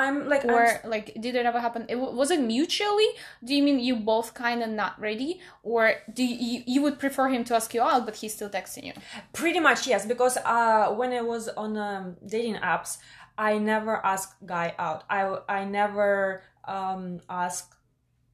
I'm 0.00 0.16
like, 0.32 0.44
or 0.44 0.66
I'm, 0.66 0.90
like 0.94 1.06
did 1.24 1.32
it 1.38 1.44
ever 1.50 1.60
happen 1.66 1.86
it, 1.88 1.98
was 2.20 2.30
it 2.36 2.40
mutually 2.40 3.10
do 3.46 3.54
you 3.54 3.62
mean 3.62 3.78
you 3.88 3.94
both 4.12 4.28
kind 4.34 4.60
of 4.64 4.70
not 4.82 4.92
ready 5.08 5.30
or 5.62 5.82
do 6.18 6.24
you 6.24 6.62
you 6.72 6.80
would 6.84 6.98
prefer 7.04 7.26
him 7.34 7.42
to 7.48 7.52
ask 7.54 7.68
you 7.74 7.82
out 7.88 8.02
but 8.06 8.14
he's 8.20 8.34
still 8.38 8.50
texting 8.50 8.84
you 8.88 8.94
pretty 9.32 9.60
much 9.60 9.86
yes, 9.86 10.06
because 10.06 10.36
uh, 10.44 10.92
when 10.94 11.12
I 11.12 11.22
was 11.22 11.48
on 11.48 11.76
um, 11.76 12.16
dating 12.26 12.56
apps, 12.56 12.98
I 13.36 13.58
never 13.58 14.04
asked 14.04 14.34
guy 14.46 14.74
out. 14.78 15.04
I 15.10 15.38
I 15.48 15.64
never 15.64 16.42
um 16.66 17.20
ask 17.28 17.74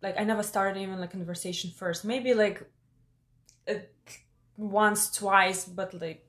like 0.02 0.18
I 0.20 0.24
never 0.24 0.42
started 0.42 0.80
even 0.80 1.00
like 1.00 1.12
conversation 1.12 1.70
first. 1.70 2.04
Maybe 2.04 2.34
like 2.34 2.62
uh, 3.68 3.74
once, 4.56 5.10
twice, 5.10 5.64
but 5.64 5.94
like 6.00 6.26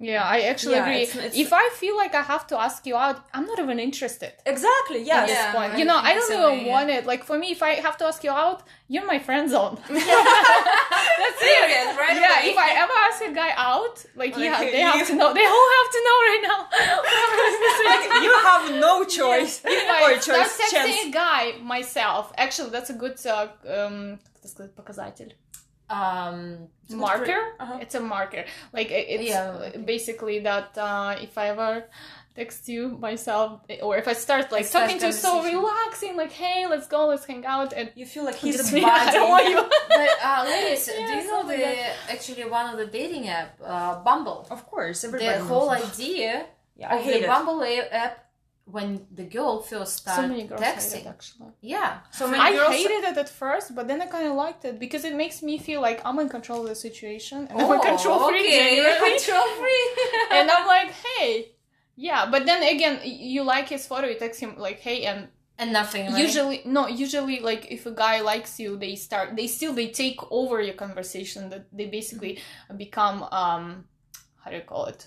yeah 0.00 0.24
i 0.36 0.38
actually 0.52 0.74
Yeah, 0.76 0.84
agree 0.86 1.02
it's- 1.04 1.16
it's- 1.26 1.36
if 1.44 1.50
i 1.62 1.64
feel 1.80 1.96
like 2.02 2.14
i 2.14 2.24
have 2.34 2.44
to 2.48 2.56
ask 2.66 2.78
you 2.88 2.94
out 3.04 3.16
i'm 3.34 3.46
not 3.46 3.58
even 3.64 3.78
interested 3.88 4.32
exactly 4.54 5.00
at 5.00 5.06
yes. 5.12 5.28
this 5.30 5.38
Yeah, 5.38 5.52
point. 5.56 5.72
I 5.74 5.76
You 5.78 5.84
know, 5.90 5.98
think 5.98 6.08
I 6.10 6.12
the 6.14 6.20
don't 6.20 6.28
same 6.32 6.40
even 6.44 6.52
way, 6.58 6.64
yeah. 6.66 6.72
want 6.74 6.88
it. 6.96 7.02
Like 7.12 7.22
for 7.28 7.36
me, 7.42 7.48
if 7.56 7.62
I 7.70 7.72
have 7.86 7.96
to 8.00 8.04
ask 8.10 8.18
you 8.26 8.32
out, 8.44 8.58
you're 8.92 9.08
my 9.14 9.18
friend 9.26 9.44
zone. 9.54 9.74
That's 11.20 11.38
serious, 11.50 11.88
right? 12.02 12.16
yeah, 12.24 12.40
away. 12.40 12.50
if 12.52 12.58
I 12.66 12.70
ever 12.84 12.96
ask 13.08 13.18
a 13.30 13.32
guy 13.42 13.50
out, 13.72 13.96
like, 14.20 14.32
Like, 14.36 14.44
yeah, 14.44 14.60
you- 14.62 14.70
they 14.76 14.80
have 14.90 14.96
you- 15.00 15.06
to 15.10 15.14
know. 15.20 15.28
They 15.38 15.46
all 15.54 15.68
have 15.78 15.88
to 15.96 16.00
know 16.06 16.16
right 16.28 16.42
now. 16.50 16.60
like 17.90 18.04
you 18.26 18.32
have 18.50 18.64
no 18.86 18.94
choice 19.04 19.54
If 19.64 20.02
or 20.02 20.10
I 20.10 20.18
start 20.18 20.22
choice 20.28 20.52
texting 20.60 20.70
chance. 20.70 21.06
a 21.06 21.10
guy 21.10 21.42
myself, 21.74 22.32
actually, 22.44 22.70
that's 22.70 22.90
a 22.90 22.94
good 23.02 23.16
uh, 23.26 23.48
um, 23.76 24.18
как 24.34 24.44
это 24.44 24.48
сказать, 24.48 24.74
показатель. 24.76 25.30
um, 25.91 26.67
marker. 26.89 27.41
Uh-huh. 27.59 27.79
It's 27.83 27.95
a 27.95 27.99
marker. 27.99 28.43
Like 28.73 28.89
it's 28.91 29.23
Yeah, 29.29 29.51
okay. 29.51 29.77
basically 29.93 30.39
that 30.39 30.77
uh, 30.77 31.15
if 31.21 31.37
I 31.37 31.45
ever 31.49 31.85
text 32.33 32.69
you 32.69 32.97
myself, 33.07 33.59
or 33.83 33.97
if 33.97 34.07
I 34.07 34.13
start 34.13 34.51
like 34.53 34.63
Start 34.65 34.85
talking 34.85 34.99
to 35.01 35.07
you 35.07 35.11
so 35.13 35.43
relaxing, 35.43 36.15
like 36.15 36.31
hey, 36.31 36.65
let's 36.73 36.87
go, 36.87 37.07
let's 37.07 37.25
hang 37.25 37.45
out, 37.45 37.73
and 37.73 37.91
You 37.95 38.05
feel 38.05 38.23
like 38.23 38.35
he's 38.35 38.55
he's 38.55 38.61
just 38.61 38.71
a 38.71 38.75
me. 38.75 38.83
I 38.85 39.11
don't 39.11 39.29
want 39.29 39.47
you. 39.53 39.61
but 39.89 40.09
uh, 40.23 40.43
ladies, 40.51 40.85
do 40.87 40.93
you 40.93 41.27
know 41.27 41.43
the 41.47 41.57
like 41.57 41.79
actually 42.09 42.45
one 42.45 42.67
of 42.71 42.77
the 42.79 42.87
dating 42.87 43.27
app, 43.27 43.59
uh, 43.63 43.99
Bumble? 44.03 44.47
Of 44.49 44.65
course, 44.71 45.03
everybody. 45.03 45.37
The 45.39 45.43
whole 45.45 45.69
idea 45.69 46.45
Yeah, 46.77 46.93
I 46.93 46.97
of 46.97 47.03
hate 47.03 47.19
the 47.19 47.25
it. 47.25 47.27
Bumble 47.27 47.61
app 47.91 48.25
when 48.71 49.05
the 49.19 49.23
girl 49.23 49.61
first 49.61 50.05
so 50.05 50.21
many 50.27 50.43
girls 50.51 50.61
texting. 50.61 50.93
hate 50.97 51.05
it 51.05 51.07
actually. 51.15 51.49
Yeah, 51.61 51.99
So 52.11 52.27
many 52.27 52.41
I 52.47 52.51
girls. 52.57 52.75
hated 52.75 53.03
it 53.11 53.17
at 53.17 53.29
first, 53.29 53.75
but 53.75 53.87
then 53.89 54.01
I 54.01 54.07
kind 54.07 54.27
of 54.27 54.35
liked 54.45 54.63
it 54.65 54.79
because 54.79 55.03
it 55.09 55.15
makes 55.23 55.37
me 55.43 55.57
feel 55.57 55.81
like 55.81 55.99
I'm 56.05 56.17
in 56.19 56.29
control 56.29 56.59
of 56.63 56.69
the 56.69 56.75
situation 56.87 57.39
and 57.49 57.55
I'm 57.59 57.65
Oh, 57.65 57.73
a 57.79 57.85
control 57.91 58.19
freak. 58.27 58.45
okay. 58.47 58.75
genuinely. 58.75 59.09
Control 59.17 59.47
free. 59.61 59.85
and 60.37 60.45
I'm 60.55 60.65
like, 60.75 60.91
hey, 61.05 61.31
yeah. 61.95 62.21
But 62.33 62.45
then 62.45 62.59
again, 62.75 62.99
you 63.03 63.43
like 63.43 63.67
his 63.69 63.83
photo, 63.87 64.07
you 64.07 64.17
text 64.17 64.39
him 64.39 64.51
like, 64.57 64.79
hey, 64.79 64.99
and 65.05 65.27
and 65.59 65.71
nothing. 65.73 66.05
Right? 66.11 66.21
usually 66.25 66.61
no 66.65 66.87
usually 66.87 67.39
like 67.39 67.63
if 67.71 67.85
a 67.85 67.91
guy 68.05 68.21
likes 68.21 68.59
you 68.59 68.77
they 68.77 68.95
start 68.95 69.35
they 69.35 69.45
still 69.57 69.73
they 69.73 69.89
take 70.03 70.19
over 70.31 70.59
your 70.67 70.73
conversation 70.85 71.49
that 71.51 71.63
they 71.77 71.85
basically 71.99 72.39
become 72.77 73.17
um 73.41 73.85
how 74.41 74.49
do 74.49 74.55
you 74.57 74.63
call 74.63 74.85
it 74.87 75.05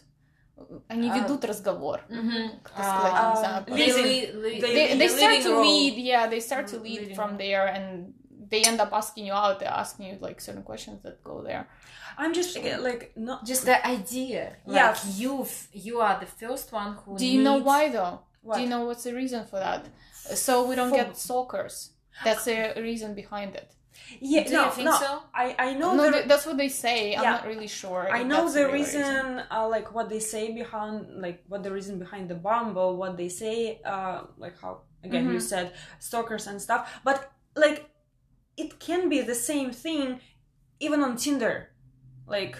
они 0.90 1.10
А, 1.10 1.18
ведут 1.20 1.46
разговор 1.46 2.02
Mhm. 2.10 2.60
Как 2.64 2.74
это 2.74 2.84
сказать, 2.84 3.14
А, 3.16 3.30
не 3.32 3.40
знаю. 3.40 3.64
They, 3.66 3.74
Leading- 3.76 4.04
lead- 4.04 4.34
lead- 4.44 4.62
they- 4.62 4.74
they, 4.76 4.98
they 4.98 5.08
the 5.08 5.18
start 5.18 5.32
leading 5.32 5.44
to 5.44 5.52
role. 5.54 5.64
lead 5.64 5.96
yeah 5.98 6.30
they 6.30 6.42
start 6.42 6.68
to 6.68 6.78
Mm, 6.78 6.84
lead 6.84 7.00
leading 7.02 7.16
from 7.16 7.30
role. 7.30 7.38
there 7.38 7.66
and 7.76 8.14
they 8.52 8.62
end 8.64 8.80
up 8.82 8.92
asking 8.92 9.26
you 9.28 9.34
out 9.34 9.60
they're 9.60 9.78
asking 9.86 10.06
you 10.10 10.18
like 10.20 10.42
certain 10.42 10.64
questions 10.64 11.02
that 11.04 11.24
go 11.24 11.42
there 11.42 11.66
I'm 12.22 12.34
just 12.34 12.58
uh, 12.58 12.62
like 12.82 13.14
not 13.16 13.46
Just 13.46 13.64
the 13.66 13.78
idea. 13.88 14.58
Yeah. 14.68 14.90
Like 14.90 14.98
you, 15.22 15.44
f- 15.44 15.70
you 15.72 16.02
are 16.02 16.20
the 16.20 16.26
first 16.26 16.74
one 16.74 16.98
who. 17.06 17.18
do 17.18 17.26
you 17.26 17.42
know 17.42 17.54
needs- 17.56 17.66
why 17.66 17.90
though 17.90 18.20
What? 18.42 18.56
do 18.58 18.62
you 18.64 18.70
know 18.74 18.84
what's 18.88 19.04
the 19.06 19.14
reason 19.14 19.46
for 19.46 19.60
that 19.60 19.82
so 20.36 20.52
we 20.68 20.76
don't 20.76 20.90
For- 20.90 20.98
get 20.98 21.16
stalkers 21.18 21.92
that's 22.26 22.44
the 22.44 22.74
reason 22.90 23.14
behind 23.16 23.56
it 23.56 23.70
Yeah, 24.21 24.45
Do 24.45 24.53
no, 24.55 24.65
you 24.67 24.71
think 24.73 24.87
no. 24.87 24.97
so? 24.99 25.23
I 25.35 25.55
I 25.59 25.75
know 25.75 25.95
no, 25.95 26.11
the, 26.11 26.25
that's 26.29 26.47
what 26.47 26.57
they 26.57 26.69
say. 26.69 27.15
I'm 27.17 27.31
not 27.31 27.47
really 27.47 27.67
sure. 27.69 28.09
I 28.11 28.23
know 28.23 28.51
the 28.51 28.65
real 28.65 28.73
reason, 28.73 29.43
uh, 29.51 29.69
like 29.69 29.93
what 29.95 30.09
they 30.09 30.21
say 30.21 30.53
behind, 30.53 31.21
like 31.21 31.45
what 31.49 31.63
the 31.63 31.73
reason 31.73 31.99
behind 31.99 32.29
the 32.29 32.35
Bumble, 32.35 32.97
what 32.97 33.17
they 33.17 33.29
say, 33.29 33.81
uh, 33.85 34.23
like 34.37 34.59
how 34.61 34.83
again 35.03 35.31
you 35.31 35.39
Mhm. 35.39 35.41
said 35.41 35.73
stalkers 35.99 36.47
and 36.47 36.61
stuff, 36.61 37.01
but 37.05 37.33
like 37.57 37.91
it 38.57 38.81
can 38.81 39.09
be 39.09 39.21
the 39.21 39.35
same 39.35 39.71
thing, 39.73 40.21
even 40.81 41.01
on 41.03 41.17
Tinder, 41.17 41.71
like 42.27 42.57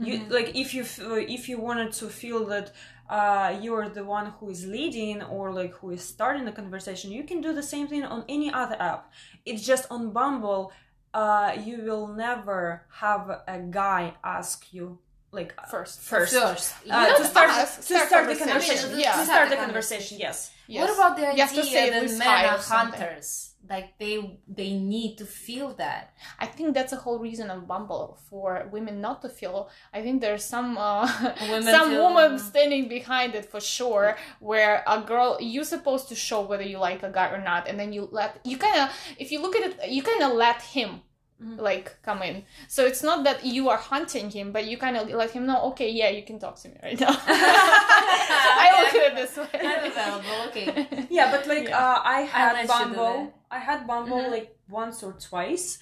you 0.00 0.14
Mhm. 0.18 0.30
like 0.30 0.54
if 0.54 0.74
you 0.74 0.82
f- 0.82 1.00
if 1.38 1.48
you 1.48 1.58
wanted 1.58 1.92
to 1.92 2.08
feel 2.08 2.46
that 2.46 2.72
uh, 3.08 3.58
you're 3.60 3.88
the 3.88 4.04
one 4.04 4.26
who 4.38 4.48
is 4.50 4.66
leading 4.66 5.20
or 5.20 5.52
like 5.52 5.72
who 5.74 5.90
is 5.90 6.02
starting 6.02 6.44
the 6.44 6.52
conversation, 6.52 7.10
you 7.10 7.24
can 7.24 7.40
do 7.40 7.52
the 7.52 7.62
same 7.62 7.88
thing 7.88 8.04
on 8.04 8.24
any 8.28 8.52
other 8.52 8.76
app. 8.80 9.12
It's 9.44 9.64
just 9.64 9.86
on 9.90 10.10
Bumble, 10.10 10.72
uh, 11.14 11.56
you 11.64 11.82
will 11.82 12.08
never 12.08 12.82
have 12.92 13.28
a 13.46 13.58
guy 13.70 14.14
ask 14.22 14.72
you 14.72 14.98
like 15.32 15.54
First. 15.70 16.00
first. 16.00 16.32
First. 16.34 16.74
Uh, 16.90 17.16
to 17.16 17.24
start, 17.24 17.50
ask, 17.50 17.76
to 17.78 17.82
start 17.82 18.08
start 18.08 18.28
the 18.28 18.36
conversation. 18.36 18.90
conversation, 18.90 18.98
yeah. 19.00 19.12
to 19.12 19.18
to 19.18 19.24
start 19.24 19.48
the 19.50 19.56
the 19.56 19.62
conversation, 19.62 20.18
yes. 20.18 20.50
Yes. 20.66 20.88
What 20.88 20.94
about 20.96 21.16
the 21.16 21.22
You 21.36 21.42
have 21.42 21.54
to 21.54 21.62
say 21.64 21.88
idea 21.88 22.02
at 22.02 22.08
that 22.08 22.18
men 22.18 22.44
are 22.50 22.56
or 22.56 22.60
something. 22.60 23.00
hunters? 23.00 23.49
Like 23.68 23.98
they 23.98 24.40
they 24.48 24.72
need 24.72 25.18
to 25.18 25.24
feel 25.26 25.74
that. 25.74 26.14
I 26.38 26.46
think 26.46 26.74
that's 26.74 26.92
a 26.92 26.96
whole 26.96 27.18
reason 27.18 27.50
of 27.50 27.68
Bumble 27.68 28.18
for 28.28 28.68
women 28.72 29.00
not 29.00 29.22
to 29.22 29.28
feel. 29.28 29.68
I 29.94 30.02
think 30.02 30.20
there's 30.20 30.44
some 30.44 30.76
uh, 30.78 31.06
Women 31.42 31.62
some 31.74 31.90
feel- 31.90 32.02
woman 32.02 32.38
standing 32.38 32.88
behind 32.88 33.34
it 33.34 33.44
for 33.46 33.60
sure. 33.60 34.16
Where 34.40 34.82
a 34.86 35.00
girl 35.00 35.36
you're 35.40 35.64
supposed 35.76 36.08
to 36.08 36.14
show 36.14 36.40
whether 36.40 36.64
you 36.64 36.78
like 36.78 37.02
a 37.02 37.10
guy 37.10 37.28
or 37.30 37.40
not, 37.40 37.68
and 37.68 37.78
then 37.78 37.92
you 37.92 38.08
let 38.10 38.40
you 38.44 38.56
kind 38.56 38.80
of 38.80 38.90
if 39.18 39.30
you 39.30 39.40
look 39.42 39.54
at 39.54 39.62
it, 39.70 39.90
you 39.90 40.02
kind 40.02 40.22
of 40.22 40.32
let 40.32 40.62
him. 40.62 41.02
Mhm. 41.42 41.58
Like 41.58 41.96
come 42.02 42.20
in, 42.22 42.44
so 42.68 42.84
it's 42.84 43.02
not 43.02 43.24
that 43.24 43.46
you 43.46 43.70
are 43.70 43.78
hunting 43.78 44.28
him, 44.30 44.52
but 44.52 44.66
you 44.66 44.76
kind 44.76 44.94
of 44.98 45.08
let 45.08 45.30
him 45.30 45.46
know. 45.46 45.62
Okay, 45.72 45.88
yeah, 45.90 46.10
you 46.10 46.22
can 46.22 46.38
talk 46.38 46.56
to 46.62 46.68
me 46.68 46.76
right 46.82 47.00
now. 47.00 47.16
I 47.26 48.82
look 48.82 48.94
at 48.94 49.12
it 49.12 49.16
this 49.16 49.36
way. 49.36 49.60
I'm 49.60 49.90
available. 49.90 50.38
Okay. 50.48 51.06
Yeah, 51.08 51.30
but 51.30 51.46
like 51.46 51.68
Yeah. 51.68 51.78
uh, 51.78 52.02
I 52.04 52.20
had 52.22 52.52
let 52.52 52.68
Bumble. 52.68 53.32
I 53.50 53.58
had 53.58 53.86
Bumble 53.86 54.18
Mhm. 54.22 54.30
like 54.30 54.56
once 54.68 55.02
or 55.02 55.12
twice, 55.14 55.78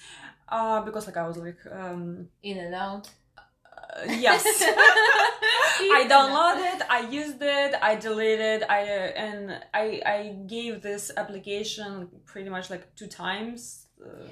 uh, 0.49 0.81
because 0.81 1.05
like 1.07 1.17
I 1.17 1.27
was 1.27 1.37
like 1.37 1.59
um, 1.71 2.29
In 2.43 2.57
and 2.57 2.73
out. 2.75 3.09
uh, 3.37 4.03
yes. 4.07 4.43
I 5.97 6.05
downloaded, 6.09 6.81
I 6.89 7.01
used 7.09 7.41
it, 7.41 7.75
I 7.81 7.95
deleted, 7.95 8.63
I 8.69 8.81
uh, 8.83 9.23
and 9.25 9.41
I 9.73 10.01
I 10.15 10.35
gave 10.47 10.81
this 10.81 11.11
application 11.15 12.09
pretty 12.25 12.49
much 12.49 12.69
like 12.69 12.83
two 12.95 13.07
times. 13.07 13.87
Uh, 14.05 14.27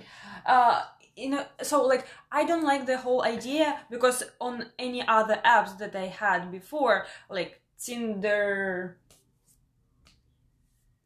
uh, 0.54 0.82
you 1.16 1.30
know, 1.30 1.44
so 1.62 1.84
like 1.94 2.06
I 2.32 2.44
don't 2.46 2.64
like 2.64 2.86
the 2.86 2.98
whole 2.98 3.24
idea 3.24 3.80
because 3.90 4.24
on 4.40 4.66
any 4.80 5.02
other 5.08 5.38
apps 5.46 5.78
that 5.80 5.96
I 5.96 6.08
had 6.08 6.52
before, 6.52 7.06
like 7.30 7.62
Tinder. 7.80 8.98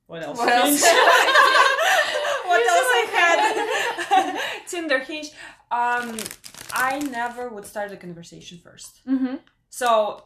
What 0.07 0.23
else? 0.23 0.37
What 0.37 0.49
else? 0.51 0.83
What 2.51 2.61
else 2.73 2.89
I 2.99 3.03
had? 3.17 4.39
Tinder, 4.67 4.99
Hinge. 4.99 5.29
Um, 5.71 6.17
I 6.73 6.99
never 6.99 7.49
would 7.49 7.65
start 7.65 7.91
a 7.91 7.97
conversation 7.97 8.59
first. 8.63 9.01
Mm-hmm. 9.07 9.35
So, 9.69 10.25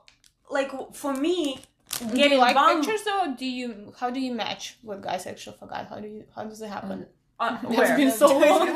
like 0.50 0.72
for 0.94 1.14
me, 1.14 1.60
Do 2.00 2.16
getting 2.16 2.34
you 2.34 2.46
like 2.46 2.56
bum- 2.56 2.82
pictures 2.82 3.04
though? 3.04 3.36
Do 3.38 3.46
you 3.46 3.94
how 4.00 4.10
do 4.10 4.20
you 4.20 4.34
match 4.34 4.78
with 4.84 5.02
guys? 5.04 5.26
Actually, 5.28 5.58
forgot 5.58 5.88
how 5.90 6.00
do 6.00 6.08
you 6.08 6.24
how 6.36 6.44
does 6.46 6.62
it 6.62 6.70
happen? 6.70 7.06
Uh, 7.40 7.58
It's 7.64 7.78
where? 7.78 7.98
been 7.98 8.12
so 8.12 8.28
long. 8.28 8.76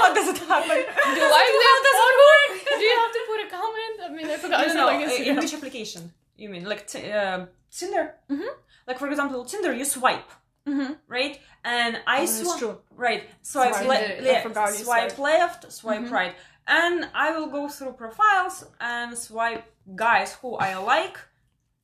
How 0.00 0.12
does 0.12 0.28
it 0.28 0.38
happen? 0.38 0.68
Do 0.68 1.20
you 1.20 1.30
like 1.38 1.52
that? 1.64 1.78
Does 1.86 2.00
it 2.10 2.16
work? 2.24 2.52
Do 2.78 2.84
you 2.84 2.96
have 3.02 3.12
to 3.12 3.20
put 3.30 3.38
a 3.46 3.48
comment? 3.50 3.94
I 4.04 4.08
mean, 4.16 4.26
I 4.26 4.36
forgot. 4.36 4.66
No, 4.68 4.74
no, 4.74 4.80
no. 4.80 4.86
like 4.86 5.08
uh, 5.38 5.40
which 5.40 5.54
application? 5.54 6.12
You 6.36 6.48
mean 6.48 6.64
like 6.64 6.86
t- 6.86 7.10
uh, 7.10 7.46
Tinder? 7.78 8.14
Mhm. 8.30 8.48
Like 8.86 8.98
for 8.98 9.08
example, 9.08 9.44
Tinder, 9.44 9.72
you 9.72 9.84
swipe, 9.84 10.30
Mhm. 10.66 10.98
right? 11.08 11.40
And 11.64 12.00
I 12.06 12.22
Oh, 12.22 12.26
swipe. 12.26 12.58
true. 12.58 12.80
Right. 12.90 13.22
Swipe, 13.42 13.74
Swipe. 13.74 13.88
le- 13.88 14.08
Tinder, 14.08 14.30
I 14.30 14.32
le- 14.34 14.42
forgot 14.42 14.68
you 14.78 14.84
swipe 14.84 15.10
swipe. 15.12 15.18
left, 15.18 15.72
swipe 15.72 16.02
Mhm. 16.02 16.10
right. 16.10 16.34
And 16.66 17.08
I 17.14 17.30
will 17.36 17.48
go 17.48 17.68
through 17.68 17.92
profiles 17.94 18.64
and 18.80 19.16
swipe 19.18 19.64
guys 19.94 20.34
who 20.40 20.56
I 20.56 20.76
like. 20.76 21.18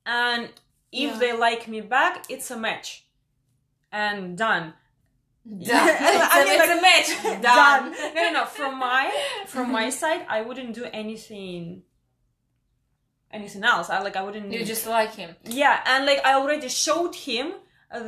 And 0.05 0.45
if 0.91 1.11
Yeah. 1.13 1.17
they 1.19 1.33
like 1.33 1.67
me 1.67 1.81
back, 1.81 2.25
it's 2.29 2.49
a 2.51 2.57
match. 2.57 3.05
And 3.91 4.37
done. 4.37 4.73
Done. 5.45 5.95
I 6.33 6.43
mean, 6.43 6.53
it's 6.53 6.67
like, 6.67 6.77
a 6.77 6.81
match. 6.81 7.41
Done. 7.41 7.91
No, 8.15 8.23
no, 8.23 8.31
no. 8.31 8.45
From 8.45 8.77
my 8.77 9.05
from 9.47 9.71
my 9.71 9.89
side, 9.89 10.25
I 10.29 10.41
wouldn't 10.41 10.73
do 10.73 10.85
anything 10.85 11.83
anything 13.33 13.63
else. 13.63 13.89
I 13.89 13.99
like 14.01 14.15
I 14.15 14.23
wouldn't 14.23 14.51
You 14.51 14.63
just 14.65 14.85
like 14.87 15.13
him. 15.15 15.35
yeah, 15.45 15.81
and 15.85 16.05
like 16.05 16.21
I 16.25 16.33
already 16.35 16.69
showed 16.69 17.15
him 17.15 17.53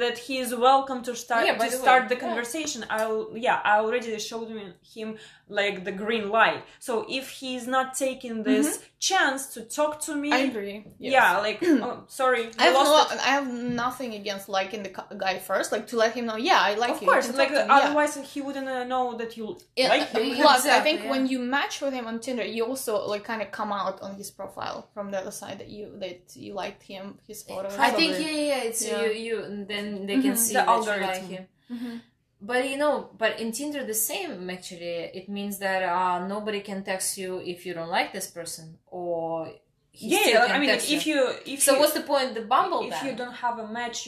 that 0.03 0.17
he 0.17 0.37
is 0.39 0.55
welcome 0.55 1.03
to 1.03 1.13
start 1.15 1.45
Yeah, 1.45 1.53
to 1.53 1.59
the 1.59 1.65
way, 1.65 1.83
start 1.85 2.07
the 2.09 2.15
yeah. 2.15 2.21
conversation. 2.27 2.85
I 2.89 3.01
yeah, 3.35 3.59
I 3.63 3.79
already 3.79 4.17
showed 4.19 4.47
him, 4.49 4.73
him 4.95 5.17
like 5.49 5.83
the 5.83 5.91
green 5.91 6.29
light. 6.29 6.63
So 6.79 7.05
if 7.09 7.29
he's 7.29 7.67
not 7.67 7.93
taking 7.95 8.43
this 8.43 8.79
chance 8.99 9.47
to 9.53 9.61
talk 9.61 9.99
to 10.01 10.15
me, 10.15 10.29
Mm-hmm. 10.31 10.33
I 10.33 10.49
agree. 10.53 10.85
Yes. 10.99 11.11
yeah, 11.13 11.37
like 11.39 11.59
oh, 11.63 12.05
sorry, 12.07 12.49
I 12.57 12.63
have, 12.65 12.73
lost 12.73 13.13
no. 13.15 13.21
I 13.21 13.27
have 13.37 13.47
nothing 13.51 14.13
against 14.13 14.47
liking 14.47 14.81
the 14.83 14.93
guy 15.17 15.39
first, 15.39 15.71
like 15.71 15.85
to 15.87 15.97
let 15.97 16.13
him 16.15 16.25
know, 16.25 16.37
yeah, 16.37 16.59
I 16.59 16.75
like 16.75 16.91
Of 16.91 17.01
you. 17.01 17.07
you 17.07 17.11
course, 17.13 17.27
can 17.27 17.35
like 17.35 17.49
talk 17.49 17.57
to 17.57 17.63
me, 17.63 17.67
yeah. 17.69 17.79
otherwise 17.87 18.15
he 18.33 18.39
wouldn't 18.41 18.67
uh, 18.67 18.83
know 18.85 19.17
that 19.17 19.35
you 19.37 19.57
Yeah, 19.75 19.89
like 19.89 20.09
him. 20.09 20.31
uh, 20.31 20.35
Plus, 20.41 20.65
I 20.65 20.79
think 20.79 21.03
yeah. 21.03 21.09
when 21.11 21.27
you 21.27 21.39
match 21.39 21.81
with 21.81 21.93
him 21.93 22.07
on 22.07 22.19
Tinder, 22.19 22.45
you 22.45 22.65
also 22.65 23.05
like 23.07 23.23
kind 23.25 23.41
of 23.41 23.51
come 23.51 23.71
out 23.73 24.01
on 24.01 24.15
his 24.15 24.31
profile 24.31 24.87
from 24.93 25.11
the 25.11 25.17
other 25.19 25.31
side 25.31 25.59
that 25.59 25.69
you 25.69 25.91
that 25.99 26.21
you 26.35 26.53
liked 26.53 26.81
him, 26.83 27.19
his 27.27 27.43
photo. 27.43 27.67
I 27.77 27.91
think 27.91 28.13
yeah, 28.13 28.29
yeah, 28.29 28.47
yeah, 28.55 28.63
it's 28.69 28.81
Yeah. 28.87 29.01
you, 29.03 29.09
you, 29.11 29.43
and 29.43 29.67
then 29.67 30.05
they 30.07 30.21
can 30.21 30.33
Mhm. 30.33 30.37
see 30.37 30.53
The 30.53 30.63
that 30.65 30.85
you 30.85 31.01
like 31.07 31.27
him. 31.35 31.47
Mhm. 31.71 32.01
But 32.49 32.61
you 32.69 32.77
know, 32.83 33.09
but 33.17 33.39
in 33.39 33.51
Tinder 33.57 33.83
the 33.85 33.93
same 34.11 34.49
actually. 34.49 34.97
It 35.19 35.29
means 35.37 35.55
that 35.65 35.81
uh, 35.83 36.27
nobody 36.27 36.59
can 36.69 36.79
text 36.91 37.17
you 37.17 37.31
if 37.53 37.65
you 37.65 37.73
don't 37.73 37.89
like 37.99 38.09
this 38.17 38.27
person, 38.37 38.65
or 38.87 39.49
yeah, 39.93 40.19
still 40.27 40.41
I 40.41 40.59
mean, 40.59 40.69
like, 40.71 40.79
text 40.79 40.91
if 40.91 41.07
you 41.07 41.19
if 41.53 41.59
So 41.63 41.73
you, 41.73 41.79
what's 41.79 41.93
the 41.99 42.05
point? 42.11 42.33
The 42.39 42.41
Bumble 42.53 42.81
if 42.83 42.89
then? 42.91 43.05
you 43.05 43.13
don't 43.21 43.37
have 43.45 43.55
a 43.59 43.67
match, 43.79 43.99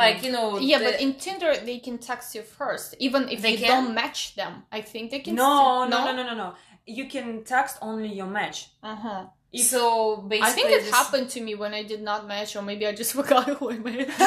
like 0.00 0.18
you 0.24 0.32
know, 0.36 0.46
Yeah, 0.70 0.78
the- 0.78 0.84
but 0.86 0.94
in 1.04 1.10
Tinder 1.24 1.52
they 1.68 1.78
can 1.86 1.98
text 1.98 2.34
you 2.36 2.42
first, 2.60 2.88
even 3.06 3.28
if 3.28 3.38
They 3.42 3.52
you 3.52 3.58
can? 3.58 3.68
don't 3.84 3.94
match 3.94 4.20
them. 4.40 4.52
I 4.72 4.80
think 4.80 5.10
they 5.10 5.20
can. 5.20 5.34
no, 5.34 5.86
still- 5.86 5.90
no, 5.94 5.98
no, 6.06 6.12
no, 6.18 6.22
no, 6.30 6.34
no. 6.44 6.54
You 6.86 7.04
can 7.14 7.44
text 7.44 7.74
only 7.82 8.08
your 8.20 8.26
match. 8.38 8.58
Uh 8.82 8.96
huh. 9.04 9.22
If- 9.52 9.66
so 9.66 10.16
basically, 10.16 10.48
I 10.48 10.52
think 10.52 10.70
it 10.70 10.82
this- 10.84 10.90
happened 10.94 11.28
to 11.30 11.40
me 11.40 11.54
when 11.54 11.74
I 11.74 11.82
did 11.82 12.02
not 12.02 12.26
match, 12.26 12.56
or 12.56 12.62
maybe 12.62 12.86
I 12.86 12.92
just 12.92 13.12
forgot 13.18 13.44
who 13.48 13.70
I 13.70 13.76
met. 13.78 14.08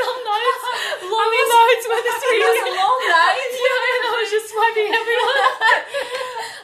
Some 0.00 0.18
nights, 0.30 0.64
lonely 1.02 1.42
nights 1.56 1.84
when 1.90 2.02
it's 2.04 2.24
It 2.30 2.40
was 2.46 2.60
a 2.62 2.72
long 2.80 3.00
night. 3.10 3.50
Yeah, 3.50 3.90
and 3.90 4.02
I 4.06 4.10
was 4.20 4.28
just 4.30 4.46
swiping 4.52 4.90
everyone. 5.00 5.38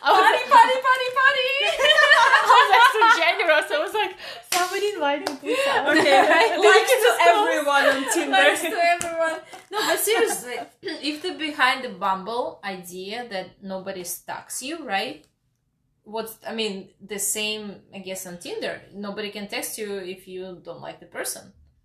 I 0.07 0.09
was, 0.15 0.23
Party, 0.23 0.45
party, 0.47 0.77
party, 0.87 1.09
party. 1.21 1.51
I 1.67 2.55
was 2.55 2.69
extra 2.79 3.03
generous. 3.19 3.67
I 3.73 3.79
was 3.83 3.95
like, 3.95 4.13
somebody 4.53 4.87
invite 4.95 5.23
me, 5.29 5.33
please. 5.43 5.65
out." 5.69 5.91
Okay, 5.97 6.21
Like, 6.23 6.53
likes 6.63 6.93
it's 6.95 7.03
to 7.03 7.13
everyone 7.27 7.85
on 7.91 8.01
Tinder. 8.15 8.37
Thanks 8.37 8.63
to 8.63 8.79
everyone. 8.95 9.37
No, 9.73 9.79
but 9.89 9.99
seriously, 9.99 10.57
if 11.11 11.23
the 11.23 11.33
behind 11.35 11.83
the 11.85 11.91
Bumble 11.91 12.61
idea 12.63 13.27
that 13.29 13.61
nobody 13.63 14.05
stalks 14.05 14.63
you, 14.63 14.85
right? 14.87 15.25
What's 16.13 16.35
I 16.47 16.55
mean, 16.55 16.75
the 17.15 17.19
same 17.19 17.65
I 17.95 17.99
guess 17.99 18.27
on 18.27 18.39
Tinder. 18.39 18.75
Nobody 18.95 19.31
can 19.37 19.47
text 19.49 19.77
you 19.79 19.91
if 20.15 20.21
you 20.33 20.43
don't 20.67 20.81
like 20.81 20.99
the 21.05 21.11
person. 21.19 21.45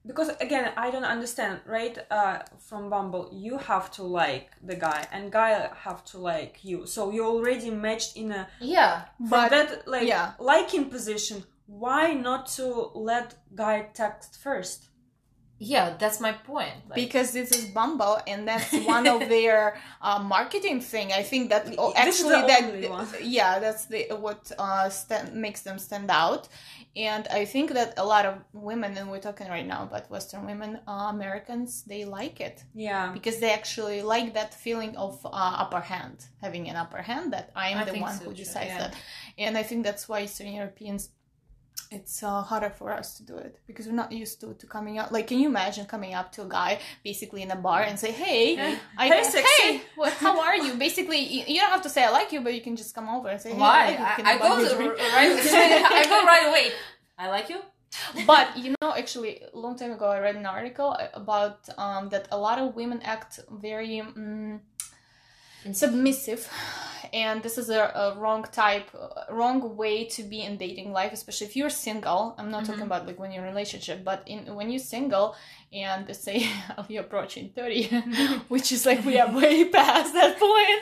because 0.09 0.29
again 0.47 0.65
i 0.77 0.89
don't 0.93 1.09
understand 1.17 1.59
right 1.77 1.95
uh 2.09 2.39
from 2.67 2.89
bumble 2.89 3.29
you 3.31 3.53
have 3.57 3.91
to 3.91 4.03
like 4.03 4.47
the 4.69 4.75
guy 4.75 5.01
and 5.11 5.31
guy 5.31 5.69
have 5.87 6.03
to 6.11 6.17
like 6.17 6.55
you 6.63 6.85
so 6.85 7.11
you 7.11 7.21
already 7.23 7.69
matched 7.69 8.17
in 8.17 8.31
a 8.31 8.47
Yeah. 8.59 8.93
But 9.19 9.49
that 9.53 9.87
like 9.87 10.07
yeah. 10.07 10.33
liking 10.39 10.85
position 10.89 11.43
why 11.67 12.13
not 12.13 12.47
to 12.57 12.65
let 12.95 13.35
guy 13.55 13.77
text 13.93 14.39
first 14.41 14.79
Yeah, 15.63 15.95
that's 15.99 16.19
my 16.19 16.31
point. 16.31 16.73
Like, 16.89 16.95
because 16.95 17.33
this 17.33 17.51
is 17.51 17.65
Bumble 17.65 18.17
and 18.25 18.47
that's 18.47 18.73
one 18.83 19.05
of 19.07 19.19
their 19.29 19.77
uh, 20.01 20.17
marketing 20.17 20.81
thing. 20.81 21.13
I 21.13 21.21
think 21.21 21.51
that 21.51 21.75
oh, 21.77 21.93
This 21.93 22.19
is 22.19 22.25
actually 22.25 22.41
the 22.41 22.47
that 22.47 22.89
only 22.89 23.23
yeah, 23.37 23.59
that's 23.59 23.85
the 23.85 24.07
what 24.19 24.51
uh, 24.57 24.89
stand, 24.89 25.35
makes 25.35 25.61
them 25.61 25.77
stand 25.77 26.09
out. 26.09 26.47
And 26.95 27.27
I 27.27 27.45
think 27.45 27.73
that 27.73 27.93
a 27.97 28.03
lot 28.03 28.25
of 28.25 28.39
women, 28.53 28.97
and 28.97 29.11
we're 29.11 29.19
talking 29.19 29.47
right 29.49 29.65
now 29.65 29.83
about 29.83 30.09
Western 30.09 30.47
women, 30.47 30.79
uh, 30.87 31.09
Americans, 31.15 31.83
they 31.83 32.05
like 32.05 32.41
it 32.41 32.63
yeah 32.73 33.11
because 33.13 33.37
they 33.39 33.51
actually 33.51 34.01
like 34.01 34.33
that 34.33 34.55
feeling 34.55 34.95
of 34.97 35.23
uh, 35.25 35.29
upper 35.63 35.79
hand, 35.79 36.25
having 36.41 36.69
an 36.69 36.75
upper 36.75 37.03
hand 37.03 37.33
that 37.33 37.51
I 37.55 37.69
am 37.69 37.77
I 37.77 37.83
the 37.85 37.99
one 37.99 38.17
so 38.17 38.25
who 38.25 38.33
decides 38.33 38.69
yeah. 38.69 38.79
that. 38.79 38.95
And 39.37 39.55
I 39.55 39.63
think 39.63 39.83
that's 39.83 40.09
why 40.09 40.23
Eastern 40.23 40.51
Europeans 40.51 41.09
it's 41.89 42.23
uh, 42.23 42.41
harder 42.41 42.69
for 42.69 42.91
us 42.91 43.17
to 43.17 43.23
do 43.23 43.35
it 43.35 43.57
because 43.67 43.85
we're 43.87 43.93
not 43.93 44.11
used 44.11 44.39
to, 44.41 44.53
to 44.53 44.67
coming 44.67 44.99
up. 44.99 45.11
Like, 45.11 45.27
can 45.27 45.39
you 45.39 45.47
imagine 45.49 45.85
coming 45.85 46.13
up 46.13 46.31
to 46.33 46.43
a 46.43 46.49
guy 46.49 46.79
basically 47.03 47.41
in 47.41 47.51
a 47.51 47.55
bar 47.55 47.81
and 47.81 47.97
say, 47.99 48.11
"Hey, 48.11 48.77
I, 48.97 49.07
Hey, 49.07 49.23
sexy." 49.23 49.61
hey, 49.61 49.81
what, 49.95 50.13
how 50.13 50.39
are 50.39 50.55
you?" 50.57 50.75
Basically, 50.75 51.19
you, 51.19 51.43
you 51.47 51.59
don't 51.59 51.71
have 51.71 51.81
to 51.83 51.89
say 51.89 52.03
"I 52.03 52.11
like 52.11 52.31
you," 52.31 52.41
but 52.41 52.53
you 52.53 52.61
can 52.61 52.75
just 52.75 52.93
come 52.95 53.09
over 53.09 53.29
and 53.29 53.41
say, 53.41 53.51
"Hey, 53.51 53.57
why? 53.57 53.79
I, 53.79 53.87
like 53.87 53.99
you. 53.99 54.05
I, 54.05 54.15
Can 54.15 54.25
I 54.25 54.37
buy 54.37 54.47
go 54.47 54.69
to, 54.69 54.89
right. 55.17 55.91
I 55.99 56.05
go 56.07 56.25
right 56.25 56.47
away. 56.47 56.71
I 57.17 57.29
like 57.29 57.49
you. 57.49 57.61
but 58.25 58.57
you 58.57 58.73
know, 58.81 58.93
actually, 58.95 59.41
a 59.53 59.57
long 59.57 59.77
time 59.77 59.91
ago, 59.91 60.05
I 60.05 60.19
read 60.19 60.35
an 60.35 60.45
article 60.45 60.97
about 61.13 61.67
um, 61.77 62.09
that 62.09 62.27
a 62.31 62.37
lot 62.37 62.57
of 62.59 62.75
women 62.75 63.01
act 63.03 63.39
very. 63.51 63.99
Um, 64.01 64.61
submissive. 65.71 66.49
And 67.13 67.43
this 67.43 67.57
is 67.57 67.69
a, 67.69 67.79
a 67.79 68.17
wrong 68.17 68.43
type 68.43 68.89
wrong 69.29 69.75
way 69.75 70.05
to 70.05 70.23
be 70.23 70.43
in 70.43 70.57
dating 70.57 70.93
life 70.93 71.11
especially 71.11 71.47
if 71.47 71.55
you're 71.57 71.69
single. 71.69 72.35
I'm 72.37 72.51
not 72.51 72.61
talking 72.61 72.75
mm-hmm. 72.75 72.83
about 72.83 73.05
like 73.05 73.19
when 73.19 73.31
you're 73.31 73.43
in 73.43 73.49
a 73.49 73.51
relationship 73.51 74.03
but 74.05 74.23
in 74.25 74.55
when 74.55 74.69
you're 74.69 74.79
single 74.79 75.35
and 75.73 76.13
say 76.15 76.49
you're 76.89 77.03
approaching 77.03 77.49
30 77.55 77.87
which 78.47 78.71
is 78.71 78.85
like 78.85 79.03
we 79.05 79.19
are 79.19 79.31
way 79.33 79.65
past 79.69 80.13
that 80.13 80.39
point 80.39 80.81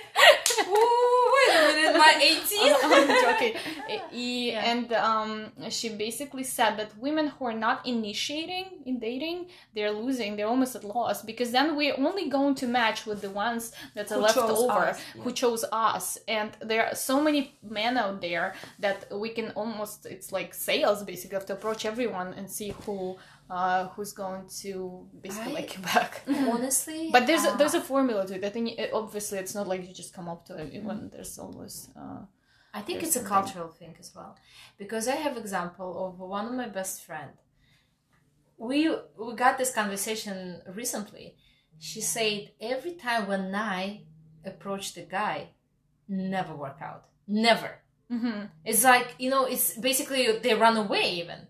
Ooh, 1.55 1.65
wait 1.65 1.73
a 1.73 1.75
minute, 1.75 1.97
my 1.97 2.13
18. 2.21 2.75
I'm 2.83 3.07
joking. 3.25 3.53
E- 4.13 4.51
And 4.51 4.93
um, 4.93 5.51
she 5.69 5.89
basically 5.89 6.43
said 6.43 6.77
that 6.77 6.97
women 6.97 7.27
who 7.27 7.45
are 7.45 7.53
not 7.53 7.85
initiating 7.85 8.65
in 8.85 8.99
dating, 8.99 9.47
they're 9.73 9.91
losing. 9.91 10.35
They're 10.35 10.47
almost 10.47 10.75
at 10.75 10.83
loss 10.83 11.21
because 11.23 11.51
then 11.51 11.75
we're 11.75 11.95
only 11.97 12.29
going 12.29 12.55
to 12.55 12.67
match 12.67 13.05
with 13.05 13.21
the 13.21 13.29
ones 13.29 13.71
that 13.95 14.11
are 14.11 14.15
Who 14.15 14.21
left 14.21 14.37
over, 14.37 14.71
us, 14.71 15.01
yeah. 15.15 15.23
who 15.23 15.31
chose 15.31 15.63
us. 15.71 16.17
And 16.27 16.51
there 16.61 16.85
are 16.87 16.95
so 16.95 17.21
many 17.21 17.57
men 17.63 17.97
out 17.97 18.21
there 18.21 18.53
that 18.79 19.05
we 19.11 19.29
can 19.29 19.51
almost. 19.51 20.05
It's 20.05 20.31
like 20.31 20.53
sales, 20.53 21.03
basically. 21.03 21.35
have 21.35 21.45
to 21.47 21.53
approach 21.53 21.85
everyone 21.85 22.33
and 22.37 22.49
see 22.49 22.73
who. 22.85 23.17
Uh, 23.49 23.87
who's 23.89 24.13
going 24.13 24.47
to 24.61 25.07
basically 25.21 25.53
I- 25.53 25.55
like 25.55 25.75
you 25.75 25.81
back? 25.81 26.21
Honestly, 26.27 27.09
But 27.11 27.25
there's 27.25 27.45
a, 27.45 27.49
uh, 27.49 27.57
there's 27.57 27.73
a 27.73 27.81
formula 27.81 28.25
to 28.27 28.35
it. 28.35 28.43
I 28.43 28.49
think 28.49 28.77
it, 28.77 28.91
obviously 28.93 29.39
it's 29.39 29.55
not 29.55 29.67
like 29.67 29.87
you 29.87 29.93
just 29.93 30.13
come 30.13 30.29
up 30.29 30.45
to 30.47 30.53
everyone. 30.59 31.09
There's 31.11 31.39
always 31.39 31.89
uh, 31.95 32.21
I 32.73 32.81
think 32.81 33.01
it's 33.01 33.15
a 33.15 33.23
cultural 33.23 33.69
thing 33.69 33.95
as 33.99 34.13
well, 34.15 34.37
because 34.77 35.07
I 35.07 35.15
have 35.15 35.35
example 35.35 36.05
of 36.05 36.19
one 36.19 36.45
of 36.45 36.53
my 36.53 36.67
best 36.67 37.03
friend. 37.03 37.31
We 38.57 38.89
we 39.17 39.33
got 39.35 39.57
this 39.57 39.73
conversation 39.73 40.61
recently. 40.75 41.35
She 41.79 42.01
said 42.01 42.51
every 42.61 42.93
time 42.93 43.27
when 43.27 43.55
I 43.55 44.03
approach 44.45 44.93
the 44.93 45.01
guy, 45.01 45.49
never 46.07 46.53
work 46.55 46.79
out, 46.81 47.05
never. 47.27 47.79
Mm-hmm. 48.11 48.45
It's 48.65 48.83
like 48.83 49.15
you 49.17 49.29
know, 49.29 49.45
it's 49.45 49.75
basically 49.77 50.37
they 50.39 50.53
run 50.53 50.77
away 50.77 51.13
even. 51.21 51.47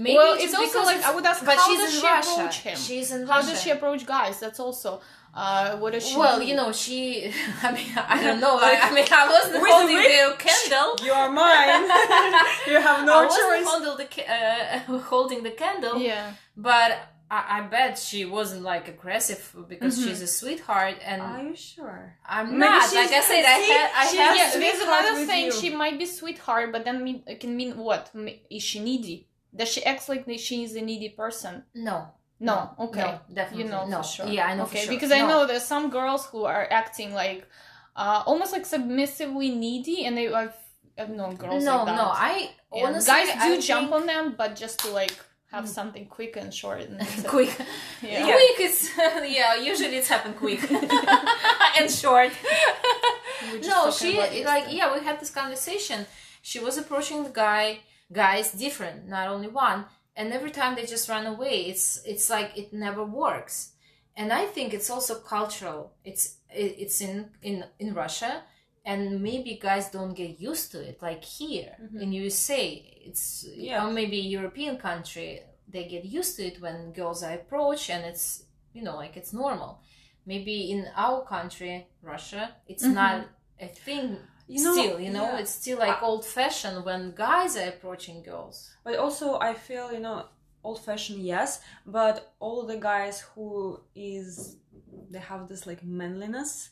Maybe 0.00 0.16
well, 0.16 0.34
it's 0.34 0.44
it's 0.44 0.54
also 0.54 0.66
because 0.66 0.86
like 0.86 0.96
it's- 0.98 1.10
I 1.10 1.14
would 1.16 1.26
ask, 1.26 1.44
but 1.44 1.56
how 1.58 1.66
she's 1.68 1.78
does 1.80 1.94
in 1.94 2.00
she 2.00 2.06
Russia. 2.06 2.30
approach 2.30 2.56
him? 2.60 2.76
She's 2.86 3.10
in 3.12 3.20
How 3.26 3.34
Russia. 3.36 3.48
does 3.50 3.62
she 3.62 3.70
approach 3.70 4.06
guys? 4.06 4.38
That's 4.38 4.60
also 4.60 5.00
uh, 5.34 5.76
what 5.76 5.92
does 5.92 6.06
she? 6.08 6.16
Well, 6.16 6.38
do? 6.38 6.46
you 6.46 6.54
know, 6.54 6.70
she. 6.72 7.32
I 7.62 7.72
mean, 7.72 7.90
I 7.96 8.22
don't 8.22 8.40
know. 8.40 8.56
I, 8.70 8.78
I 8.86 8.94
mean, 8.94 9.04
I 9.10 9.28
wasn't 9.28 9.60
With 9.62 9.70
holding 9.72 9.96
the 9.96 10.02
the 10.02 10.36
candle. 10.46 10.88
you 11.06 11.12
are 11.12 11.28
mine 11.30 11.82
you 12.70 12.80
have 12.88 13.04
no 13.04 13.12
I 13.22 13.26
wasn't 13.26 13.66
holding 13.66 13.96
the 13.98 14.08
ca- 14.14 14.28
uh, 14.36 14.98
holding 15.00 15.42
the 15.42 15.50
candle, 15.50 15.98
yeah, 15.98 16.32
but 16.56 16.90
I, 17.30 17.58
I 17.58 17.60
bet 17.62 17.98
she 17.98 18.24
wasn't 18.24 18.62
like 18.62 18.88
aggressive 18.88 19.54
because 19.68 19.98
Mhm. 19.98 20.04
she's 20.04 20.22
a 20.22 20.26
sweetheart, 20.26 20.96
and 21.04 21.20
are 21.22 21.42
you 21.42 21.54
sure 21.56 22.16
I'm 22.26 22.46
Maybe 22.58 22.70
not. 22.70 22.88
she's- 22.88 22.94
Like 23.10 23.18
I 23.20 23.20
said, 23.22 23.44
I 23.44 23.60
see, 23.60 23.72
had, 23.72 23.90
I 23.94 24.06
she's- 24.06 24.22
had. 24.28 24.36
yeah. 24.36 24.50
sweetheart 24.50 24.62
There's 24.62 24.88
another 24.88 25.20
with 25.20 25.28
thing. 25.28 25.44
you. 25.46 25.52
She 25.52 25.70
might 25.82 25.98
be 25.98 26.06
sweetheart, 26.06 26.72
but 26.72 26.84
then 26.86 27.04
mean, 27.04 27.22
it 27.26 27.40
can 27.40 27.54
mean 27.56 27.76
what 27.76 28.10
is 28.50 28.62
she 28.62 28.80
needy? 28.80 29.27
Does 29.54 29.68
she 29.68 29.84
act 29.84 30.08
like 30.08 30.24
she 30.38 30.62
is 30.64 30.74
a 30.76 30.80
needy 30.82 31.08
person? 31.08 31.64
No, 31.74 32.08
No. 32.40 32.74
Okay. 32.78 33.00
no, 33.00 33.20
definitely 33.32 33.64
you 33.64 33.70
know 33.70 33.86
no. 33.86 33.98
for 34.02 34.08
sure. 34.08 34.26
Yeah, 34.26 34.46
I 34.46 34.54
know 34.54 34.64
Okay, 34.64 34.80
sure. 34.84 34.94
because 34.94 35.10
I 35.12 35.20
know 35.26 35.46
there's 35.46 35.64
some 35.64 35.90
girls 35.90 36.26
who 36.26 36.44
are 36.44 36.66
acting 36.70 37.12
like 37.14 37.46
uh, 37.96 38.22
almost 38.26 38.52
like 38.52 38.64
submissively 38.66 39.50
needy, 39.50 40.04
and 40.06 40.16
they 40.16 40.32
I've, 40.32 40.54
I've 40.98 41.10
known 41.10 41.34
girls 41.36 41.64
No, 41.64 41.78
like 41.78 41.86
that. 41.86 41.96
no. 41.96 42.04
I 42.30 42.50
And 42.72 42.86
honestly, 42.86 43.12
guys 43.12 43.28
do 43.32 43.54
I 43.54 43.60
jump 43.60 43.90
think- 43.90 44.00
on 44.02 44.06
them, 44.06 44.34
but 44.38 44.54
just 44.54 44.78
to 44.80 44.90
like 44.90 45.16
have 45.50 45.66
something 45.68 46.06
quick 46.06 46.36
and 46.36 46.52
short. 46.54 46.82
And 46.82 47.00
quick. 47.26 47.50
Yeah. 48.02 48.22
Quick 48.30 48.60
is 48.60 48.90
yeah. 49.38 49.54
Usually 49.56 49.96
it's 49.96 50.08
happened 50.08 50.36
quick 50.36 50.60
and 51.78 51.90
short. 51.90 52.32
No, 53.66 53.90
she 53.90 54.18
like 54.44 54.66
yeah. 54.70 54.92
We 54.96 55.04
had 55.04 55.18
this 55.20 55.30
conversation. 55.30 56.06
She 56.42 56.58
was 56.60 56.76
approaching 56.78 57.24
the 57.24 57.30
guy. 57.30 57.80
Guys 58.12 58.52
different, 58.52 59.08
not 59.08 59.28
only 59.28 59.48
one. 59.48 59.84
And 60.16 60.32
every 60.32 60.50
time 60.50 60.74
they 60.74 60.86
just 60.86 61.08
run 61.08 61.26
away, 61.26 61.66
it's 61.66 62.00
it's 62.04 62.28
like 62.30 62.56
it 62.56 62.72
never 62.72 63.04
works. 63.04 63.72
And 64.16 64.32
I 64.32 64.46
think 64.46 64.74
it's 64.74 64.90
also 64.90 65.14
cultural. 65.20 65.92
It's 66.04 66.38
it's 66.50 67.00
in 67.00 67.30
in 67.42 67.64
in 67.78 67.94
Russia, 67.94 68.42
and 68.84 69.20
maybe 69.22 69.58
guys 69.62 69.90
don't 69.90 70.14
get 70.14 70.40
used 70.40 70.72
to 70.72 70.80
it. 70.80 71.00
Like 71.02 71.22
here 71.24 71.76
Mm-hmm. 71.82 72.00
in 72.00 72.12
USA, 72.12 72.62
it's 73.06 73.46
Yeah. 73.56 73.84
or 73.86 73.90
maybe 73.92 74.16
European 74.16 74.76
country. 74.78 75.42
they 75.70 75.84
get 75.84 76.04
used 76.04 76.34
to 76.36 76.42
it 76.46 76.60
when 76.62 76.92
girls 76.94 77.22
are 77.22 77.34
approach 77.34 77.90
and 77.90 78.02
it's 78.06 78.44
you 78.72 78.82
know 78.82 78.96
like 78.96 79.18
it's 79.20 79.34
normal 79.34 79.70
maybe 80.24 80.70
in 80.72 80.86
our 80.96 81.20
country 81.26 81.86
russia 82.02 82.44
it's 82.66 82.86
Mhm. 82.86 82.94
not 82.94 83.16
a 83.60 83.68
thing 83.84 84.16
You 84.48 84.64
know, 84.64 84.72
still 84.72 85.00
you 85.00 85.10
know 85.10 85.28
yeah. 85.32 85.38
it's 85.40 85.50
still 85.62 85.78
like 85.78 86.02
old 86.02 86.24
fashioned 86.24 86.84
when 86.84 87.12
guys 87.14 87.56
are 87.56 87.68
approaching 87.68 88.22
girls 88.22 88.56
But 88.84 88.96
also, 88.96 89.38
I 89.38 89.52
feel 89.54 89.92
you 89.92 90.00
know, 90.00 90.24
old 90.64 90.80
fashioned, 90.84 91.22
yes, 91.22 91.60
but 91.86 92.34
all 92.40 92.66
the 92.66 92.78
guys 92.78 93.16
who 93.34 93.80
is 93.94 94.56
they 95.10 95.18
have 95.18 95.48
this 95.48 95.66
like 95.66 95.82
manliness, 95.84 96.70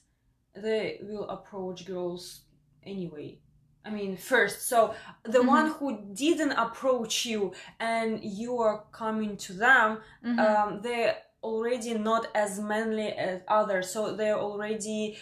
they 0.55 0.99
will 1.03 1.29
approach 1.29 1.85
girls 1.87 2.43
anyway. 2.85 3.41
I 3.85 3.91
mean, 3.91 4.17
first. 4.17 4.59
So 4.69 4.95
the 5.23 5.39
Mhm. 5.43 5.49
one 5.57 5.67
who 5.77 5.89
didn't 6.13 6.53
approach 6.53 7.25
you 7.27 7.53
and 7.79 8.23
you 8.25 8.59
are 8.59 8.79
coming 8.91 9.37
to 9.47 9.53
them, 9.53 9.89
Mhm. 10.25 10.39
um, 10.41 10.81
they're 10.83 11.17
already 11.43 11.95
not 11.95 12.27
as 12.35 12.59
manly 12.59 13.09
as 13.13 13.43
others, 13.47 13.91
so 13.93 14.17
they're 14.17 14.39
already 14.49 15.17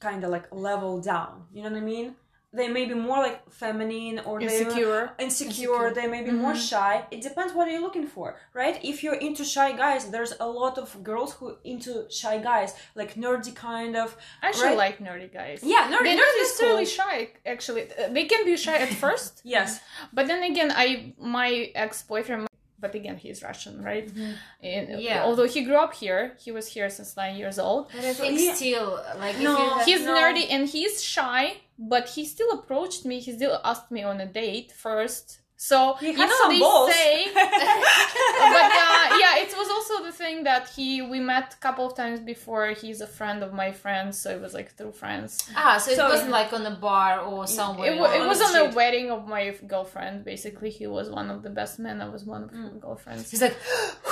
kind 0.00 0.24
of 0.24 0.30
like 0.30 0.46
level 0.52 1.00
down. 1.00 1.44
You 1.52 1.62
know 1.64 1.70
what 1.70 1.78
I 1.78 1.84
mean? 1.84 2.14
They 2.52 2.68
may 2.68 2.86
be 2.86 2.94
more 2.94 3.18
like 3.18 3.50
feminine 3.50 4.20
or 4.20 4.40
they 4.40 4.46
insecure. 4.46 5.12
insecure, 5.18 5.88
Insecure. 5.88 5.94
they 5.94 6.06
may 6.06 6.22
be 6.22 6.30
more 6.30 6.54
Mhm. 6.54 6.68
shy 6.70 7.04
it 7.10 7.20
depends 7.20 7.52
what 7.52 7.68
you're 7.70 7.82
looking 7.82 8.06
for 8.06 8.26
right 8.54 8.76
if 8.82 8.96
you're 9.02 9.20
into 9.28 9.44
shy 9.44 9.72
guys 9.84 10.02
there's 10.14 10.32
a 10.40 10.48
lot 10.60 10.78
of 10.78 10.86
girls 11.10 11.34
who 11.34 11.46
into 11.64 12.06
shy 12.08 12.38
guys 12.38 12.70
like 12.94 13.10
nerdy 13.22 13.52
kind 13.54 13.94
of 13.94 14.16
I 14.42 14.48
actually 14.48 14.68
right? 14.68 14.84
like 14.84 14.96
nerdy 15.06 15.30
guys. 15.40 15.58
yeah 15.62 15.82
nerdy, 15.90 16.04
They're 16.04 16.16
nerdy 16.16 16.16
not 16.16 16.28
is 16.28 16.32
cool. 16.32 16.42
necessarily 16.46 16.86
shy. 16.98 17.16
Actually, 17.54 17.82
they 18.16 18.24
can 18.24 18.42
be 18.46 18.56
shy 18.56 18.76
at 18.86 18.88
first, 19.04 19.32
yes 19.44 19.80
but 20.16 20.26
then 20.30 20.42
again, 20.50 20.70
I 20.84 21.12
my 21.18 21.50
ex 21.74 21.90
boyfriend. 22.04 22.46
But 22.78 22.94
again, 22.94 23.16
he's 23.16 23.42
Russian, 23.42 23.82
right? 23.82 24.06
Mm-hmm. 24.08 24.32
And 24.62 25.00
Yeah. 25.00 25.24
Although 25.24 25.46
he 25.46 25.64
grew 25.64 25.76
up 25.76 25.94
here, 25.94 26.36
he 26.38 26.50
was 26.52 26.66
here 26.68 26.90
since 26.90 27.16
nine 27.16 27.36
years 27.36 27.58
old. 27.58 27.88
but 27.94 28.04
i 28.04 28.12
think 28.12 28.54
still 28.56 29.00
like 29.18 29.38
No, 29.40 29.78
He's 29.84 30.04
No. 30.04 30.14
nerdy 30.14 30.46
and 30.50 30.68
he's 30.68 31.02
shy, 31.02 31.56
but 31.78 32.08
he 32.10 32.24
still 32.26 32.50
approached 32.58 33.04
me. 33.06 33.20
He 33.20 33.32
still 33.32 33.58
asked 33.64 33.90
me 33.90 34.02
on 34.02 34.20
a 34.20 34.26
date 34.26 34.72
first. 34.72 35.40
So 35.58 35.96
you 36.02 36.12
know 36.12 36.28
some 36.42 36.50
they 36.52 36.58
balls. 36.60 36.92
say, 36.92 37.26
but 37.34 37.44
uh, 37.44 39.04
yeah, 39.22 39.38
it 39.44 39.54
was 39.56 39.68
also 39.70 40.04
the 40.04 40.12
thing 40.12 40.44
that 40.44 40.68
he 40.68 41.00
we 41.00 41.18
met 41.18 41.54
a 41.54 41.56
couple 41.56 41.86
of 41.86 41.96
times 41.96 42.20
before. 42.20 42.68
He's 42.68 43.00
a 43.00 43.06
friend 43.06 43.42
of 43.42 43.52
my 43.54 43.72
friends, 43.72 44.18
so 44.18 44.30
it 44.30 44.40
was 44.40 44.52
like 44.52 44.72
through 44.76 44.92
friends. 44.92 45.48
ah 45.56 45.78
so 45.78 45.92
it 45.92 45.98
wasn't 45.98 46.30
like 46.30 46.52
on 46.52 46.64
a 46.66 46.76
bar 46.76 47.20
or 47.20 47.46
somewhere 47.46 47.90
It, 47.92 47.96
it 47.96 48.20
on 48.20 48.28
was 48.28 48.40
on 48.42 48.52
the 48.52 48.76
wedding 48.76 49.10
of 49.10 49.26
my 49.26 49.54
girlfriend. 49.66 50.24
Basically, 50.24 50.70
he 50.70 50.86
was 50.86 51.08
one 51.10 51.30
of 51.30 51.42
the 51.42 51.50
best 51.50 51.78
men. 51.78 52.02
I 52.02 52.08
was 52.08 52.24
one 52.24 52.42
of 52.44 52.50
her 52.50 52.70
girlfriends. 52.78 53.30
he's 53.30 53.40
like 53.42 53.56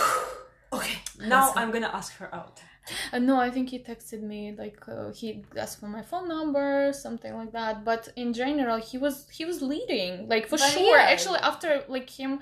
okay 0.73 0.97
now 1.21 1.53
i'm 1.55 1.71
gonna 1.71 1.91
ask 2.01 2.17
her 2.17 2.35
out 2.35 2.61
Uh, 3.13 3.19
no, 3.19 3.39
I 3.39 3.51
think 3.51 3.71
he 3.71 3.79
texted 3.79 4.23
me 4.23 4.55
like 4.57 4.81
uh, 4.89 5.11
he 5.13 5.45
asked 5.57 5.81
for 5.81 5.89
my 5.89 6.03
phone 6.03 6.29
number, 6.29 6.93
something 6.93 7.35
like 7.35 7.53
that. 7.53 7.85
But 7.85 8.09
in 8.17 8.33
general, 8.33 8.79
he 8.79 8.99
was 8.99 9.29
he 9.31 9.45
was 9.45 9.63
leading, 9.63 10.29
like 10.29 10.47
for 10.49 10.59
But 10.59 10.71
sure. 10.71 10.97
yeah. 10.97 11.05
Actually, 11.05 11.39
after 11.41 11.85
like 11.89 12.11
him, 12.11 12.41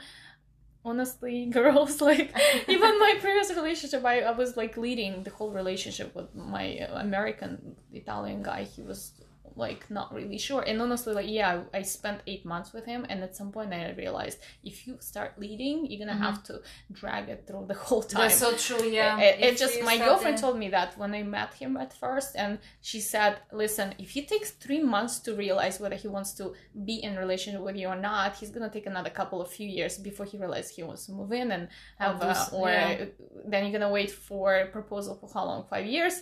honestly, 0.85 1.47
girls 1.59 2.01
like 2.01 2.35
even 2.69 2.99
my 2.99 3.15
previous 3.21 3.51
relationship, 3.55 4.05
I, 4.05 4.21
I 4.23 4.33
was 4.33 4.57
like 4.57 4.77
leading 4.77 5.23
the 5.23 5.31
whole 5.31 5.53
relationship 5.53 6.15
with 6.15 6.35
my 6.35 6.63
American 7.07 7.77
Italian 7.93 8.43
guy. 8.43 8.65
He 8.65 8.83
was 8.83 9.13
like 9.57 9.91
not 9.91 10.13
really 10.15 10.39
sure, 10.39 10.63
and 10.63 10.81
honestly, 10.81 11.13
like 11.13 11.29
yeah, 11.29 11.63
I 11.75 11.83
spent 11.83 12.21
eight 12.27 12.45
months 12.45 12.73
with 12.73 12.85
him, 12.87 13.07
and 13.09 13.23
at 13.23 13.37
some 13.37 13.51
point 13.53 13.73
I 13.73 13.93
realized 13.93 14.39
if 14.65 14.87
you 14.87 14.97
start 15.01 15.39
leading, 15.39 15.87
you're 15.87 15.99
gonna 16.05 16.19
have 16.19 16.43
to 16.45 16.61
drag 16.93 17.29
it 17.29 17.45
through 17.47 17.67
the 17.69 17.75
whole 17.87 18.03
time. 18.03 18.23
that's 18.29 18.39
so 18.39 18.53
true 18.57 18.87
yeah 18.87 19.19
It, 19.21 19.41
it 19.41 19.57
just 19.59 19.83
my 19.83 19.97
girlfriend 19.99 20.37
in- 20.37 20.41
told 20.41 20.59
me 20.59 20.69
that 20.71 20.97
when 20.99 21.15
I 21.15 21.23
met 21.23 21.55
him 21.55 21.77
at 21.77 21.93
first, 21.93 22.31
and 22.37 22.59
she 22.81 23.01
said, 23.01 23.33
"Listen, 23.53 23.95
if 23.99 24.11
he 24.11 24.23
takes 24.23 24.51
three 24.51 24.83
months 24.83 25.19
to 25.21 25.35
realize 25.35 25.81
whether 25.81 25.97
he 25.97 26.09
wants 26.09 26.33
to 26.35 26.53
be 26.85 26.97
in 27.03 27.17
relationship 27.17 27.61
with 27.63 27.77
you 27.77 27.89
or 27.89 27.97
not, 27.97 28.37
he's 28.37 28.51
gonna 28.51 28.71
take 28.71 28.87
another 28.87 29.11
couple 29.11 29.41
of 29.43 29.49
few 29.51 29.69
years 29.69 29.99
before 29.99 30.27
he 30.27 30.37
realizes 30.39 30.71
he 30.77 30.83
wants 30.83 31.07
to 31.07 31.13
move 31.13 31.33
in 31.33 31.53
and 31.53 31.69
have, 31.99 32.17
uh, 32.23 32.27
Obvious- 32.27 32.53
or 32.53 32.69
yeah. 32.69 33.05
then 33.51 33.65
you're 33.65 33.73
gonna 33.79 33.91
wait 33.93 34.11
for 34.11 34.55
a 34.57 34.67
proposal 34.67 35.15
for 35.21 35.29
how 35.33 35.45
long? 35.45 35.65
Five 35.69 35.87
years?" 35.87 36.15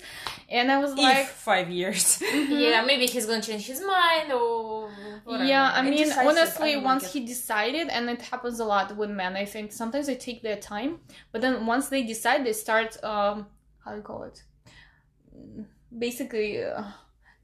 And 0.49 0.71
I 0.71 0.79
was 0.79 0.93
if 0.93 0.99
like, 0.99 1.27
five 1.27 1.69
years 1.71 2.21
yeah 2.65 2.83
maybe 2.91 3.07
he's 3.21 3.29
gonna 3.31 3.43
change 3.43 3.67
his 3.67 3.81
mind 3.81 4.33
or 4.33 4.89
whatever. 5.25 5.45
Yeah, 5.45 5.73
I 5.79 5.83
mean, 5.83 5.93
Indecisive, 5.93 6.27
honestly, 6.29 6.75
I 6.75 6.79
once 6.79 7.03
like 7.05 7.13
he 7.13 7.21
decided, 7.35 7.89
and 7.89 8.09
it 8.09 8.23
happens 8.23 8.59
a 8.61 8.65
lot 8.65 8.97
with 8.97 9.11
men, 9.11 9.37
I 9.37 9.45
think 9.45 9.73
sometimes 9.73 10.07
they 10.07 10.17
take 10.17 10.43
their 10.43 10.57
time, 10.57 11.01
but 11.33 11.41
then 11.45 11.67
once 11.67 11.89
they 11.89 12.03
decide, 12.03 12.45
they 12.45 12.53
start, 12.55 12.91
um, 13.05 13.47
how 13.85 13.91
do 13.93 13.97
you 13.99 14.03
call 14.03 14.23
it? 14.25 14.43
Basically, 16.07 16.63
uh, 16.63 16.83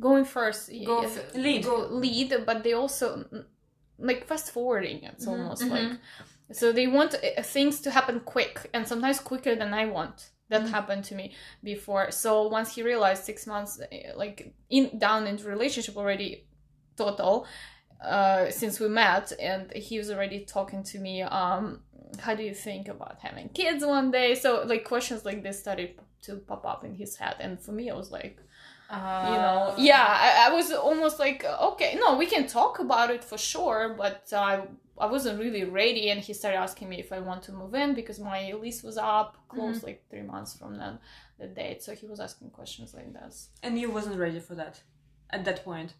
going 0.00 0.24
first. 0.24 0.70
Go 0.84 0.98
y- 1.00 1.04
f- 1.04 1.34
lead. 1.34 1.64
Go 1.64 1.76
lead, 1.90 2.30
but 2.46 2.62
they 2.64 2.72
also, 2.74 3.06
mm, 3.32 3.44
like, 3.98 4.26
fast 4.26 4.50
forwarding. 4.52 5.02
It's 5.02 5.26
Mhm, 5.26 5.32
almost 5.32 5.62
mhm. 5.62 5.70
like. 5.70 5.98
So 6.52 6.70
they 6.72 6.86
want 6.86 7.14
uh, 7.14 7.42
things 7.42 7.80
to 7.80 7.90
happen 7.90 8.20
quick, 8.20 8.70
and 8.72 8.86
sometimes 8.86 9.18
quicker 9.20 9.54
than 9.56 9.74
I 9.74 9.86
want. 9.86 10.30
That 10.48 10.62
Mhm. 10.62 10.70
happened 10.70 11.04
to 11.04 11.14
me 11.14 11.34
before. 11.62 12.10
So 12.10 12.48
once 12.48 12.74
he 12.74 12.82
realized 12.82 13.24
six 13.24 13.46
months, 13.46 13.80
uh, 13.80 13.86
like 14.16 14.52
in 14.70 14.98
down 14.98 15.26
into 15.26 15.48
relationship 15.48 15.96
already, 15.96 16.46
total, 16.96 17.46
uh, 18.04 18.50
since 18.50 18.78
we 18.80 18.88
met, 18.88 19.32
and 19.40 19.72
he 19.72 19.98
was 19.98 20.10
already 20.10 20.44
talking 20.44 20.82
to 20.84 20.98
me. 20.98 21.22
Um, 21.22 21.82
how 22.20 22.34
do 22.34 22.42
you 22.42 22.54
think 22.54 22.88
about 22.88 23.16
having 23.20 23.48
kids 23.48 23.84
one 23.84 24.10
day? 24.10 24.34
So 24.34 24.62
like 24.64 24.84
questions 24.84 25.24
like 25.24 25.42
this 25.42 25.58
started 25.58 26.00
to 26.22 26.36
pop 26.36 26.64
up 26.66 26.84
in 26.84 26.94
his 26.94 27.16
head, 27.16 27.36
and 27.40 27.60
for 27.60 27.72
me, 27.72 27.90
I 27.90 27.94
was 27.94 28.10
like, 28.10 28.38
uh, 28.88 29.22
you 29.32 29.40
know 29.40 29.74
yeah 29.78 30.06
I, 30.08 30.46
I 30.46 30.54
was 30.54 30.70
almost 30.72 31.18
like 31.18 31.44
okay 31.44 31.96
no 31.98 32.16
we 32.16 32.26
can 32.26 32.46
talk 32.46 32.78
about 32.78 33.10
it 33.10 33.24
for 33.24 33.36
sure 33.36 33.94
but 33.98 34.32
i 34.32 34.62
i 34.98 35.06
wasn't 35.06 35.38
really 35.38 35.64
ready 35.64 36.10
and 36.10 36.20
he 36.20 36.32
started 36.32 36.56
asking 36.56 36.88
me 36.88 36.98
if 36.98 37.12
i 37.12 37.18
want 37.18 37.42
to 37.42 37.52
move 37.52 37.74
in 37.74 37.94
because 37.94 38.18
my 38.18 38.52
lease 38.52 38.82
was 38.82 38.96
up 38.96 39.36
close 39.48 39.82
like 39.82 40.04
three 40.10 40.22
months 40.22 40.56
from 40.56 40.76
then 40.76 40.98
the 41.38 41.46
date. 41.46 41.82
So 41.82 41.94
he 41.94 42.06
was 42.06 42.20
asking 42.20 42.50
questions 42.50 42.94
like 42.94 43.12
this 43.12 43.48
and 43.62 43.78
you 43.78 43.90
wasn't 43.90 44.18
ready 44.18 44.40
for 44.40 44.54
that 44.54 44.80
at 45.30 45.44
that 45.44 45.64
point? 45.64 45.94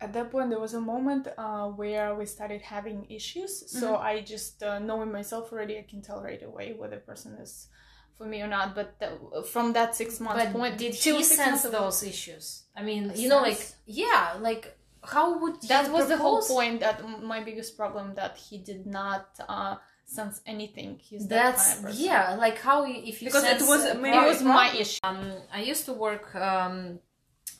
At 0.00 0.12
that 0.12 0.30
point 0.30 0.50
there 0.50 0.60
was 0.60 0.74
a 0.74 0.80
moment 0.80 1.28
uh, 1.38 1.68
where 1.68 2.14
we 2.14 2.26
started 2.26 2.62
having 2.62 3.06
issues. 3.10 3.70
So 3.70 3.96
i 3.96 4.20
just 4.20 4.62
uh, 4.62 4.78
knowing 4.78 5.10
myself 5.12 5.52
already 5.52 5.78
i 5.78 5.82
can 5.88 6.02
tell 6.02 6.22
right 6.22 6.42
away 6.42 6.74
whether 6.76 6.96
a 6.96 7.00
person 7.00 7.34
is 7.34 7.68
for 8.16 8.26
me 8.26 8.42
or 8.42 8.46
not. 8.46 8.74
But 8.74 8.98
the, 9.00 9.42
from 9.42 9.72
that 9.72 9.94
six 9.94 10.20
month 10.20 10.38
but 10.38 10.52
point 10.52 10.78
did 10.78 10.94
till 10.94 11.16
he 11.16 11.24
sense 11.24 11.62
those 11.62 12.02
issues? 12.02 12.64
I 12.76 12.82
mean 12.82 13.12
you 13.14 13.28
know 13.28 13.42
like 13.42 13.64
yeah 13.86 14.36
like 14.40 14.76
how 15.06 15.38
would 15.40 15.56
he 15.60 15.68
that 15.68 15.90
was 15.90 16.08
the 16.08 16.16
whole 16.16 16.42
point 16.42 16.80
that 16.80 16.96
my 17.22 17.42
biggest 17.42 17.76
problem 17.76 18.14
that 18.14 18.36
he 18.36 18.58
did 18.58 18.86
not 18.86 19.26
uh 19.48 19.76
sense 20.06 20.40
anything 20.46 20.98
he's 21.00 21.26
that 21.28 21.56
that's 21.56 21.74
kind 21.74 21.78
of 21.78 21.84
person. 21.90 22.04
yeah 22.04 22.34
like 22.34 22.58
how 22.58 22.84
if 22.84 23.22
you 23.22 23.28
Because 23.28 23.44
it 23.44 23.62
was 23.62 23.82
maybe 23.96 24.16
it 24.16 24.26
was 24.26 24.42
my 24.42 24.70
issue 24.74 24.98
um, 25.02 25.32
I 25.52 25.62
used 25.62 25.84
to 25.86 25.94
work 25.94 26.34
um, 26.34 26.98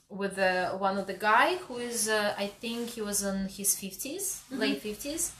with 0.08 0.38
uh, 0.38 0.72
one 0.72 0.96
of 0.98 1.06
the 1.06 1.14
guy 1.14 1.56
who 1.56 1.78
is, 1.78 2.08
uh, 2.08 2.34
I 2.38 2.46
think 2.46 2.90
he 2.90 3.02
was 3.02 3.22
in 3.22 3.48
his 3.48 3.74
50s, 3.74 4.42
late 4.50 4.82
50s. 4.82 5.32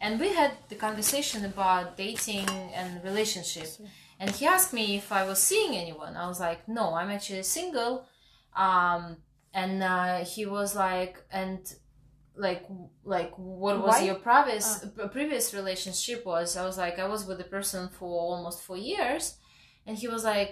And 0.00 0.20
we 0.20 0.28
had 0.28 0.52
the 0.68 0.74
conversation 0.74 1.44
about 1.44 1.96
dating 1.96 2.48
and 2.74 3.02
relationship. 3.02 3.68
And 4.18 4.30
he 4.30 4.46
asked 4.46 4.72
me 4.72 4.96
if 4.96 5.10
I 5.12 5.24
was 5.24 5.38
seeing 5.38 5.74
anyone. 5.76 6.16
I 6.16 6.26
was 6.28 6.40
like, 6.40 6.68
no, 6.68 6.94
I'm 6.94 7.10
actually 7.10 7.42
single. 7.42 8.06
Um, 8.54 9.18
and 9.60 9.74
uh, 9.94 10.16
he 10.32 10.42
was 10.56 10.70
like, 10.86 11.14
and 11.40 11.60
like, 12.46 12.62
like 13.14 13.32
what 13.62 13.76
was 13.86 13.94
Why? 13.96 14.04
your 14.08 14.18
previous 14.28 14.66
p- 14.96 15.08
previous 15.16 15.46
relationship 15.60 16.20
was? 16.32 16.48
I 16.60 16.64
was 16.68 16.76
like, 16.84 16.96
I 17.04 17.06
was 17.14 17.20
with 17.28 17.38
the 17.42 17.48
person 17.56 17.82
for 17.98 18.08
almost 18.32 18.58
four 18.68 18.76
years, 18.92 19.24
and 19.86 19.94
he 20.02 20.06
was 20.14 20.22
like, 20.32 20.50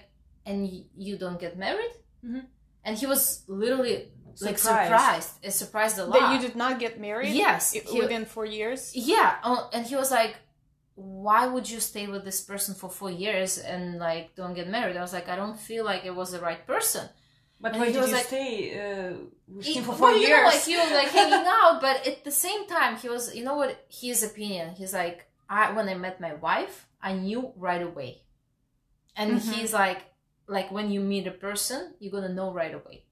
and 0.48 0.58
y- 0.72 0.86
you 1.06 1.14
don't 1.24 1.40
get 1.46 1.54
married? 1.66 1.94
Mhm. 2.24 2.44
and 2.86 2.94
he 3.02 3.06
was 3.14 3.24
literally 3.62 3.96
like 4.46 4.58
Surprised. 4.58 4.88
surprised. 4.88 5.32
Surprised 5.62 5.96
a 5.98 6.04
lot 6.06 6.18
that 6.20 6.32
you 6.34 6.40
did 6.46 6.56
not 6.64 6.74
get 6.84 6.94
married? 7.08 7.34
Yes, 7.46 7.62
he- 7.72 8.00
within 8.02 8.24
four 8.34 8.46
years? 8.58 8.80
Yeah. 9.12 9.30
Oh, 9.48 9.60
and 9.74 9.82
he 9.90 9.96
was 10.02 10.10
like 10.20 10.34
why 10.96 11.42
would 11.52 11.66
you 11.74 11.80
stay 11.80 12.06
with 12.06 12.24
this 12.28 12.40
person 12.50 12.72
for 12.80 12.88
four 12.98 13.10
years 13.24 13.58
and 13.72 13.82
like 14.08 14.26
don't 14.38 14.54
get 14.60 14.68
married? 14.76 14.96
I 14.96 15.02
was 15.06 15.12
like 15.18 15.28
i 15.34 15.36
don't 15.42 15.58
feel 15.68 15.84
like 15.90 16.02
it 16.10 16.14
was 16.20 16.28
the 16.34 16.40
right 16.48 16.62
person 16.74 17.04
but 17.60 17.72
And 17.72 17.80
why 17.80 17.86
he 17.86 17.92
did 17.92 18.00
was 18.00 18.10
you 18.10 18.16
like- 18.16 18.26
stay 18.26 18.52
uh, 18.84 19.12
with 19.48 19.66
It- 19.66 19.74
him 19.76 19.84
for 19.84 19.90
well, 19.90 19.98
four 19.98 20.12
you 20.12 20.26
years 20.28 20.40
know, 20.42 20.52
like 20.54 20.66
you 20.66 20.78
were 20.78 20.94
like 21.02 21.08
hanging 21.18 21.46
out 21.46 21.80
but 21.80 22.06
at 22.06 22.24
the 22.24 22.30
same 22.46 22.66
time 22.66 22.96
he 22.96 23.08
was 23.08 23.34
you 23.34 23.44
know 23.44 23.56
what 23.56 23.84
his 23.88 24.22
opinion 24.22 24.74
he's 24.74 24.92
like 24.92 25.26
i 25.48 25.70
when 25.72 25.88
i 25.88 25.94
met 25.94 26.20
my 26.20 26.34
wife 26.34 26.86
i 27.02 27.12
knew 27.12 27.52
right 27.56 27.82
away. 27.82 28.22
And 29.16 29.28
Mhm. 29.40 29.52
he's 29.52 29.72
like 29.72 30.00
like 30.56 30.68
when 30.76 30.90
you 30.90 31.00
meet 31.00 31.26
a 31.26 31.36
person 31.48 31.94
you're 32.00 32.12
gonna 32.16 32.34
know 32.40 32.50
right 32.52 32.74
away. 32.74 33.04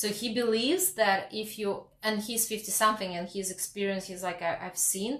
So 0.00 0.08
he 0.08 0.34
believes 0.34 0.92
that 0.94 1.20
if 1.32 1.58
you 1.58 1.68
and 2.02 2.20
he's 2.20 2.46
50 2.48 2.70
something 2.72 3.10
and 3.16 3.28
his 3.28 3.50
experience 3.50 4.04
he's 4.08 4.22
like 4.22 4.40
I, 4.42 4.52
i've 4.66 4.76
seen 4.78 5.12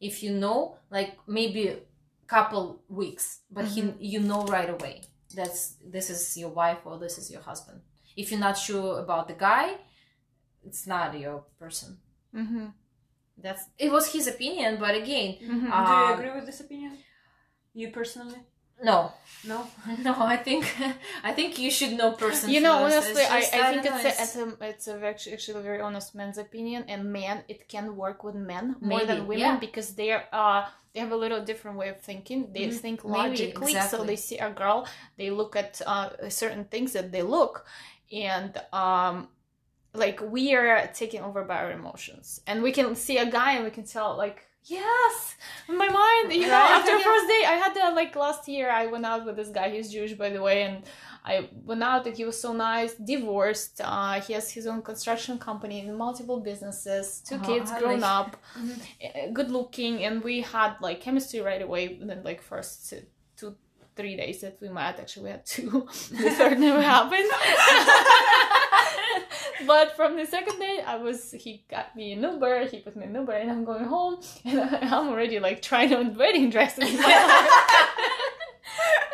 if 0.00 0.22
you 0.24 0.30
know 0.44 0.76
like 0.90 1.10
maybe 1.26 1.62
couple 2.26 2.82
weeks, 2.88 3.26
but 3.50 3.64
he 3.66 3.80
you 4.00 4.20
know 4.20 4.42
right 4.56 4.70
away 4.76 5.02
that's 5.34 5.74
this 5.84 6.10
is 6.10 6.36
your 6.36 6.50
wife 6.50 6.78
or 6.84 6.98
this 6.98 7.18
is 7.18 7.30
your 7.30 7.42
husband. 7.42 7.80
If 8.16 8.30
you're 8.30 8.40
not 8.48 8.56
sure 8.56 9.00
about 9.00 9.28
the 9.28 9.34
guy, 9.34 9.66
it's 10.66 10.86
not 10.86 11.18
your 11.18 11.44
person. 11.58 11.98
Mm-hmm. 12.34 12.66
That's 13.38 13.62
it 13.78 13.90
was 13.90 14.12
his 14.12 14.26
opinion, 14.28 14.78
but 14.80 14.94
again, 14.94 15.36
Mm-hmm. 15.42 15.72
Uh, 15.72 15.84
Do 15.86 15.90
you 15.92 16.12
Um, 16.12 16.18
agree 16.18 16.34
with 16.38 16.46
this 16.46 16.60
opinion? 16.60 16.92
You 17.74 17.88
personally? 17.90 18.40
No, 18.82 19.12
No. 19.46 19.66
no. 20.02 20.14
I 20.18 20.36
think 20.36 20.64
I 21.24 21.32
think 21.32 21.58
you 21.58 21.70
should 21.70 21.92
know 21.92 22.12
person. 22.12 22.50
you 22.50 22.60
know 22.60 22.74
honestly 22.84 23.22
I, 23.22 23.40
just- 23.40 23.54
I 23.54 23.70
think 23.70 23.84
know, 23.84 23.96
it's 23.96 24.04
a, 24.04 24.22
it's 24.22 24.36
a 24.36 24.46
it's 24.70 24.86
a 24.88 24.96
very, 24.98 25.14
actually 25.32 25.58
a 25.58 25.62
very 25.62 25.80
honest 25.80 26.14
man's 26.14 26.38
opinion 26.38 26.84
and 26.88 27.12
men 27.12 27.44
it 27.48 27.68
can 27.68 27.96
work 27.96 28.24
with 28.24 28.34
men 28.34 28.76
more 28.80 28.98
Maybe, 28.98 29.06
than 29.06 29.26
women 29.26 29.38
yeah. 29.40 29.58
because 29.58 29.94
they're 29.94 30.24
uh 30.32 30.66
they 30.92 31.00
have 31.00 31.12
a 31.12 31.16
little 31.16 31.42
different 31.44 31.76
way 31.76 31.88
of 31.88 32.00
thinking 32.00 32.52
they 32.52 32.66
Mhm. 32.68 32.74
think 32.84 33.04
Maybe, 33.04 33.18
logically 33.18 33.74
so 33.92 34.04
they 34.04 34.16
see 34.16 34.38
a 34.38 34.50
girl 34.50 34.86
they 35.18 35.30
look 35.30 35.56
at 35.56 35.80
uh 35.86 36.08
certain 36.28 36.64
things 36.64 36.92
that 36.92 37.10
they 37.12 37.22
look 37.22 37.66
and 38.12 38.52
um 38.72 39.28
like 39.94 40.20
we 40.36 40.54
are 40.54 40.88
taken 40.92 41.22
over 41.22 41.44
by 41.44 41.56
our 41.62 41.70
emotions 41.72 42.40
and 42.48 42.62
we 42.62 42.72
can 42.72 42.94
see 42.96 43.16
a 43.18 43.26
guy 43.30 43.52
and 43.52 43.64
we 43.64 43.70
can 43.70 43.84
tell 43.84 44.16
like 44.16 44.38
yes 44.64 45.36
in 45.68 45.76
my 45.76 45.88
mind 45.88 46.32
you 46.32 46.46
know 46.46 46.62
Right, 46.64 46.78
after 46.78 46.96
yeah. 46.98 47.04
first 47.10 47.26
day 47.28 47.42
i 47.43 47.43
had 47.54 47.74
that 47.74 47.94
like 47.94 48.14
last 48.16 48.48
year 48.48 48.70
i 48.70 48.86
went 48.86 49.04
out 49.04 49.24
with 49.26 49.36
this 49.36 49.48
guy 49.48 49.68
he's 49.70 49.90
jewish 49.90 50.12
by 50.14 50.30
the 50.30 50.40
way 50.40 50.62
and 50.62 50.82
i 51.24 51.48
went 51.64 51.82
out 51.82 52.06
and 52.06 52.16
he 52.16 52.24
was 52.24 52.38
so 52.40 52.52
nice 52.52 52.94
divorced 52.94 53.80
uh 53.84 54.20
he 54.20 54.32
has 54.32 54.50
his 54.50 54.66
own 54.66 54.80
construction 54.82 55.38
company 55.38 55.80
and 55.80 55.96
multiple 55.96 56.40
businesses 56.40 57.22
two 57.28 57.36
Oh, 57.42 57.46
kids 57.46 57.70
I 57.70 57.78
grown 57.80 58.00
like- 58.00 58.10
up 58.18 58.36
uh, 58.58 59.26
good 59.32 59.50
looking 59.50 60.04
and 60.04 60.22
we 60.22 60.40
had 60.42 60.72
like 60.80 61.00
chemistry 61.00 61.40
right 61.40 61.62
away 61.62 61.88
within 62.00 62.22
like 62.22 62.40
first 62.42 62.88
two, 62.90 63.02
two 63.36 63.54
three 63.96 64.16
days 64.16 64.40
that 64.42 64.58
we 64.60 64.68
met 64.68 64.98
actually 65.00 65.24
we 65.24 65.30
had 65.30 65.46
two 65.46 65.70
the 66.10 66.30
third 66.38 66.58
never 66.66 66.82
happened 66.82 67.30
but 69.66 69.96
from 69.96 70.16
the 70.16 70.26
second 70.26 70.58
day 70.58 70.82
i 70.86 70.96
was 70.96 71.32
he 71.32 71.64
got 71.70 71.94
me 71.96 72.12
an 72.12 72.22
uber 72.22 72.66
he 72.66 72.78
put 72.80 72.96
me 72.96 73.04
in 73.04 73.14
uber 73.14 73.32
and 73.32 73.50
i'm 73.50 73.64
going 73.64 73.84
home 73.84 74.20
and 74.44 74.60
i'm 74.60 75.08
already 75.08 75.38
like 75.38 75.60
trying 75.62 75.92
on 75.94 76.14
wedding 76.14 76.50
dresses 76.50 76.88
in 76.88 76.96
my 76.96 77.02
heart. 77.02 77.50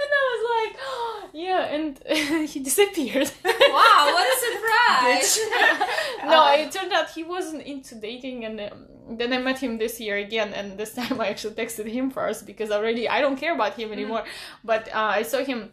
and 0.01 0.11
i 0.21 0.23
was 0.33 0.43
like 0.57 1.33
yeah 1.35 1.63
and 1.75 2.49
he 2.51 2.61
disappeared 2.61 3.31
wow, 3.45 4.11
what 4.15 4.27
a 4.27 4.37
surprise! 4.47 5.39
no, 6.25 6.43
Uh, 6.43 6.57
it 6.57 6.73
turned 6.73 6.93
out 6.93 7.11
he 7.11 7.23
wasn't 7.23 7.63
into 7.63 7.95
dating, 7.95 8.45
and 8.45 8.61
um, 8.61 8.87
then 9.19 9.33
I 9.33 9.39
met 9.39 9.59
him 9.59 9.79
this 9.79 10.01
year 10.01 10.17
again, 10.17 10.53
and 10.55 10.79
this 10.79 10.95
time 10.95 11.21
I 11.21 11.29
actually 11.29 11.55
texted 11.55 11.87
him 11.91 12.11
first 12.11 12.47
because 12.47 12.71
already 12.71 13.09
I 13.09 13.21
don't 13.21 13.37
care 13.37 13.55
about 13.55 13.75
him 13.75 13.93
anymore. 13.93 14.25
But 14.65 14.89
uh, 14.89 15.13
I 15.21 15.23
saw 15.23 15.39
him 15.45 15.73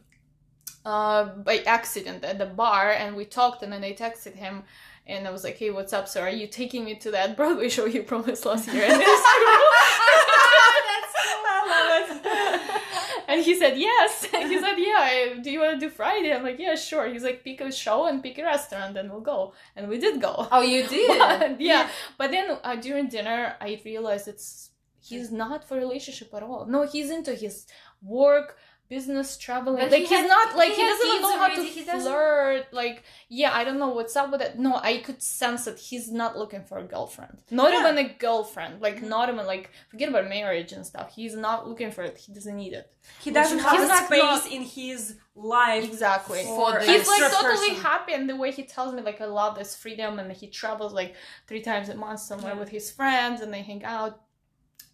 uh, 0.87 1.25
by 1.43 1.57
accident 1.65 2.23
at 2.23 2.37
the 2.37 2.45
bar, 2.45 2.91
and 2.91 3.17
we 3.17 3.25
talked, 3.25 3.61
and 3.61 3.73
then 3.73 3.83
I 3.83 3.91
texted 3.93 4.35
him. 4.35 4.63
And 5.05 5.27
I 5.27 5.31
was 5.31 5.43
like, 5.43 5.57
"Hey, 5.57 5.69
what's 5.69 5.93
up? 5.93 6.07
So, 6.07 6.21
are 6.21 6.29
you 6.29 6.47
taking 6.47 6.85
me 6.85 6.95
to 6.95 7.11
that 7.11 7.35
Broadway 7.37 7.69
show 7.69 7.85
you 7.85 8.03
promised 8.03 8.45
last 8.45 8.67
year?" 8.73 8.85
And, 8.87 9.01
and 13.27 13.43
he 13.43 13.59
said 13.59 13.77
yes. 13.77 14.25
he 14.51 14.59
said, 14.59 14.75
"Yeah. 14.77 15.33
Do 15.43 15.51
you 15.51 15.59
want 15.59 15.79
to 15.79 15.85
do 15.85 15.89
Friday?" 15.89 16.33
I'm 16.33 16.43
like, 16.43 16.59
"Yeah, 16.59 16.75
sure." 16.75 17.07
He's 17.07 17.23
like, 17.23 17.43
"Pick 17.43 17.59
a 17.61 17.71
show 17.71 18.07
and 18.07 18.23
pick 18.23 18.37
a 18.37 18.43
restaurant, 18.43 18.97
and 18.97 19.11
we'll 19.11 19.27
go." 19.35 19.53
And 19.75 19.89
we 19.89 19.97
did 19.97 20.21
go. 20.21 20.47
Oh, 20.51 20.61
you 20.61 20.87
did? 20.87 21.19
But, 21.19 21.59
yeah, 21.59 21.89
but 22.17 22.31
then 22.31 22.57
uh, 22.63 22.75
during 22.77 23.07
dinner, 23.07 23.55
I 23.59 23.81
realized 23.83 24.27
it's 24.27 24.69
he's 25.01 25.31
not 25.31 25.67
for 25.67 25.77
relationship 25.77 26.33
at 26.33 26.43
all. 26.43 26.65
No, 26.65 26.85
he's 26.85 27.09
into 27.09 27.33
his 27.33 27.65
work, 28.01 28.57
business, 28.89 29.37
traveling. 29.37 29.77
But 29.81 29.91
like 29.91 30.01
he 30.03 30.07
he's 30.07 30.19
had- 30.19 30.27
not 30.27 30.55
like 30.55 30.69
he 30.69 30.75
he, 30.75 30.81
doesn't 30.81 31.21
know 31.21 31.37
how 31.37 31.47
to 31.47 31.53
already, 31.53 31.69
he 31.69 31.83
flirt. 31.83 32.73
Like 32.73 33.03
yeah, 33.29 33.51
I 33.53 33.63
don't 33.63 33.79
know 33.79 33.89
what's 33.89 34.15
up 34.15 34.31
with 34.31 34.41
it. 34.41 34.57
No, 34.57 34.75
I 34.75 34.97
could 34.97 35.21
sense 35.21 35.65
that 35.65 35.79
he's 35.79 36.11
not 36.11 36.37
looking 36.37 36.63
for 36.63 36.77
a 36.77 36.83
girlfriend. 36.83 37.41
Not 37.51 37.71
Yeah. 37.73 37.81
even 37.81 37.97
a 37.97 38.09
girlfriend. 38.13 38.81
Like 38.81 38.97
mm-hmm. 38.97 39.09
not 39.09 39.29
even 39.29 39.45
like 39.45 39.71
forget 39.89 40.09
about 40.09 40.29
marriage 40.29 40.71
and 40.71 40.85
stuff. 40.85 41.13
He's 41.15 41.35
not 41.35 41.67
looking 41.67 41.91
for 41.91 42.03
it. 42.03 42.17
He 42.17 42.33
doesn't 42.33 42.55
need 42.55 42.73
it. 42.73 42.91
He 43.21 43.31
doesn't 43.31 43.57
He's 43.59 43.67
have 43.67 43.89
a 44.03 44.05
space 44.05 44.19
not- 44.21 44.51
in 44.51 44.63
his 44.63 45.15
life 45.35 45.83
Exactly. 45.85 46.43
for 46.43 46.71
For 46.73 46.79
the 46.79 46.91
He's 46.91 47.07
like 47.07 47.21
extra 47.21 47.41
totally 47.41 47.69
person. 47.69 47.83
happy, 47.83 48.13
and 48.13 48.29
the 48.29 48.35
way 48.35 48.51
he 48.51 48.63
tells 48.63 48.93
me, 48.93 49.01
like, 49.01 49.21
I 49.21 49.25
love 49.25 49.55
this 49.55 49.75
freedom, 49.75 50.17
and 50.19 50.31
he 50.31 50.47
travels 50.47 50.93
like 50.93 51.15
three 51.47 51.61
times 51.61 51.89
a 51.89 51.95
month 51.95 52.21
somewhere 52.21 52.53
Yeah. 52.53 52.59
with 52.59 52.69
his 52.69 52.91
friends, 52.91 53.41
and 53.41 53.53
they 53.53 53.61
hang 53.61 53.83
out. 53.85 54.19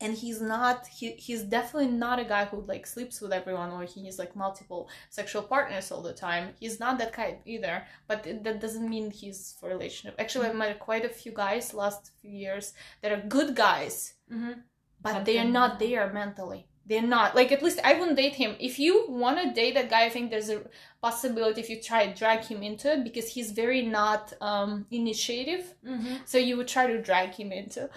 And 0.03 0.13
he's 0.15 0.41
not. 0.41 0.85
He 0.87 1.11
he's 1.25 1.43
definitely 1.43 1.91
not 2.05 2.19
a 2.19 2.25
guy 2.25 2.45
who 2.45 2.57
like 2.73 2.85
sleeps 2.85 3.21
with 3.21 3.31
everyone, 3.39 3.71
or 3.71 3.83
he 3.83 4.05
has 4.07 4.19
like 4.19 4.35
multiple 4.35 4.89
sexual 5.09 5.43
partners 5.43 5.91
all 5.91 6.01
the 6.01 6.13
time. 6.13 6.45
He's 6.59 6.79
not 6.79 6.97
that 6.99 7.13
kind 7.13 7.37
either. 7.45 7.75
But 8.09 8.27
it, 8.27 8.43
that 8.43 8.59
doesn't 8.59 8.89
mean 8.89 9.11
he's 9.11 9.55
for 9.59 9.69
relationship. 9.69 10.15
Actually, 10.19 10.47
I've 10.47 10.55
met 10.55 10.79
quite 10.79 11.05
a 11.05 11.09
few 11.21 11.31
guys 11.31 11.73
last 11.73 12.11
few 12.21 12.31
years 12.45 12.73
that 13.01 13.11
are 13.13 13.21
good 13.37 13.55
guys, 13.55 14.13
Mhm. 14.31 14.55
but 15.01 15.13
But 15.13 15.25
they 15.25 15.37
are 15.39 15.51
not 15.59 15.79
there 15.79 16.11
mentally. 16.13 16.67
They're 16.85 17.01
not 17.17 17.33
like 17.33 17.53
at 17.53 17.63
least 17.63 17.79
I 17.81 17.93
wouldn't 17.97 18.17
date 18.17 18.35
him. 18.35 18.57
If 18.59 18.77
you 18.77 19.05
want 19.07 19.37
to 19.41 19.53
date 19.61 19.73
that 19.75 19.89
guy, 19.89 20.03
I 20.07 20.09
think 20.09 20.29
there's 20.29 20.49
a 20.49 20.63
possibility 21.01 21.61
if 21.61 21.69
you 21.69 21.81
try 21.81 22.05
to 22.07 22.13
drag 22.13 22.41
him 22.51 22.61
into 22.61 22.91
it 22.91 23.05
because 23.07 23.27
he's 23.35 23.51
very 23.63 23.81
not 23.99 24.33
um 24.41 24.85
initiative. 24.91 25.63
Mhm. 25.85 26.13
So 26.31 26.37
you 26.37 26.57
would 26.57 26.67
try 26.75 26.85
to 26.87 27.01
drag 27.09 27.29
him 27.41 27.49
into. 27.53 27.89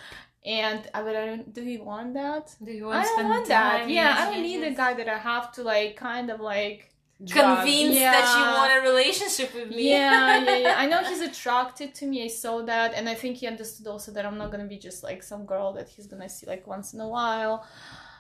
And 0.47 0.89
I 0.95 1.03
would, 1.03 1.17
I 1.17 1.27
don't, 1.27 1.53
do 1.53 1.63
you 1.63 1.83
want 1.83 2.15
that? 2.15 2.55
Do 2.65 2.71
you 2.71 2.85
I 2.89 2.89
want 2.89 3.03
to 3.03 3.09
don't 3.09 3.15
spend 3.15 3.29
want 3.31 3.49
that. 3.49 3.91
Yeah, 3.91 4.15
I 4.17 4.31
don't 4.31 4.43
need 4.43 4.63
a 4.63 4.71
guy 4.71 4.95
that 4.95 5.09
I 5.09 5.19
have 5.19 5.51
to 5.57 5.63
like 5.63 5.97
kind 5.97 6.31
of 6.31 6.41
like 6.41 6.93
Convinced 7.19 7.99
that 7.99 8.27
you 8.37 8.45
want 8.59 8.73
a 8.77 8.81
relationship 8.91 9.55
with 9.55 9.71
me. 9.71 9.91
yeah, 9.91 10.45
yeah, 10.45 10.57
yeah. 10.59 10.75
I 10.83 10.87
know 10.87 11.03
he's 11.03 11.23
attracted 11.23 11.95
to 11.95 12.07
me. 12.07 12.23
I 12.25 12.29
saw 12.29 12.61
that, 12.67 12.93
and 12.93 13.09
I 13.09 13.15
think 13.15 13.39
he 13.39 13.47
understood 13.47 13.87
also 13.87 14.13
that 14.13 14.27
I'm 14.27 14.37
not 14.37 14.51
gonna 14.51 14.67
be 14.67 14.77
just 14.77 15.03
like 15.03 15.23
some 15.23 15.47
girl 15.47 15.73
that 15.73 15.89
he's 15.89 16.07
gonna 16.07 16.29
see 16.29 16.47
like 16.47 16.67
once 16.67 16.93
in 16.93 17.01
a 17.01 17.09
while. 17.09 17.67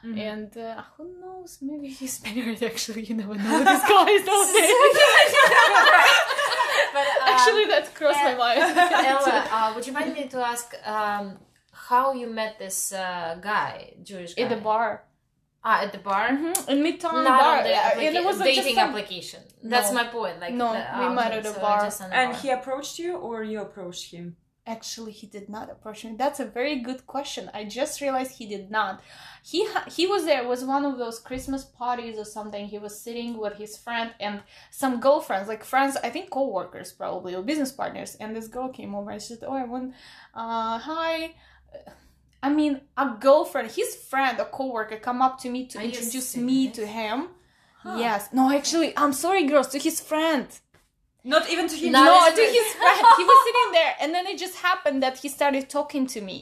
Mhm. 0.03 0.19
And 0.19 0.57
uh, 0.57 0.83
who 0.97 1.05
knows? 1.21 1.59
Maybe 1.61 1.89
he's 1.89 2.23
married. 2.25 2.63
Actually, 2.73 3.03
you 3.05 3.17
never 3.17 3.35
know. 3.35 3.59
This 3.65 3.83
guy 3.83 4.09
is 4.19 4.25
not 4.25 4.47
But, 6.93 7.07
um, 7.07 7.29
Actually, 7.35 7.67
that 7.67 7.95
crossed 7.95 8.23
my 8.25 8.33
uh, 8.35 8.39
mind. 8.39 8.61
Ella, 9.13 9.49
uh, 9.53 9.73
would 9.75 9.87
you 9.87 9.93
mind 9.93 10.15
me 10.15 10.27
to 10.29 10.39
ask 10.39 10.75
um, 10.87 11.37
how 11.89 12.13
you 12.21 12.27
met 12.41 12.59
this 12.59 12.93
uh, 12.93 13.37
guy, 13.41 13.95
Jewish 14.03 14.35
guy? 14.35 14.43
in 14.43 14.49
the 14.49 14.57
bar, 14.57 15.05
Ah, 15.69 15.83
at 15.85 15.91
the 15.93 15.99
bar. 15.99 16.29
mm-hmm. 16.29 16.71
in 16.71 16.79
Midtown 16.87 17.25
Not 17.25 17.41
bar, 17.41 17.57
on 17.59 17.65
the 17.65 17.71
Yeah, 17.71 17.91
applica- 17.91 18.07
and 18.09 18.17
it 18.21 18.25
was 18.25 18.39
like, 18.39 18.55
dating 18.55 18.75
some- 18.77 18.89
application. 18.91 19.43
That's 19.73 19.91
No. 19.91 19.99
my 20.01 20.07
point. 20.19 20.37
Like 20.45 20.55
No, 20.55 20.69
the- 20.73 20.87
we 21.01 21.05
ah, 21.07 21.13
met 21.19 21.33
at 21.39 21.45
a 21.47 21.55
so 21.55 21.61
bar. 21.61 21.81
just 21.87 22.01
on 22.03 22.13
And 22.13 22.33
bar. 22.33 22.41
he 22.41 22.49
approached 22.59 22.95
you, 23.03 23.11
or 23.17 23.43
you 23.43 23.59
approached 23.69 24.07
him? 24.15 24.27
Actually, 24.77 25.13
he 25.21 25.27
did 25.37 25.49
not 25.57 25.67
approach 25.75 26.05
me. 26.05 26.11
That's 26.25 26.41
a 26.41 26.45
very 26.59 26.77
good 26.89 27.03
question. 27.15 27.43
I 27.55 27.63
just 27.81 27.95
realized 28.05 28.33
he 28.33 28.47
did 28.55 28.67
not. 28.79 28.95
He 29.53 29.61
ha- 29.73 29.87
he 29.99 30.05
was 30.13 30.23
there. 30.25 30.43
It 30.43 30.49
was 30.55 30.63
one 30.65 30.85
of 30.91 30.95
those 31.03 31.19
Christmas 31.29 31.63
parties 31.83 32.17
or 32.23 32.25
something. 32.37 32.65
He 32.75 32.79
was 32.87 32.95
sitting 33.07 33.31
with 33.43 33.55
his 33.63 33.73
friend 33.85 34.09
and 34.27 34.35
some 34.83 34.95
girlfriends, 35.07 35.47
like 35.53 35.63
friends, 35.75 35.93
I 36.07 36.11
think 36.15 36.31
co-workers 36.31 36.89
probably 37.01 37.33
or 37.37 37.43
business 37.51 37.71
partners. 37.81 38.11
And 38.21 38.29
this 38.35 38.49
girl 38.57 38.69
came 38.79 38.93
over 38.99 39.11
and 39.13 39.23
she 39.23 39.35
said, 39.35 39.45
"Oh, 39.51 39.55
I 39.63 39.65
want, 39.73 39.87
uh, 40.35 40.79
hi." 40.91 41.35
I 42.43 42.51
mean, 42.51 42.83
a 42.97 43.17
girlfriend, 43.19 43.73
his 43.73 43.97
friend, 43.97 44.39
a 44.39 44.45
co-worker, 44.45 44.97
come 44.97 45.21
up 45.21 45.41
to 45.41 45.51
me 45.51 45.67
to 45.67 45.79
Are 45.79 45.83
introduce 45.83 46.37
me 46.37 46.71
to 46.71 46.87
him. 46.87 47.29
Huh. 47.83 47.97
Yes. 47.99 48.29
No, 48.33 48.51
actually, 48.53 48.97
I'm 48.97 49.13
sorry, 49.13 49.45
girls, 49.45 49.69
to 49.69 49.79
his 49.79 50.01
friend. 50.01 50.47
Not 51.35 51.51
even 51.51 51.67
to 51.69 51.77
him. 51.77 51.93
Not 51.93 52.05
no, 52.05 52.25
his 52.25 52.35
to 52.39 52.45
his 52.59 52.69
friend. 52.81 53.01
He 53.21 53.25
was 53.31 53.39
sitting 53.47 53.73
there, 53.79 53.93
and 54.01 54.15
then 54.15 54.25
it 54.33 54.39
just 54.39 54.57
happened 54.69 55.03
that 55.03 55.15
he 55.19 55.29
started 55.29 55.69
talking 55.69 56.07
to 56.15 56.21
me. 56.21 56.39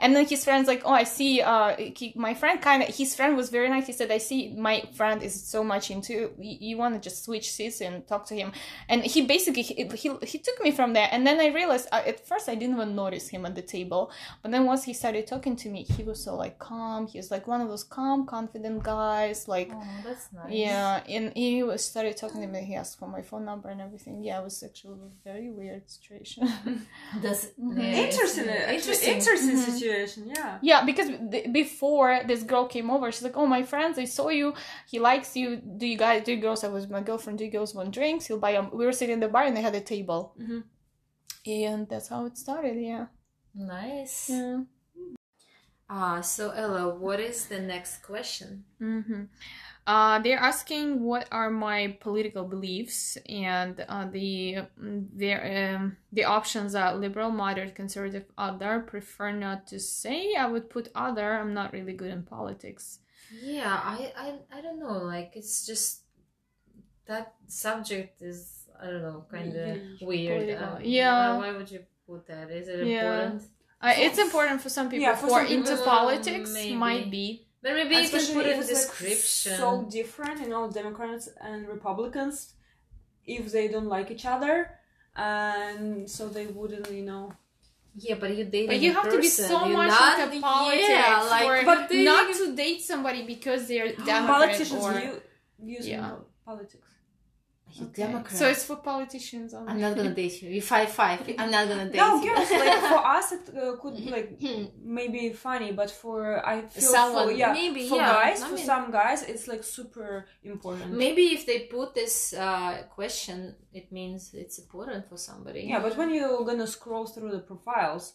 And 0.00 0.14
then 0.14 0.24
his 0.26 0.44
friend's 0.44 0.68
like, 0.68 0.82
"Oh, 0.84 0.92
I 0.92 1.04
see. 1.04 1.40
Uh, 1.40 1.74
he, 1.76 2.12
my 2.14 2.34
friend 2.34 2.60
kind 2.60 2.82
of. 2.82 2.88
His 2.94 3.14
friend 3.16 3.36
was 3.36 3.48
very 3.50 3.68
nice. 3.68 3.86
He 3.86 3.92
said, 3.92 4.10
"I 4.10 4.18
see. 4.18 4.40
My 4.70 4.76
friend 4.98 5.22
is 5.22 5.34
so 5.54 5.64
much 5.64 5.90
into. 5.90 6.14
You, 6.48 6.56
you 6.68 6.76
want 6.76 6.94
to 6.94 7.00
just 7.00 7.24
switch 7.24 7.50
seats 7.50 7.80
and 7.80 8.06
talk 8.06 8.26
to 8.26 8.34
him." 8.34 8.52
And 8.88 9.02
he 9.04 9.22
basically 9.34 9.62
he, 9.62 9.74
he 10.02 10.08
he 10.22 10.38
took 10.38 10.58
me 10.62 10.70
from 10.70 10.92
there. 10.94 11.08
And 11.12 11.26
then 11.26 11.40
I 11.40 11.48
realized 11.48 11.88
uh, 11.92 12.02
at 12.06 12.24
first 12.26 12.48
I 12.48 12.54
didn't 12.54 12.76
even 12.76 12.94
notice 12.94 13.28
him 13.28 13.44
at 13.46 13.54
the 13.54 13.62
table, 13.62 14.10
but 14.42 14.50
then 14.52 14.64
once 14.64 14.84
he 14.84 14.92
started 14.92 15.26
talking 15.26 15.56
to 15.56 15.68
me, 15.68 15.82
he 15.82 16.02
was 16.04 16.22
so 16.22 16.34
like 16.36 16.58
calm. 16.58 17.06
He 17.06 17.18
was 17.18 17.30
like 17.30 17.46
one 17.46 17.60
of 17.60 17.68
those 17.68 17.84
calm, 17.84 18.26
confident 18.26 18.82
guys. 18.82 19.48
Like 19.48 19.70
Oh, 19.72 19.82
that's 20.04 20.28
nice. 20.32 20.52
yeah, 20.52 21.02
and 21.08 21.32
he 21.34 21.62
was 21.62 21.84
started 21.84 22.16
talking 22.16 22.40
to 22.42 22.46
me. 22.46 22.62
He 22.64 22.74
asked 22.76 22.98
for 22.98 23.08
my 23.08 23.22
phone 23.22 23.44
number 23.44 23.68
and 23.68 23.80
everything. 23.80 24.22
Yeah, 24.26 24.40
it 24.40 24.44
was 24.44 24.62
actually 24.68 24.98
a 25.10 25.12
very 25.30 25.50
weird 25.58 25.84
situation. 25.96 26.40
That's 27.24 27.42
Mhm. 27.60 27.76
yeah, 27.78 27.90
it's- 27.90 28.14
Interesting, 28.14 28.46
yeah, 28.46 28.72
actually, 28.74 29.00
interesting 29.14 29.56
Mhm. 29.58 29.64
situation. 29.70 30.20
Yeah. 30.36 30.52
yeah, 30.70 30.80
because 30.90 31.08
th- 31.32 31.48
before 31.60 32.10
this 32.30 32.42
girl 32.50 32.66
came 32.74 32.88
over, 32.94 33.06
she's 33.12 33.26
like, 33.28 33.36
"Oh, 33.42 33.48
my 33.56 33.62
friends, 33.72 33.94
I 34.04 34.06
saw 34.16 34.28
you. 34.40 34.48
He 34.92 34.98
likes 35.10 35.30
you. 35.40 35.48
Do 35.80 35.84
you 35.92 35.98
guys, 36.04 36.18
do 36.26 36.30
you 36.34 36.40
girls? 36.46 36.64
I 36.64 36.68
was 36.76 36.84
my 36.96 37.02
girlfriend. 37.08 37.36
Do 37.38 37.44
you 37.44 37.50
girls 37.56 37.72
want 37.78 37.90
drinks? 37.98 38.22
He'll 38.26 38.44
buy 38.46 38.52
them. 38.56 38.66
We 38.78 38.84
were 38.88 38.96
sitting 39.00 39.14
in 39.18 39.20
the 39.24 39.28
bar 39.34 39.44
and 39.48 39.54
they 39.56 39.64
had 39.68 39.74
a 39.82 39.86
table, 39.94 40.22
Mhm. 40.40 40.60
and 41.66 41.80
that's 41.90 42.08
how 42.12 42.20
it 42.28 42.34
started. 42.44 42.76
Yeah, 42.92 43.06
Nice. 43.54 44.16
yeah. 44.30 44.60
Ah, 45.88 46.20
so 46.22 46.50
Ella, 46.62 46.84
what 47.04 47.20
is 47.20 47.38
the 47.52 47.60
next 47.60 47.94
question? 48.10 48.64
Mm-hmm. 48.80 49.22
Uh, 49.86 50.18
they're 50.20 50.38
asking 50.38 51.02
what 51.02 51.28
are 51.30 51.50
my 51.50 51.96
political 52.00 52.44
beliefs, 52.44 53.18
and 53.28 53.84
uh, 53.86 54.06
the 54.10 54.58
their 54.78 55.76
um, 55.76 55.96
the 56.10 56.24
options 56.24 56.74
are 56.74 56.94
liberal, 56.94 57.30
moderate, 57.30 57.74
conservative, 57.74 58.24
other. 58.38 58.80
Prefer 58.80 59.32
not 59.32 59.66
to 59.66 59.78
say. 59.78 60.34
I 60.36 60.46
would 60.46 60.70
put 60.70 60.88
other. 60.94 61.34
I'm 61.38 61.52
not 61.52 61.72
really 61.74 61.92
good 61.92 62.10
in 62.10 62.22
politics. 62.22 63.00
Yeah, 63.42 63.78
I, 63.82 64.12
I, 64.16 64.58
I 64.58 64.60
don't 64.62 64.78
know. 64.80 64.98
Like 65.04 65.32
it's 65.34 65.66
just 65.66 66.00
that 67.06 67.34
subject 67.46 68.22
is 68.22 68.68
I 68.80 68.86
don't 68.86 69.02
know, 69.02 69.24
kind 69.30 69.54
of 69.54 69.78
weird. 70.00 70.62
Um, 70.62 70.78
Yeah. 70.82 71.36
Why, 71.36 71.48
why 71.50 71.56
would 71.56 71.70
you 71.70 71.80
put 72.06 72.26
that? 72.26 72.50
Is 72.50 72.68
it 72.68 72.86
Yeah. 72.86 73.00
important? 73.04 73.42
Uh, 73.80 73.92
it's 73.96 74.18
important 74.18 74.62
for 74.62 74.70
some 74.70 74.88
people 74.88 75.02
Yeah, 75.02 75.14
for 75.14 75.26
who 75.26 75.32
are 75.34 75.46
some 75.46 75.56
into 75.58 75.76
politics. 75.76 76.50
maybe. 76.52 76.74
Might 76.74 77.10
be. 77.10 77.46
But 77.64 77.72
maybe 77.78 77.94
you 77.96 78.08
can 78.16 78.26
put 78.36 78.44
it 78.46 78.50
if 78.50 78.56
in 78.56 78.60
it's, 78.60 78.72
like, 78.72 78.98
description. 78.98 79.52
so 79.62 79.68
different, 79.98 80.36
you 80.42 80.48
know, 80.54 80.62
Democrats 80.80 81.26
and 81.48 81.66
Republicans, 81.76 82.36
if 83.36 83.44
they 83.54 83.66
don't 83.74 83.90
like 83.96 84.08
each 84.14 84.26
other, 84.34 84.54
and 85.16 86.08
so 86.16 86.22
they 86.36 86.46
wouldn't, 86.58 86.86
you 86.98 87.04
know. 87.10 87.24
yeah, 88.06 88.16
but 88.22 88.30
you 88.36 88.44
dating 88.44 88.68
But 88.72 88.80
you 88.84 88.90
a 88.90 88.94
have 88.98 89.08
to 89.14 89.18
be 89.26 89.28
so 89.28 89.56
you're 89.66 89.76
much 89.82 89.88
not- 90.00 90.18
into 90.18 90.40
politics 90.40 90.88
Yeah, 90.88 91.26
like 91.34 91.46
for 91.46 91.56
but 91.70 91.80
dating- 91.88 92.04
not 92.12 92.26
to 92.40 92.44
date 92.64 92.80
somebody 92.92 93.20
because 93.34 93.60
they're 93.70 93.90
Democrat 94.12 94.26
Politicians 94.26 94.82
or 94.86 94.92
u- 95.10 95.22
use 95.76 95.86
Yeah. 95.88 96.16
politics. 96.44 96.88
You 97.76 97.86
Okay. 97.86 98.02
Democrat. 98.06 98.36
So 98.40 98.44
it's 98.52 98.64
for 98.68 98.76
politicians 98.92 99.48
only. 99.54 99.70
I'm 99.72 99.80
not 99.86 99.96
gonna 99.96 100.14
date 100.22 100.36
you. 100.42 100.48
You 100.56 100.62
five 100.74 100.90
five. 101.02 101.18
I'm 101.40 101.50
not 101.50 101.64
gonna 101.70 101.86
date 101.90 101.96
No, 102.04 102.08
you. 102.22 102.28
girls, 102.34 102.50
like 102.62 102.80
for 102.92 103.00
us, 103.16 103.26
it 103.32 103.44
uh, 103.56 103.76
could 103.80 103.96
be 103.96 104.08
like 104.16 104.28
maybe 105.00 105.20
funny, 105.46 105.70
but 105.80 105.90
for 105.90 106.20
I 106.52 106.56
feel 106.62 106.92
Someone- 106.98 107.26
for, 107.28 107.32
yeah, 107.32 107.52
maybe, 107.52 107.88
for 107.88 107.96
yeah, 107.96 108.12
guys, 108.22 108.42
I 108.42 108.48
for 108.48 108.54
mean- 108.54 108.64
some 108.72 108.90
guys, 109.00 109.20
it's 109.32 109.46
like 109.52 109.62
super 109.64 110.26
important. 110.52 110.88
Maybe 111.04 111.24
if 111.36 111.42
they 111.46 111.58
put 111.76 111.88
this 111.94 112.32
uh, 112.34 112.82
question, 112.98 113.38
it 113.72 113.90
means 113.98 114.20
it's 114.34 114.58
important 114.64 115.08
for 115.08 115.18
somebody. 115.18 115.62
Yeah, 115.62 115.80
but 115.80 115.96
when 115.96 116.10
you're 116.14 116.44
gonna 116.44 116.66
scroll 116.68 117.06
through 117.06 117.32
the 117.32 117.40
profiles, 117.50 118.12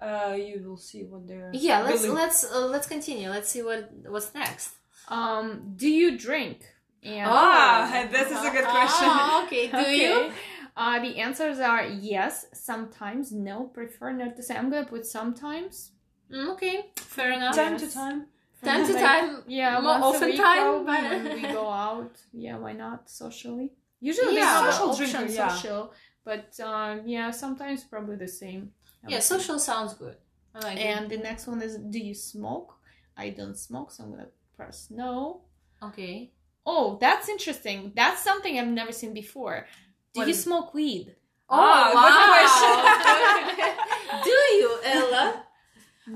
uh, 0.00 0.34
you 0.48 0.62
will 0.66 0.76
see 0.88 1.02
what 1.10 1.26
they're. 1.26 1.50
Yeah, 1.52 1.82
let's 1.82 2.02
really- 2.02 2.14
let's 2.14 2.44
uh, 2.44 2.66
let's 2.74 2.86
continue. 2.86 3.28
Let's 3.36 3.48
see 3.54 3.62
what 3.62 3.90
what's 4.08 4.32
next. 4.34 4.68
Um, 5.08 5.72
do 5.76 5.88
you 5.88 6.16
drink? 6.16 6.58
And 7.02 7.26
Ah, 7.26 8.06
this 8.12 8.28
is 8.30 8.38
a 8.44 8.50
good 8.50 8.64
question. 8.64 9.08
Ah, 9.08 9.42
okay, 9.46 9.68
do 9.68 9.78
Okay. 9.78 9.96
you? 10.26 10.32
Uh, 10.76 10.98
the 11.00 11.18
answers 11.18 11.58
are 11.58 11.84
yes, 11.86 12.46
sometimes, 12.52 13.32
no, 13.32 13.64
prefer 13.64 14.12
not 14.12 14.36
to 14.36 14.42
say. 14.42 14.56
I'm 14.56 14.70
gonna 14.70 14.86
put 14.86 15.04
sometimes. 15.06 15.92
Mm, 16.32 16.52
okay, 16.52 16.90
fair 16.96 17.32
enough. 17.32 17.56
time 17.56 17.76
to 17.78 17.90
time. 17.90 18.26
Time 18.62 18.86
to 18.86 18.92
Like, 18.92 19.02
time. 19.02 19.42
Yeah, 19.48 19.80
more 19.80 19.92
once 20.00 20.04
a 20.04 20.08
often 20.08 20.28
week 20.28 20.36
time. 20.40 20.56
probably 20.62 20.84
but- 20.86 21.24
when 21.24 21.42
we 21.42 21.42
go 21.60 21.68
out. 21.70 22.12
Yeah, 22.32 22.56
why 22.58 22.72
not 22.74 23.08
socially? 23.10 23.72
Usually 24.00 24.36
Yeah. 24.36 24.62
they 24.64 24.70
Social 24.70 24.84
an 24.84 24.90
option 24.90 25.10
drinker, 25.10 25.32
yeah. 25.32 25.48
social, 25.48 25.92
but 26.24 26.48
um, 26.60 27.02
yeah, 27.06 27.30
sometimes 27.30 27.84
probably 27.84 28.16
the 28.16 28.28
same. 28.28 28.72
Yeah, 29.08 29.16
would 29.16 29.22
say. 29.22 29.34
social 29.38 29.58
sounds 29.58 29.94
good. 29.94 30.16
I 30.54 30.58
like 30.60 30.78
it. 30.78 30.82
And 30.82 31.10
the 31.10 31.16
next 31.18 31.46
one 31.46 31.60
is 31.62 31.76
do 31.76 31.98
you 31.98 32.14
smoke? 32.14 32.76
I 33.16 33.30
don't 33.30 33.56
smoke, 33.58 33.90
so 33.92 34.04
I'm 34.04 34.10
gonna 34.12 34.28
press 34.56 34.88
no. 34.90 35.42
Okay. 35.82 36.30
Oh, 36.72 36.84
that's 37.04 37.26
interesting. 37.36 37.78
That's 38.00 38.20
something 38.28 38.52
I've 38.58 38.74
never 38.82 38.92
seen 39.00 39.12
before. 39.22 39.56
Do 40.14 40.20
What 40.20 40.28
you 40.28 40.34
is- 40.34 40.42
smoke 40.48 40.68
weed? 40.78 41.06
Ah, 41.52 41.90
wow. 41.96 42.10
good 43.58 44.24
do 44.28 44.36
you, 44.58 44.70
Ella? 44.96 45.26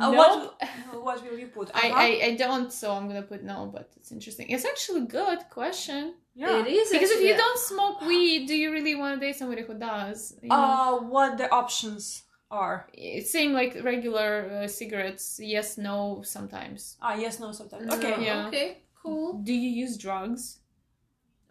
Uh, 0.01 0.11
Nope. 0.11 0.17
what, 0.21 1.05
what 1.07 1.17
will 1.25 1.39
you 1.45 1.49
put? 1.59 1.67
I, 1.75 1.89
Uh-huh. 1.91 2.01
I, 2.07 2.09
I 2.29 2.31
don't, 2.45 2.71
so 2.81 2.87
I'm 2.97 3.07
gonna 3.09 3.23
put 3.33 3.43
no, 3.53 3.59
but 3.77 3.87
it's 3.99 4.11
interesting. 4.17 4.47
It's 4.55 4.65
actually 4.73 5.03
a 5.03 5.11
good 5.21 5.41
question. 5.59 6.15
yeah. 6.35 6.59
It 6.61 6.67
is 6.67 6.91
Because 6.91 7.11
if 7.11 7.17
actually- 7.17 7.29
you 7.31 7.37
don't 7.37 7.59
smoke 7.73 7.99
weed, 8.11 8.41
do 8.51 8.55
you 8.63 8.69
really 8.77 8.95
want 9.01 9.13
to 9.15 9.21
date 9.27 9.37
somebody 9.37 9.63
who 9.69 9.75
does? 9.75 10.19
You 10.43 10.49
know? 10.51 10.57
Uh, 10.57 10.95
what 11.15 11.31
the 11.41 11.49
options 11.63 12.03
are? 12.51 12.77
It's 12.93 13.31
same 13.39 13.53
like 13.61 13.73
regular 13.93 14.31
uh, 14.65 14.69
cigarettes. 14.69 15.27
Yes, 15.55 15.79
no, 15.89 16.23
sometimes. 16.37 16.81
Ah, 17.07 17.15
yes, 17.25 17.35
no, 17.43 17.53
sometimes. 17.61 17.87
No, 17.87 17.95
Okay. 17.97 18.15
Yeah. 18.29 18.49
Okay. 18.49 18.69
Cool. 19.05 19.35
Do 19.43 19.53
you 19.53 19.71
use 19.85 19.97
drugs? 19.99 20.59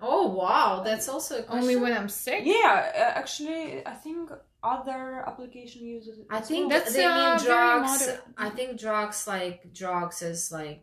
Oh 0.02 0.28
wow, 0.28 0.82
that's 0.84 1.08
also 1.08 1.40
a 1.40 1.44
question. 1.44 1.62
Only 1.62 1.76
when 1.78 1.94
I'm 1.94 2.10
sick. 2.10 2.42
Yeah, 2.44 2.92
uh, 2.96 3.18
actually, 3.20 3.86
I 3.86 3.94
think 3.94 4.32
other 4.62 5.24
application 5.28 5.86
uses 5.86 6.20
it. 6.20 6.26
I 6.30 6.40
think 6.42 6.70
well. 6.70 6.80
That's, 6.80 6.94
they 6.94 7.06
uh, 7.06 7.16
mean 7.38 7.46
drugs. 7.46 8.10
I 8.38 8.50
think 8.50 8.80
drugs 8.80 9.28
like 9.28 9.72
drugs 9.74 10.22
is 10.22 10.52
like 10.52 10.80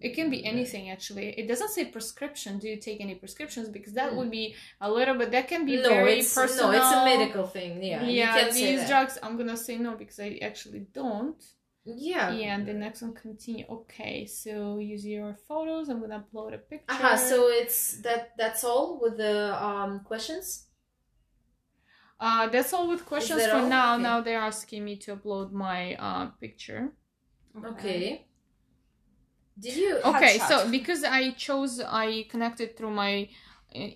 It 0.00 0.14
can 0.14 0.28
be 0.30 0.40
anything 0.52 0.84
actually. 0.90 1.26
It 1.40 1.46
doesn't 1.48 1.70
say 1.76 1.84
prescription. 1.96 2.58
Do 2.58 2.66
you 2.72 2.78
take 2.88 3.00
any 3.06 3.14
prescriptions? 3.22 3.66
Because 3.76 3.94
that 4.00 4.10
Mm. 4.12 4.16
would 4.16 4.30
be 4.30 4.54
a 4.80 4.88
little 4.98 5.16
bit. 5.20 5.28
That 5.36 5.46
can 5.52 5.62
be 5.66 5.76
no, 5.82 5.88
very 5.88 6.18
it's 6.20 6.32
personal. 6.34 6.70
no, 6.72 6.78
it's 6.78 6.92
a 7.00 7.04
medical 7.12 7.46
thing. 7.56 7.82
Yeah, 7.82 8.02
you 8.04 8.12
Yeah, 8.20 8.32
can 8.38 8.52
do 8.52 8.58
you 8.60 8.68
use 8.76 8.82
that. 8.82 8.88
drugs? 8.92 9.14
I'm 9.24 9.36
gonna 9.38 9.56
say 9.68 9.76
no 9.86 9.90
because 10.02 10.18
I 10.20 10.38
actually 10.50 10.82
don't. 11.00 11.40
Yeah. 11.86 12.30
Yeah, 12.30 12.54
and 12.54 12.66
the 12.66 12.72
next 12.72 13.02
one 13.02 13.12
continue. 13.14 13.66
Okay, 13.68 14.26
so 14.26 14.78
use 14.78 15.04
your 15.04 15.34
photos. 15.46 15.88
I'm 15.90 16.00
gonna 16.00 16.24
upload 16.24 16.54
a 16.54 16.58
picture. 16.58 16.86
Aha, 16.88 17.16
so 17.16 17.48
it's 17.48 18.00
that. 18.02 18.32
That's 18.38 18.64
all 18.64 18.98
with 19.02 19.16
the 19.18 19.54
um 19.62 20.00
questions. 20.04 20.66
uh, 22.20 22.48
that's 22.48 22.72
all 22.72 22.88
with 22.88 23.04
questions 23.04 23.44
for 23.46 23.56
all? 23.56 23.68
now. 23.68 23.94
Okay. 23.94 24.02
Now 24.02 24.20
they're 24.22 24.40
asking 24.40 24.84
me 24.84 24.96
to 25.04 25.16
upload 25.16 25.52
my 25.52 25.94
uh 25.96 26.26
picture. 26.40 26.92
Okay. 27.72 28.26
Did 29.58 29.76
you? 29.76 29.98
Okay, 29.98 30.38
Headshot. 30.38 30.48
so 30.48 30.70
because 30.70 31.04
I 31.04 31.30
chose, 31.32 31.80
I 31.80 32.26
connected 32.30 32.76
through 32.76 32.90
my. 32.90 33.28
Uh, 33.74 33.88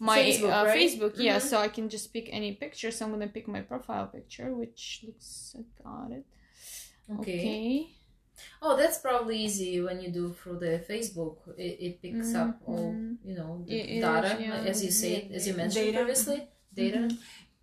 my 0.00 0.18
Facebook, 0.18 0.52
uh, 0.62 0.66
right? 0.66 0.78
Facebook, 0.78 1.12
yeah, 1.16 1.36
Mhm. 1.38 1.42
so 1.50 1.58
I 1.58 1.68
can 1.68 1.88
just 1.88 2.12
pick 2.12 2.28
any 2.32 2.52
picture. 2.54 2.90
So 2.90 3.04
I'm 3.04 3.12
gonna 3.12 3.28
pick 3.28 3.46
my 3.48 3.60
profile 3.62 4.06
picture, 4.08 4.54
which 4.54 5.04
looks 5.06 5.54
I 5.58 5.62
got 5.82 6.10
it. 6.12 6.24
Okay. 7.12 7.38
Okay. 7.38 7.90
Oh, 8.62 8.76
that's 8.76 8.98
probably 8.98 9.38
easy 9.38 9.80
when 9.80 10.00
you 10.00 10.10
do 10.10 10.32
through 10.32 10.58
the 10.58 10.82
Facebook. 10.88 11.36
It, 11.56 11.76
it 11.86 12.02
picks 12.02 12.34
up 12.34 12.58
all 12.66 12.92
you 13.24 13.34
know 13.36 13.62
the 13.66 13.74
It 13.78 13.96
is, 13.98 14.02
data, 14.02 14.36
yeah. 14.40 14.54
as 14.70 14.84
you 14.84 14.90
say, 14.90 15.30
as 15.32 15.46
you 15.46 15.54
mentioned 15.54 15.84
Data. 15.86 15.98
previously. 15.98 16.48
Data. 16.74 16.98
Mhm. 16.98 17.18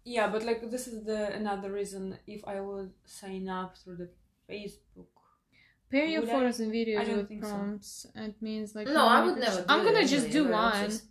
Yeah, 0.05 0.27
but 0.31 0.43
like 0.43 0.61
this 0.71 0.87
is 0.87 1.03
the 1.03 1.33
another 1.33 1.71
reason 1.71 2.17
if 2.25 2.41
I 2.47 2.61
would 2.61 2.91
sign 3.05 3.49
up 3.49 3.77
through 3.77 3.97
the 3.97 4.09
Facebook. 4.49 5.07
Pair 5.91 6.05
your 6.05 6.21
Would 6.21 6.29
I? 6.29 6.33
photos 6.33 6.59
and 6.61 6.71
videos 6.71 7.17
with 7.17 7.27
think 7.27 7.43
so. 7.43 7.49
prompts. 7.51 8.07
It 8.15 8.41
means 8.41 8.73
like 8.73 8.87
No, 8.87 9.05
I 9.07 9.25
would 9.25 9.37
never. 9.37 9.65
I'm 9.67 9.83
gonna 9.83 10.07
just 10.07 10.29
do 10.31 10.47
one. 10.47 10.85
just- 10.85 11.05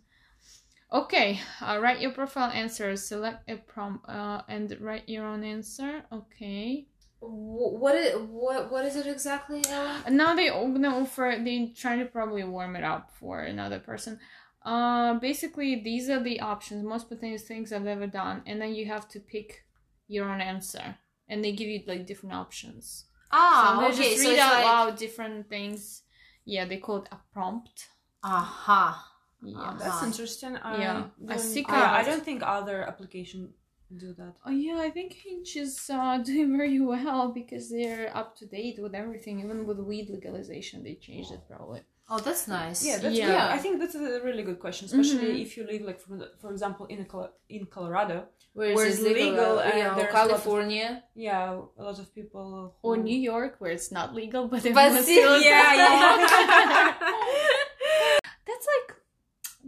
Okay, 0.91 1.39
uh, 1.61 1.79
write 1.81 2.01
your 2.01 2.11
profile 2.11 2.49
answer. 2.51 2.95
Select 2.97 3.47
a 3.49 3.55
prompt 3.57 4.09
uh, 4.09 4.41
and 4.49 4.75
write 4.81 5.07
your 5.07 5.25
own 5.25 5.43
answer. 5.43 6.03
Okay. 6.11 6.87
Wh- 7.21 7.73
What 7.83 7.95
is 7.95 8.15
what 8.27 8.71
what 8.71 8.83
is 8.85 8.95
it 8.95 9.07
exactly, 9.07 9.61
Ella? 9.69 10.03
Now 10.09 10.35
they 10.35 10.49
are 10.49 10.61
gonna 10.75 10.89
offer. 11.01 11.37
they 11.43 11.71
trying 11.75 11.99
to 11.99 12.05
probably 12.05 12.43
warm 12.43 12.75
it 12.75 12.83
up 12.83 13.11
for 13.19 13.41
another 13.41 13.79
person. 13.79 14.19
Uh, 14.65 15.15
basically, 15.19 15.81
these 15.83 16.09
are 16.09 16.21
the 16.21 16.39
options, 16.39 16.83
most 16.83 17.05
spontaneous 17.07 17.43
things 17.43 17.71
I've 17.73 17.87
ever 17.87 18.07
done, 18.07 18.41
and 18.45 18.61
then 18.61 18.73
you 18.75 18.85
have 18.87 19.07
to 19.09 19.19
pick 19.19 19.65
your 20.07 20.29
own 20.29 20.41
answer, 20.41 20.95
and 21.29 21.43
they 21.43 21.51
give 21.51 21.67
you 21.67 21.81
like 21.87 22.05
different 22.05 22.35
options. 22.35 23.05
so 23.31 23.37
I'm 23.39 23.75
gonna 23.81 23.95
just 23.95 24.19
read 24.25 24.39
out 24.39 24.53
like, 24.53 24.65
loud 24.65 24.95
different 24.97 25.49
things. 25.49 26.03
Yeah, 26.45 26.65
they 26.65 26.77
call 26.77 26.97
it 27.03 27.09
a 27.11 27.19
prompt. 27.33 27.87
aha. 28.23 29.07
Yeah. 29.43 29.57
Uh-huh. 29.57 29.77
That's 29.79 30.03
interesting. 30.03 30.57
I 30.57 30.77
Yeah, 30.81 30.91
I 31.27 31.35
don't- 31.35 31.39
seek 31.39 31.69
I 31.71 32.03
don't 32.03 32.23
think 32.23 32.43
other 32.43 32.83
application 32.91 33.53
do 33.97 34.13
that. 34.17 34.33
Oh 34.45 34.51
yeah, 34.51 34.77
I 34.79 34.89
think 34.89 35.13
Hinge 35.13 35.55
is 35.55 35.89
uh, 35.89 36.17
doing 36.29 36.55
very 36.57 36.79
well 36.79 37.31
because 37.33 37.69
they're 37.69 38.15
up 38.15 38.35
to 38.37 38.45
date 38.45 38.77
with 38.79 38.93
everything. 38.95 39.39
Even 39.39 39.65
with 39.65 39.79
weed 39.79 40.09
legalization, 40.09 40.83
they 40.83 40.95
changed 40.95 41.31
it 41.31 41.41
probably. 41.47 41.81
Oh, 42.13 42.19
that's 42.19 42.45
nice. 42.47 42.85
Yeah, 42.85 42.97
that's 42.97 43.15
Yeah. 43.15 43.29
yeah. 43.29 43.47
I 43.53 43.57
think 43.57 43.79
that's 43.79 43.95
a 43.95 44.19
really 44.21 44.43
good 44.43 44.59
question, 44.59 44.85
especially 44.87 45.29
Mhm. 45.35 45.41
if 45.45 45.55
you 45.55 45.65
live 45.65 45.81
like 45.83 45.99
for, 45.99 46.17
the- 46.17 46.31
for 46.41 46.51
example 46.51 46.85
in 46.87 46.99
a 47.01 47.05
Col- 47.05 47.33
in 47.49 47.65
Colorado. 47.67 48.27
Where 48.53 48.75
Where 48.75 48.85
is 48.85 48.95
it's 48.99 49.03
legal? 49.07 49.29
legal 49.31 49.59
uh, 49.59 49.61
and 49.63 49.77
you 49.77 49.83
know, 49.85 49.95
there's 49.95 50.13
lots 50.13 50.25
of- 50.25 50.29
California. 50.43 51.03
Yeah, 51.15 51.61
a 51.77 51.83
lot 51.83 51.99
of 51.99 52.13
people. 52.13 52.75
Who... 52.81 52.89
Or 52.89 52.97
New 52.97 53.15
York, 53.15 53.55
where 53.59 53.71
it's 53.71 53.91
not 53.93 54.13
legal, 54.13 54.49
but 54.49 54.61
But 54.63 54.71
everyone's 54.71 55.05
still, 55.05 55.39
still 55.39 55.41
yeah, 55.41 55.73
yeah. 55.73 56.93
That's 58.45 58.67
like 58.73 58.97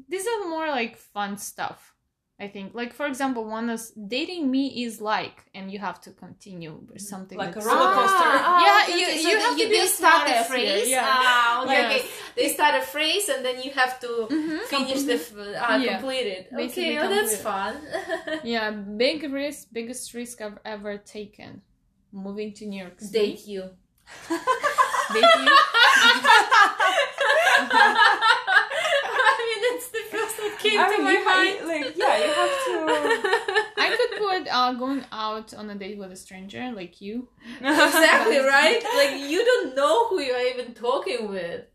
these 0.09 0.28
are 0.28 0.49
more 0.49 0.67
like 0.67 0.97
fun 0.97 1.38
stuff. 1.38 1.92
I 2.43 2.47
think, 2.55 2.67
like 2.81 2.91
for 2.99 3.05
example, 3.11 3.43
one 3.59 3.67
is 3.75 3.83
dating 4.15 4.43
me 4.55 4.63
is 4.85 4.93
like, 5.13 5.37
and 5.57 5.65
you 5.73 5.79
have 5.87 5.99
to 6.05 6.11
continue 6.25 6.73
with 6.89 7.01
something 7.13 7.37
Like 7.43 7.55
a 7.55 7.61
roller 7.69 7.91
coaster. 7.97 8.31
Yeah, 8.65 8.79
okay, 8.83 8.99
you- 8.99 9.07
okay. 9.07 9.21
you 9.29 9.35
have 9.45 9.55
they- 9.57 9.63
to 9.63 9.69
be 9.75 9.79
a 9.79 9.87
start 9.99 10.27
here, 10.27 10.43
phrase. 10.51 10.89
yeah. 10.89 11.05
Ah, 11.07 11.63
okay, 11.63 11.73
Yes. 11.73 11.85
okay. 12.01 12.03
They 12.37 12.47
start 12.57 12.73
a 12.83 12.85
phrase 12.95 13.25
and 13.33 13.41
then 13.47 13.57
you 13.65 13.71
have 13.81 13.93
to 14.05 14.11
Mhm. 14.35 14.59
finish 14.73 15.01
the 15.09 15.17
ah, 15.65 15.77
Yeah. 15.77 15.97
complete 15.97 16.27
it. 16.37 16.43
Basically 16.61 16.97
okay, 16.97 17.05
oh, 17.05 17.09
that's 17.15 17.35
fun. 17.49 17.73
Yeah, 18.53 18.71
big 19.03 19.19
risk, 19.41 19.61
biggest 19.71 20.05
risk 20.19 20.35
I've 20.45 20.59
ever 20.75 20.93
taken. 21.17 21.51
Moving 22.11 22.49
to 22.57 22.63
New 22.71 22.81
York 22.85 22.99
City. 22.99 23.19
Date 23.19 23.43
you. 23.53 23.63
Maybe. 25.13 25.47
I 28.05 29.33
mean, 29.39 29.59
that's 29.65 29.87
the 29.95 30.03
first 30.11 30.37
that 30.37 30.53
came 30.59 30.79
I 30.79 30.83
to 30.89 30.89
mean, 30.97 31.03
my 31.05 31.11
you 31.13 31.25
mind. 31.25 31.62
Like 32.04 32.20
yeah, 32.20 32.26
you 32.26 32.34
have 32.34 32.56
to. 32.66 33.34
I 33.78 33.95
could 33.97 34.18
put 34.20 34.47
uh, 34.54 34.74
going 34.74 35.06
out 35.12 35.54
on 35.54 35.70
a 35.70 35.76
date 35.76 35.97
with 35.97 36.12
a 36.12 36.16
stranger 36.16 36.72
like 36.76 37.01
you. 37.01 37.28
exactly 37.62 38.38
right. 38.58 38.82
Like 38.99 39.30
you 39.30 39.43
don't 39.45 39.76
know 39.76 40.08
who 40.10 40.20
you're 40.22 40.47
even 40.54 40.74
talking 40.74 41.30
with. 41.30 41.66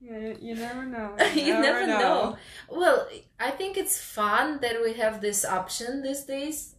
Yeah, 0.00 0.18
you, 0.18 0.36
you 0.40 0.54
never 0.56 0.84
know. 0.84 1.16
you 1.34 1.52
never 1.60 1.86
know. 1.86 2.36
Well, 2.68 3.08
I 3.38 3.50
think 3.50 3.76
it's 3.76 4.00
fun 4.00 4.58
that 4.60 4.82
we 4.82 4.94
have 4.94 5.20
this 5.20 5.44
option 5.44 6.02
these 6.02 6.24
days. 6.24 6.74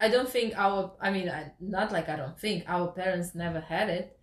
I 0.00 0.08
don't 0.08 0.28
think 0.28 0.54
our, 0.58 0.92
I 1.00 1.10
mean, 1.10 1.28
I, 1.30 1.52
not 1.58 1.90
like 1.92 2.08
I 2.08 2.16
don't 2.16 2.38
think 2.38 2.64
our 2.68 2.88
parents 2.92 3.34
never 3.34 3.60
had 3.60 3.88
it. 3.88 4.18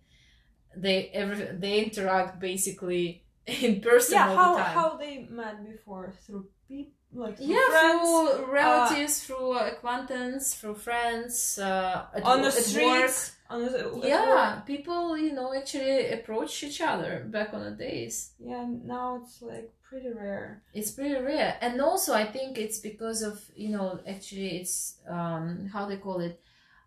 They 0.76 1.08
every 1.08 1.46
they 1.58 1.84
interact 1.84 2.38
basically 2.40 3.24
in 3.46 3.80
person 3.80 4.14
Yeah, 4.14 4.28
all 4.30 4.36
how 4.36 4.56
the 4.56 4.62
time. 4.62 4.74
how 4.74 4.96
they 4.96 5.26
met 5.30 5.56
before 5.68 6.12
through 6.24 6.46
people 6.68 6.92
like 7.12 7.36
through 7.38 7.46
yeah, 7.46 7.68
friends 7.70 8.08
through 8.36 8.52
relatives, 8.52 9.22
through 9.24 9.58
acquaintance, 9.58 10.54
through 10.54 10.74
friends, 10.74 11.58
uh, 11.58 12.06
at, 12.14 12.22
on 12.24 12.42
the 12.42 12.50
streets. 12.50 13.32
On 13.50 13.62
the, 13.64 14.00
Yeah, 14.04 14.56
work. 14.56 14.66
people, 14.66 15.16
you 15.16 15.32
know, 15.32 15.54
actually 15.54 16.10
approach 16.10 16.62
each 16.62 16.82
other 16.82 17.24
back 17.30 17.54
on 17.54 17.64
the 17.64 17.70
days. 17.70 18.32
Yeah, 18.38 18.66
now 18.84 19.20
it's 19.22 19.40
like 19.40 19.72
pretty 19.88 20.10
rare. 20.10 20.62
It's 20.74 20.90
pretty 20.90 21.14
rare, 21.18 21.56
and 21.62 21.80
also 21.80 22.12
I 22.12 22.26
think 22.26 22.58
it's 22.58 22.78
because 22.78 23.22
of 23.22 23.40
you 23.56 23.70
know 23.70 24.00
actually 24.06 24.58
it's 24.60 24.98
um 25.08 25.70
how 25.72 25.86
they 25.86 25.96
call 25.96 26.20
it 26.20 26.38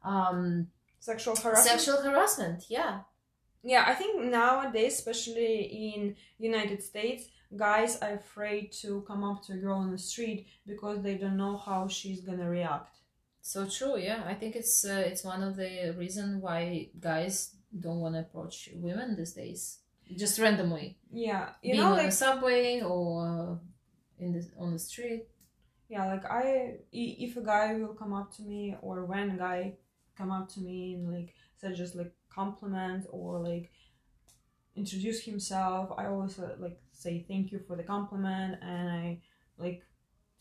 um 0.04 0.68
Sexual 1.00 1.36
harassment. 1.36 1.82
sexual 1.82 2.02
harassment. 2.04 2.66
Yeah, 2.70 3.00
Yeah, 3.64 3.84
I 3.88 3.96
think 3.96 4.22
nowadays, 4.24 4.94
especially 5.00 5.64
in 5.94 6.16
United 6.38 6.84
States, 6.84 7.24
guys 7.58 7.98
are 8.02 8.14
afraid 8.14 8.72
to 8.82 9.02
come 9.08 9.24
up 9.24 9.44
to 9.46 9.54
a 9.54 9.58
girl 9.58 9.78
on 9.78 9.92
the 9.92 9.98
street 9.98 10.48
because 10.66 11.02
they 11.02 11.16
don't 11.16 11.38
know 11.38 11.58
how 11.58 11.88
she's 11.88 12.22
gonna 12.22 12.50
react. 12.50 12.96
so 13.42 13.66
true. 13.68 13.98
Yeah, 13.98 14.24
I 14.26 14.34
think 14.36 14.56
it's 14.56 14.86
uh, 14.86 15.04
it's 15.06 15.24
one 15.24 15.44
of 15.44 15.56
the 15.56 15.94
reason 15.98 16.42
why 16.42 16.90
guys 17.00 17.56
don't 17.80 18.00
want 18.00 18.16
to 18.16 18.22
approach 18.22 18.70
women 18.76 19.16
these 19.16 19.34
days 19.34 19.80
just 20.18 20.40
randomly, 20.40 20.98
Yeah, 21.12 21.50
you 21.64 21.72
being 21.72 21.84
know, 21.84 21.92
on 21.92 21.98
like 21.98 22.08
the 22.08 22.12
subway 22.12 22.82
or 22.82 23.06
uh, 23.26 23.56
in 24.24 24.34
the 24.34 24.44
on 24.60 24.74
the 24.74 24.80
street. 24.80 25.24
yeah, 25.90 26.06
like 26.14 26.26
I, 26.26 26.78
if 26.92 27.38
a 27.38 27.42
guy 27.42 27.76
will 27.76 27.94
come 28.02 28.14
up 28.14 28.34
to 28.36 28.42
me 28.44 28.76
or 28.82 29.06
when 29.06 29.32
a 29.32 29.38
guy 29.38 29.78
come 30.18 30.32
up 30.32 30.50
to 30.54 30.60
me 30.62 30.96
and 30.96 31.12
like 31.14 31.34
say 31.60 31.74
just 31.74 31.96
like 31.96 32.12
compliment 32.30 33.06
or 33.12 33.40
like 33.40 33.72
introduce 34.76 35.22
himself, 35.24 35.92
I 35.98 36.06
always 36.08 36.40
uh, 36.40 36.56
like 36.60 36.80
say 37.02 37.26
thank 37.28 37.52
you 37.52 37.60
for 37.68 37.76
the 37.76 37.84
compliment 37.84 38.60
and 38.62 38.90
I 38.90 39.22
like 39.58 39.84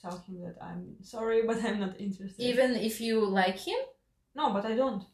tell 0.01 0.19
him 0.27 0.41
that 0.43 0.57
I'm 0.63 0.97
sorry, 1.03 1.43
but 1.47 1.63
I'm 1.65 1.81
not 1.81 2.01
interested. 2.01 2.43
Even 2.43 2.75
if 2.75 3.01
you 3.01 3.25
like 3.27 3.59
him, 3.59 3.81
No, 4.35 4.53
but 4.53 4.65
I 4.65 4.75
don't. 4.77 5.05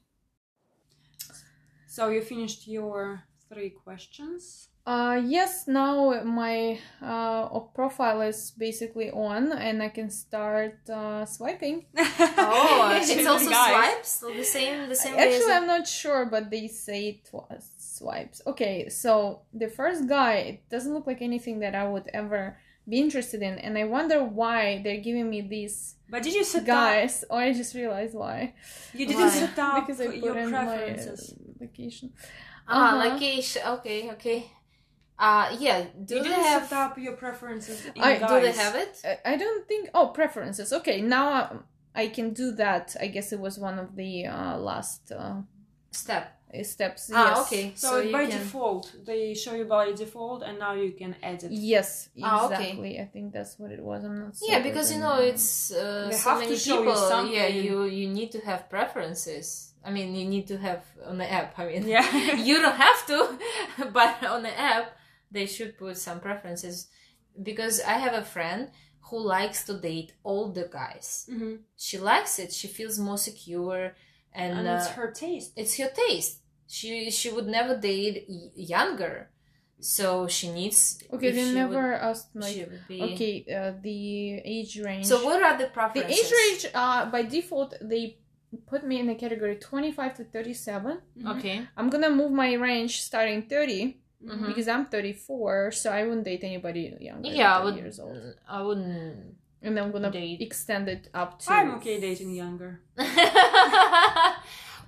So 1.88 2.09
you 2.11 2.20
finished 2.20 2.68
your 2.68 3.22
three 3.49 3.70
questions. 3.70 4.68
Uh, 4.87 5.20
yes, 5.26 5.66
now 5.66 6.22
my 6.22 6.78
uh, 7.03 7.49
profile 7.74 8.20
is 8.22 8.53
basically 8.57 9.11
on 9.11 9.51
and 9.51 9.82
I 9.82 9.89
can 9.89 10.11
start 10.11 10.78
uh, 10.89 11.24
swiping. 11.26 11.87
oh, 11.99 12.93
it's 13.03 13.26
also 13.26 13.51
guys. 13.51 13.72
swipes, 13.72 14.09
so 14.20 14.30
the 14.32 14.45
same 14.45 14.89
the 14.89 14.95
same 14.95 15.16
way 15.16 15.26
Actually, 15.26 15.53
I'm 15.55 15.66
not 15.66 15.89
sure, 15.89 16.24
but 16.26 16.51
they 16.51 16.68
say 16.68 17.09
it 17.18 17.28
was 17.32 17.68
swipes. 17.78 18.41
Okay, 18.47 18.89
so 18.89 19.41
the 19.53 19.66
first 19.68 20.07
guy, 20.07 20.34
it 20.55 20.68
doesn't 20.70 20.95
look 20.95 21.07
like 21.09 21.20
anything 21.20 21.59
that 21.61 21.74
I 21.74 21.89
would 21.89 22.09
ever 22.14 22.57
be 22.89 23.01
interested 23.01 23.43
in, 23.43 23.59
and 23.59 23.76
I 23.76 23.84
wonder 23.84 24.22
why 24.22 24.80
they're 24.84 25.01
giving 25.03 25.28
me 25.28 25.41
these 25.41 25.97
But 26.09 26.22
did 26.22 26.34
you 26.34 26.45
set 26.45 26.64
guys. 26.64 27.24
Or 27.28 27.41
I 27.41 27.53
just 27.53 27.74
realized 27.74 28.14
why. 28.14 28.55
You 28.95 29.07
didn't 29.07 29.22
Why? 29.22 29.30
set 29.30 29.59
up 29.59 29.84
because 29.84 30.01
I 30.01 30.07
put 30.07 30.16
your 30.22 30.39
in 30.39 30.53
my 30.53 30.59
uh, 30.59 30.64
preferences. 30.66 31.34
location. 31.61 32.12
Ah, 32.68 32.95
Uh-huh. 32.95 33.14
location. 33.14 33.62
Okay, 33.66 34.11
okay. 34.12 34.47
Uh 35.19 35.57
yeah. 35.59 35.85
Do 36.05 36.17
you 36.17 36.23
they 36.23 36.29
didn't 36.29 36.45
have? 36.45 36.69
set 36.69 36.79
up 36.79 36.99
your 36.99 37.14
preferences 37.14 37.87
in 37.87 38.03
I- 38.03 38.19
guys. 38.19 38.29
Do 38.31 38.41
they 38.41 38.53
have 38.53 38.75
it? 38.75 39.01
I, 39.05 39.33
I 39.33 39.37
don't 39.37 39.67
think. 39.67 39.89
Oh, 39.95 40.09
preferences. 40.09 40.73
Okay, 40.73 41.01
now 41.01 41.29
I, 41.95 42.03
I 42.03 42.09
can 42.09 42.33
do 42.35 42.53
that. 42.53 42.95
I 43.01 43.07
guess 43.09 43.33
it 43.33 43.41
was 43.41 43.59
one 43.59 43.79
of 43.79 43.97
the 43.97 44.27
uh, 44.27 44.59
last 44.59 45.11
uh, 45.12 45.37
Step. 45.91 46.33
steps. 46.62 47.11
Ah, 47.14 47.37
yes. 47.39 47.47
okay. 47.47 47.73
So, 47.75 47.99
you 48.01 48.12
by 48.12 48.27
can- 48.27 48.39
default, 48.39 48.93
they 49.07 49.33
show 49.35 49.55
you 49.55 49.64
by 49.64 49.93
default, 49.93 50.43
and 50.43 50.59
now 50.59 50.75
you 50.75 50.93
can 50.93 51.17
edit. 51.23 51.51
Yes, 51.51 52.11
Ah, 52.23 52.47
okay. 52.47 53.01
I 53.01 53.07
think 53.07 53.33
that's 53.33 53.59
what 53.59 53.71
it 53.73 53.83
was. 53.83 54.05
I'm 54.05 54.19
not. 54.21 54.35
Yeah, 54.43 54.61
because 54.62 54.93
you 54.93 55.01
know 55.01 55.17
it's 55.21 55.73
uh, 55.73 56.09
They 56.11 56.17
so 56.17 56.29
have 56.31 56.39
to 56.43 56.45
many 56.45 56.57
show 56.59 56.75
you 56.75 56.81
people. 56.81 56.97
something. 56.97 57.35
Yeah, 57.35 57.47
you 57.49 57.85
you 57.85 58.09
need 58.09 58.31
to 58.33 58.41
have 58.41 58.69
preferences. 58.69 59.73
I 59.85 59.91
mean, 59.91 60.14
you 60.14 60.27
need 60.29 60.47
to 60.49 60.59
have 60.59 60.83
on 61.07 61.17
the 61.19 61.29
app. 61.31 61.59
I 61.59 61.67
mean, 61.67 61.87
Yeah. 61.89 62.05
you 62.49 62.61
don't 62.61 62.77
have 62.77 63.07
to, 63.07 63.19
but 63.99 64.23
on 64.25 64.43
the 64.43 64.53
app 64.59 64.87
they 65.37 65.47
should 65.47 65.72
put 65.78 65.97
some 65.97 66.20
preferences 66.20 66.89
because 67.51 67.80
I 67.82 67.95
have 68.05 68.14
a 68.14 68.24
friend 68.24 68.70
who 69.09 69.18
likes 69.37 69.64
to 69.66 69.74
date 69.78 70.11
older 70.24 70.68
guys. 70.80 71.09
hmm 71.30 71.57
She 71.76 71.97
likes 71.99 72.39
it. 72.39 72.51
She 72.53 72.66
feels 72.78 72.99
more 72.99 73.18
secure, 73.18 73.82
and, 74.32 74.53
And, 74.59 74.68
uh, 74.68 74.72
it's 74.78 74.89
her 74.99 75.09
taste. 75.12 75.53
it's 75.57 75.74
her 75.78 75.91
taste. 76.05 76.34
She 76.76 77.11
she 77.18 77.28
would 77.34 77.47
never 77.59 77.74
date 77.91 78.16
y- 78.28 78.51
younger, 78.74 79.14
so 79.80 80.26
she 80.37 80.47
needs. 80.59 80.80
Okay, 81.14 81.30
they 81.30 81.53
never 81.62 81.82
would- 81.93 82.03
asked 82.09 82.30
like. 82.34 82.57
be. 82.89 82.99
Okay, 83.09 83.34
uh, 83.59 83.72
the 83.89 84.01
age 84.57 84.72
range. 84.87 85.07
So 85.07 85.16
what 85.26 85.41
are 85.47 85.57
the 85.62 85.68
preferences? 85.68 86.11
the 86.11 86.16
age 86.18 86.32
range, 86.41 86.62
uh, 86.74 87.03
by 87.14 87.22
default, 87.22 87.70
they 87.93 88.05
put 88.66 88.82
me 88.91 88.99
in 89.03 89.07
the 89.07 89.14
category 89.14 89.57
25 89.57 90.16
to 90.18 90.24
37. 90.24 90.99
Okay. 91.34 91.57
I'm 91.76 91.89
gonna 91.91 92.11
move 92.11 92.32
my 92.32 92.53
range 92.55 92.95
starting 93.03 93.43
30 93.55 94.01
Mhm. 94.25 94.47
because 94.49 94.67
I'm 94.69 94.87
34, 94.87 95.73
so 95.73 95.91
I 95.91 96.03
wouldn't 96.05 96.25
date 96.25 96.43
anybody 96.45 96.97
younger 97.01 97.29
Yeah, 97.29 97.59
I 97.59 97.59
than 97.59 97.64
30 97.67 97.75
would. 97.75 97.83
years 97.85 97.99
old. 98.01 98.19
I 98.49 98.62
wouldn't. 98.62 99.35
And 99.62 99.79
I'm 99.81 99.91
gonna 99.91 100.11
date. 100.11 100.41
extend 100.41 100.89
it 100.89 101.09
up 101.14 101.39
to. 101.41 101.53
I'm 101.53 101.75
okay 101.77 102.01
dating 102.01 102.31
younger. 102.35 102.81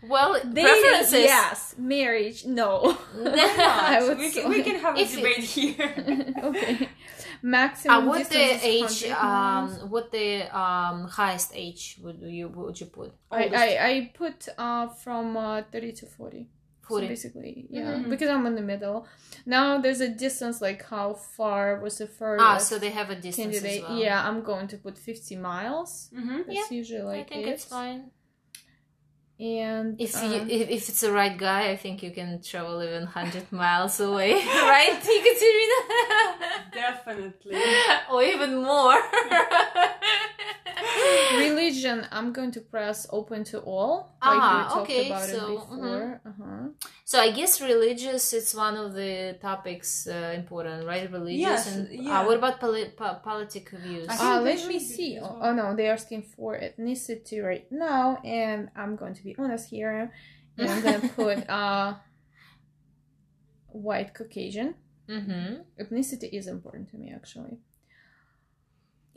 well, 0.03 0.35
Dating, 0.35 0.55
preferences. 0.83 1.12
yes. 1.12 1.74
Marriage, 1.79 2.45
no. 2.47 2.97
I 3.24 3.99
would 4.07 4.18
we, 4.18 4.31
can, 4.31 4.49
we 4.51 4.62
can 4.62 4.76
have 4.79 4.97
a 4.97 5.01
If 5.01 5.11
you- 5.12 5.18
debate 5.18 5.45
here. 5.45 5.95
okay. 6.45 6.85
Uh, 6.85 6.87
Maximum 7.43 8.07
what 8.07 8.29
the 8.31 8.59
age? 8.62 9.05
100 9.05 9.14
Um, 9.14 9.91
what 9.91 10.11
the 10.11 10.43
um 10.57 11.05
highest 11.09 11.53
age 11.55 11.99
would 12.03 12.20
you 12.22 12.49
would 12.49 12.81
you 12.81 12.87
put? 12.87 13.12
I, 13.31 13.45
I, 13.64 13.87
I 13.89 14.11
put 14.14 14.49
uh 14.59 14.89
from 14.89 15.37
uh, 15.37 15.62
30 15.70 15.93
to 15.93 16.07
40. 16.07 16.47
So 16.89 16.95
40. 16.97 17.09
basically, 17.09 17.66
yeah, 17.70 17.93
Mhm. 17.95 18.09
because 18.11 18.28
I'm 18.30 18.47
in 18.47 18.55
the 18.55 18.62
middle. 18.72 19.07
Now 19.47 19.78
there's 19.82 20.01
a 20.01 20.09
distance, 20.09 20.61
like 20.61 20.82
how 20.95 21.14
far 21.14 21.80
was 21.80 21.99
the 21.99 22.07
furthest 22.07 22.49
Ah, 22.49 22.59
so 22.59 22.78
they 22.78 22.91
have 22.91 23.11
a 23.11 23.14
distance 23.14 23.61
candidate? 23.61 23.82
as 23.84 23.89
well. 23.89 23.99
Yeah, 24.01 24.28
I'm 24.28 24.41
going 24.43 24.68
to 24.68 24.76
put 24.78 24.97
50 24.99 25.36
miles. 25.36 26.09
hmm 26.14 26.43
That's 26.47 26.70
usually 26.72 27.03
I 27.03 27.05
like 27.16 27.28
think 27.30 27.47
it. 27.47 27.51
it's 27.51 27.64
fine. 27.64 28.11
And 29.41 30.01
If 30.01 30.16
uh, 30.16 30.26
you 30.30 30.39
if, 30.57 30.68
if 30.68 30.89
it's 30.89 31.01
the 31.01 31.12
right 31.12 31.36
guy, 31.39 31.70
I 31.70 31.76
think 31.76 32.03
you 32.03 32.11
can 32.11 32.43
travel 32.43 32.82
even 32.82 33.05
hundred 33.07 33.47
miles 33.64 34.01
away, 34.01 34.32
right, 34.74 34.99
Ekaterina? 34.99 35.80
Definitely. 36.82 37.62
or 38.11 38.22
even 38.24 38.57
more. 38.70 38.99
religion, 41.39 42.07
I'm 42.11 42.33
going 42.33 42.51
to 42.53 42.61
press 42.61 43.07
open 43.11 43.45
to 43.45 43.59
all, 43.61 44.16
like 44.22 44.41
Ah, 44.43 44.57
we 44.68 44.74
talked 44.74 44.91
okay, 44.91 45.07
about 45.07 45.29
so, 45.29 45.37
it 45.37 45.55
before. 45.55 46.20
Uh-huh. 46.26 46.68
So 47.05 47.20
I 47.20 47.31
guess 47.33 47.61
religious 47.61 48.33
it's 48.33 48.55
one 48.55 48.76
of 48.76 48.95
the 48.95 49.37
topics 49.41 50.07
uh, 50.07 50.33
important, 50.37 50.87
right? 50.87 51.11
Religious 51.11 51.41
Yes, 51.41 51.74
and 51.74 51.89
yeah. 51.91 52.20
uh, 52.20 52.26
what 52.26 52.37
about 52.37 52.61
poli- 52.61 52.93
po- 52.97 53.18
political 53.22 53.79
views? 53.79 54.07
I 54.09 54.37
Uh, 54.37 54.41
let 54.43 54.66
me 54.66 54.79
see. 54.79 55.16
as 55.16 55.22
Oh, 55.24 55.26
well. 55.41 55.51
oh 55.51 55.53
no, 55.55 55.76
they're 55.76 55.93
asking 55.93 56.22
for 56.22 56.59
ethnicity 56.59 57.43
right 57.43 57.66
now, 57.70 58.18
and 58.24 58.70
I'm 58.76 58.97
going 58.97 59.14
to 59.14 59.22
be 59.24 59.35
honest 59.39 59.70
here, 59.70 60.12
and 60.59 60.68
I'm 60.70 60.83
gonna 60.83 61.09
put 61.22 61.39
uh 61.49 61.95
white 63.68 64.14
Caucasian. 64.14 64.74
mm-hmm. 65.09 65.62
Ethnicity 65.81 66.29
is 66.33 66.47
important 66.47 66.89
to 66.91 66.97
me 66.99 67.12
actually. 67.14 67.59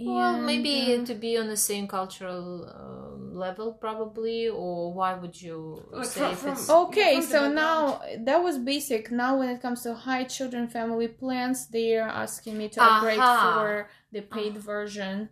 Well, 0.08 0.36
And, 0.36 0.46
maybe 0.46 0.96
uh, 0.96 1.06
to 1.06 1.14
be 1.16 1.38
on 1.38 1.48
the 1.48 1.58
same 1.58 1.88
cultural 1.88 2.66
um 2.76 3.34
level, 3.34 3.74
probably. 3.74 4.48
Or 4.50 4.94
why 4.94 5.14
would 5.14 5.42
you 5.42 5.84
Like 5.92 6.06
say 6.06 6.20
from- 6.22 6.32
if 6.34 6.40
from- 6.40 6.52
it's 6.52 6.70
Okay, 6.70 7.14
from 7.16 7.24
so 7.34 7.40
now 7.52 8.02
that 8.28 8.44
was 8.44 8.58
basic. 8.58 9.10
Now, 9.12 9.38
when 9.40 9.50
it 9.50 9.62
comes 9.62 9.82
to 9.84 9.94
high 9.94 10.26
children 10.26 10.68
family 10.68 11.08
plans, 11.08 11.68
they 11.68 11.96
are 11.98 12.10
asking 12.10 12.58
me 12.58 12.70
to 12.70 12.80
upgrade 12.84 13.20
Aha. 13.20 13.54
for 13.54 13.90
the 14.12 14.22
paid 14.22 14.58
version. 14.58 15.30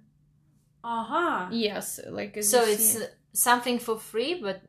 Uh 0.84 1.04
huh. 1.04 1.48
Yes, 1.52 2.00
like 2.10 2.42
so 2.44 2.64
it's 2.64 2.84
see- 2.94 3.04
uh, 3.04 3.08
something 3.34 3.78
for 3.80 3.98
free, 4.00 4.36
but 4.42 4.62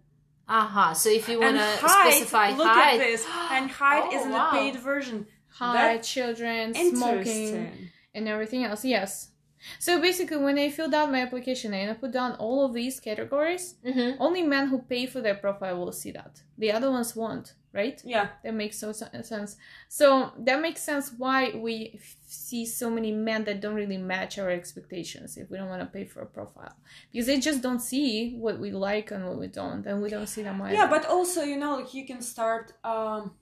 Aha. 0.48 0.92
So 0.94 1.08
if 1.08 1.28
you 1.28 1.38
want 1.40 1.56
to 1.56 1.62
height, 1.86 2.12
specify 2.14 2.50
look 2.56 2.66
height, 2.66 3.00
at 3.00 3.06
this. 3.06 3.24
And 3.52 3.70
height 3.82 4.04
Oh, 4.10 4.16
is 4.16 4.26
in 4.26 4.32
wow. 4.32 4.50
the 4.50 4.58
paid 4.58 4.76
version. 4.80 5.26
Hi, 5.58 5.94
That- 5.94 6.02
children, 6.02 6.74
smoking, 6.74 7.90
and 8.14 8.26
everything 8.28 8.64
else. 8.64 8.84
Yes. 8.84 9.29
So 9.78 10.00
basically, 10.00 10.38
when 10.38 10.58
I 10.58 10.70
filled 10.70 10.94
out 10.94 11.10
my 11.10 11.20
application 11.20 11.74
and 11.74 11.90
I 11.90 11.94
put 11.94 12.12
down 12.12 12.32
all 12.36 12.64
of 12.64 12.72
these 12.72 12.98
categories, 13.00 13.74
Mhm. 13.84 14.16
only 14.18 14.42
men 14.42 14.68
who 14.68 14.78
pay 14.82 15.06
for 15.06 15.20
their 15.20 15.34
profile 15.34 15.76
will 15.78 15.92
see 15.92 16.12
that. 16.12 16.42
The 16.58 16.72
other 16.72 16.90
ones 16.90 17.14
won't, 17.16 17.54
right? 17.72 18.00
Yeah. 18.04 18.28
That 18.42 18.54
makes 18.54 18.78
so 18.78 18.92
sense. 18.92 19.56
So 19.88 20.32
that 20.38 20.60
makes 20.60 20.82
sense 20.82 21.12
why 21.16 21.52
we 21.54 21.92
f- 21.94 22.16
see 22.26 22.64
so 22.66 22.90
many 22.90 23.12
men 23.12 23.44
that 23.44 23.60
don't 23.60 23.74
really 23.74 23.98
match 23.98 24.38
our 24.38 24.50
expectations 24.50 25.36
if 25.36 25.50
we 25.50 25.56
don't 25.58 25.68
want 25.68 25.82
to 25.82 25.86
pay 25.98 26.04
for 26.04 26.20
a 26.22 26.26
profile 26.26 26.74
because 27.10 27.26
they 27.26 27.38
just 27.38 27.60
don't 27.62 27.80
see 27.80 28.34
what 28.36 28.58
we 28.58 28.70
like 28.70 29.10
and 29.10 29.26
what 29.26 29.38
we 29.38 29.46
don't, 29.46 29.86
and 29.86 30.02
we 30.02 30.08
don't 30.10 30.26
see 30.28 30.42
them 30.42 30.60
either. 30.62 30.74
Yeah, 30.74 30.88
but 30.88 31.04
also, 31.06 31.42
you 31.42 31.56
know, 31.56 31.76
like 31.76 31.92
you 31.94 32.06
can 32.06 32.20
start 32.22 32.72
um 32.84 33.34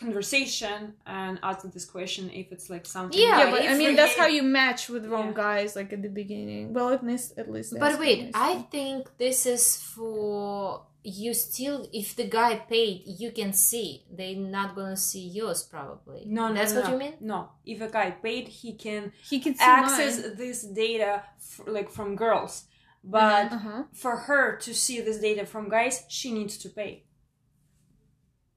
conversation 0.00 0.94
and 1.06 1.38
ask 1.42 1.60
this 1.76 1.84
question 1.84 2.30
if 2.30 2.46
it's 2.52 2.68
like 2.70 2.86
something. 2.86 3.18
Yeah, 3.20 3.38
yeah, 3.44 3.50
but 3.50 3.62
I 3.62 3.74
mean 3.76 3.94
that's 3.96 4.16
how 4.16 4.26
you 4.26 4.42
match 4.42 4.88
with 4.88 5.06
wrong 5.06 5.28
Yeah. 5.28 5.44
guys 5.46 5.76
like 5.76 5.92
at 5.92 6.02
the 6.02 6.08
beginning. 6.22 6.72
Well, 6.74 6.90
at 6.90 7.02
least 7.04 7.38
at 7.38 7.50
least. 7.50 7.72
But 7.72 7.80
that's 7.80 7.98
wait, 8.00 8.30
I 8.34 8.52
think 8.74 9.00
this 9.18 9.46
is 9.46 9.76
for 9.76 10.84
you 11.02 11.32
still 11.32 11.78
if 11.94 12.14
the 12.20 12.24
guy 12.38 12.56
paid 12.56 13.02
you 13.06 13.30
can 13.32 13.54
see 13.54 14.04
they're 14.16 14.36
not 14.36 14.74
gonna 14.76 14.98
see 15.10 15.26
yours 15.38 15.62
probably 15.62 16.20
No, 16.26 16.48
no, 16.48 16.54
that's 16.54 16.74
no, 16.74 16.80
what 16.80 16.86
no. 16.88 16.92
you 16.92 16.98
mean 17.04 17.14
No, 17.20 17.48
if 17.64 17.80
a 17.80 17.88
guy 17.88 18.10
paid, 18.10 18.48
he 18.48 18.74
can 18.74 19.02
he 19.30 19.40
can 19.40 19.54
see 19.54 19.64
access 19.64 20.14
mine. 20.22 20.36
this 20.36 20.58
data 20.64 21.22
f- 21.38 21.60
like 21.76 21.88
from 21.90 22.16
girls, 22.16 22.64
but 23.02 23.50
Uh-huh. 23.52 23.82
for 23.94 24.14
her 24.28 24.56
to 24.64 24.74
see 24.74 25.00
this 25.00 25.18
data 25.20 25.46
from 25.46 25.70
guys, 25.70 26.04
she 26.08 26.28
needs 26.38 26.58
to 26.58 26.68
pay. 26.68 27.04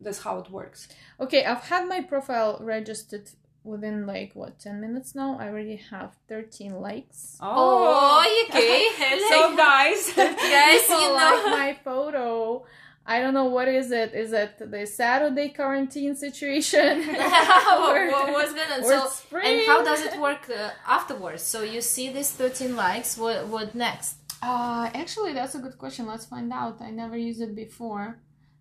That's 0.03 0.21
how 0.23 0.39
it 0.39 0.49
works. 0.51 0.87
Okay, 1.19 1.45
I've 1.45 1.63
had 1.63 1.87
my 1.87 2.01
profile 2.01 2.57
registered 2.61 3.29
within 3.63 4.05
like 4.05 4.31
what 4.35 4.59
ten 4.59 4.81
minutes 4.81 5.15
now. 5.15 5.37
I 5.39 5.47
already 5.47 5.77
have 5.91 6.11
thirteen 6.27 6.73
likes. 6.87 7.37
oh 7.41 8.23
okay 8.49 8.87
so 9.29 9.55
guys, 9.55 10.11
Guys, 10.15 10.81
People 10.81 11.01
you 11.01 11.07
know- 11.09 11.41
like 11.45 11.45
my 11.45 11.77
photo. 11.83 12.65
I 13.05 13.19
don't 13.19 13.33
know 13.33 13.49
what 13.57 13.67
is 13.67 13.91
it. 13.91 14.13
Is 14.13 14.31
it 14.31 14.51
the 14.71 14.85
Saturday 14.85 15.49
quarantine 15.49 16.15
situation? 16.15 16.93
what, 17.05 18.11
what 18.15 18.27
was 18.31 18.53
gonna 18.53 18.79
or 18.85 18.89
so 18.89 19.07
spring? 19.09 19.59
and 19.59 19.67
how 19.67 19.83
does 19.83 20.01
it 20.01 20.15
work 20.21 20.49
uh, 20.49 20.69
afterwards 20.87 21.43
so 21.43 21.63
you 21.63 21.81
see 21.81 22.13
these 22.13 22.31
13 22.31 22.75
likes 22.77 23.17
what 23.17 23.47
what 23.47 23.75
next 23.75 24.15
Uh, 24.41 24.89
actually, 25.01 25.31
that's 25.39 25.55
a 25.55 25.61
good 25.65 25.77
question. 25.83 26.03
Let's 26.13 26.25
find 26.33 26.49
out. 26.61 26.75
I 26.81 26.91
never 26.91 27.17
used 27.29 27.41
it 27.47 27.53
before, 27.65 28.05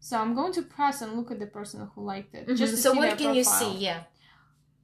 so 0.06 0.12
I'm 0.22 0.32
going 0.40 0.52
to 0.58 0.62
press 0.76 0.96
and 1.02 1.10
look 1.18 1.30
at 1.34 1.38
the 1.44 1.50
person 1.58 1.78
who 1.94 2.00
liked 2.12 2.32
it. 2.38 2.42
Just 2.62 2.74
to 2.74 2.80
so 2.84 2.90
what 3.00 3.16
can 3.20 3.30
you 3.38 3.44
see 3.58 3.72
yeah 3.88 4.00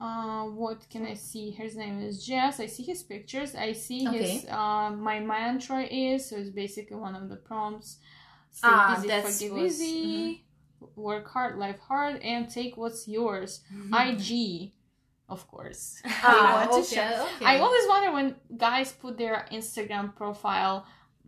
Uh, 0.01 0.45
what 0.63 0.79
can 0.93 1.03
I 1.13 1.15
see? 1.31 1.47
His 1.63 1.73
name 1.83 1.97
is 2.09 2.15
Jess. 2.29 2.55
I 2.65 2.69
see 2.75 2.85
his 2.93 3.01
pictures. 3.13 3.51
I 3.67 3.71
see 3.87 4.03
Okay. 4.07 4.19
his. 4.23 4.47
Uh, 4.59 4.91
my 5.09 5.19
mantra 5.33 5.81
is 6.07 6.19
so 6.29 6.33
it's 6.43 6.51
basically 6.65 6.99
one 7.07 7.15
of 7.21 7.25
the 7.33 7.39
prompts. 7.49 7.89
Stay 8.59 8.69
Ah, 8.71 8.95
busy, 8.95 9.09
that's 9.13 9.27
forgive 9.29 9.53
was- 9.59 9.81
easy. 9.83 10.45
Work 11.09 11.27
hard, 11.35 11.53
life 11.65 11.81
hard, 11.91 12.15
and 12.33 12.43
take 12.59 12.73
what's 12.83 13.03
yours. 13.17 13.51
IG, 14.03 14.31
of 15.35 15.41
course. 15.53 15.83
Ah, 16.07 16.67
want 16.71 16.71
to 16.71 16.79
okay, 16.95 17.11
okay. 17.27 17.45
I 17.51 17.55
always 17.65 17.85
wonder 17.93 18.11
when 18.17 18.27
guys 18.67 18.89
put 19.05 19.19
their 19.23 19.37
Instagram 19.59 20.07
profile 20.21 20.77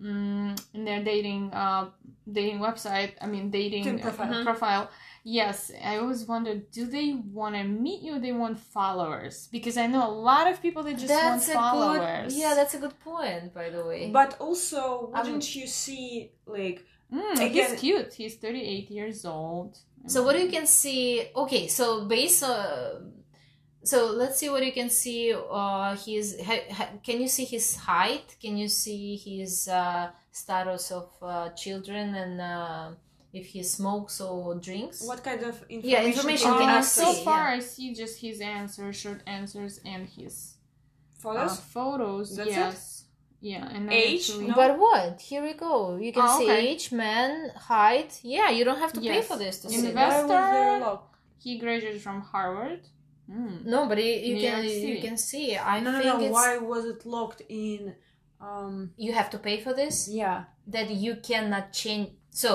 mm, 0.02 0.50
in 0.74 0.84
their 0.84 1.02
dating 1.04 1.52
uh, 1.52 1.90
dating 2.30 2.58
website. 2.60 3.12
I 3.20 3.26
mean, 3.26 3.50
dating 3.50 3.84
Dating 3.84 4.00
uh, 4.00 4.02
profile. 4.02 4.32
Mhm. 4.32 4.44
profile. 4.44 4.90
Yes, 5.22 5.70
I 5.84 5.98
always 5.98 6.22
wonder: 6.26 6.54
do 6.78 6.86
they 6.86 7.08
want 7.38 7.54
to 7.54 7.64
meet 7.64 8.00
you? 8.02 8.16
or 8.16 8.20
They 8.20 8.32
want 8.32 8.58
followers? 8.58 9.48
Because 9.52 9.76
I 9.76 9.86
know 9.86 10.02
a 10.08 10.14
lot 10.30 10.50
of 10.50 10.62
people 10.62 10.82
that 10.84 10.94
just 10.96 11.08
that's 11.08 11.48
want 11.48 11.60
followers. 11.62 12.32
good 12.34 12.40
yeah 12.42 12.54
that's 12.54 12.74
a 12.74 12.78
good 12.84 12.98
point 13.00 13.52
by 13.54 13.68
the 13.70 13.84
way 13.84 14.10
But 14.10 14.30
also, 14.40 15.10
I'm- 15.14 15.24
wouldn't 15.26 15.54
you 15.56 15.66
see 15.66 16.32
like 16.46 16.78
Mm, 17.12 17.32
Again- 17.32 17.70
he's 17.72 17.80
cute. 17.80 18.12
He's 18.14 18.36
38 18.36 18.88
years 18.88 19.24
old. 19.24 19.76
So 20.06 20.22
what 20.22 20.38
you 20.40 20.48
can 20.48 20.64
see, 20.64 21.26
okay, 21.34 21.66
so 21.66 22.04
based 22.06 22.44
on, 22.44 23.12
so 23.82 24.12
let's 24.12 24.38
see 24.38 24.48
what 24.50 24.64
you 24.64 24.72
can 24.72 24.90
see. 24.90 25.32
Uh, 25.34 25.96
his 25.96 26.38
ha, 26.40 26.56
ha, 26.70 26.88
can 27.02 27.20
you 27.20 27.28
see 27.28 27.44
his 27.44 27.76
height? 27.76 28.36
Can 28.40 28.56
you 28.56 28.68
see 28.68 29.16
his 29.16 29.68
uh, 29.68 30.10
status 30.30 30.90
of 30.92 31.08
uh, 31.22 31.48
children 31.50 32.14
and 32.14 32.40
uh, 32.40 32.90
if 33.32 33.46
he 33.46 33.62
smokes 33.62 34.20
or 34.20 34.54
drinks? 34.56 35.02
what 35.06 35.22
kind 35.24 35.42
of 35.42 35.54
information? 35.68 35.90
Yeah, 35.90 36.02
information 36.04 36.50
can 36.50 36.58
can 36.58 36.68
you 36.68 36.74
you 36.74 36.78
Uh, 36.78 36.82
so 36.82 37.12
far, 37.24 37.48
Yeah. 37.48 37.56
I 37.56 37.60
see 37.60 37.94
just 37.94 38.20
his 38.20 38.40
answers, 38.40 38.96
short 38.96 39.22
answers, 39.26 39.80
and 39.84 40.08
his 40.08 40.54
uh, 40.54 41.22
Photos. 41.22 41.60
photos. 41.60 42.36
That's 42.36 42.50
it? 42.50 42.52
yes. 42.56 43.04
Yeah, 43.42 43.66
and 43.74 43.90
Age? 43.90 44.20
actually- 44.28 44.48
No? 44.48 44.54
But 44.54 44.78
what? 44.78 45.18
Here 45.22 45.42
we 45.42 45.54
go. 45.54 45.96
You 45.96 46.12
can 46.12 46.24
Oh, 46.26 46.38
see 46.38 46.44
okay. 46.50 46.68
age, 46.68 46.92
man, 46.92 47.50
height. 47.56 48.20
Yeah, 48.22 48.50
you 48.50 48.64
don't 48.66 48.78
have 48.78 48.92
to 48.92 49.00
pay 49.00 49.22
for 49.22 49.38
this 49.38 49.60
to 49.62 49.68
In 49.68 49.72
see. 49.72 49.80
the 49.86 49.92
that. 49.92 49.94
best- 49.94 50.16
Why 50.16 50.20
was 50.22 50.28
there 50.28 50.68
a 50.68 50.74
Investor. 50.76 50.98
He 51.44 51.58
graduated 51.58 52.02
from 52.02 52.20
Harvard. 52.20 52.82
Mm. 53.30 53.64
No, 53.66 53.86
but 53.86 53.98
you, 54.02 54.40
can 54.40 54.64
you 54.64 55.00
can 55.00 55.16
see. 55.16 55.56
I 55.56 55.78
no, 55.80 55.90
no, 55.92 55.98
think 56.00 56.20
no. 56.22 56.30
Why 56.32 56.58
was 56.58 56.84
it 56.84 57.06
locked 57.06 57.42
in? 57.48 57.94
Um, 58.40 58.92
you 58.96 59.12
have 59.12 59.28
to 59.30 59.38
pay 59.38 59.60
for 59.60 59.72
this. 59.74 60.08
yeah. 60.08 60.44
that 60.66 60.88
you 61.04 61.12
cannot 61.30 61.72
change 61.72 62.08
so 62.30 62.50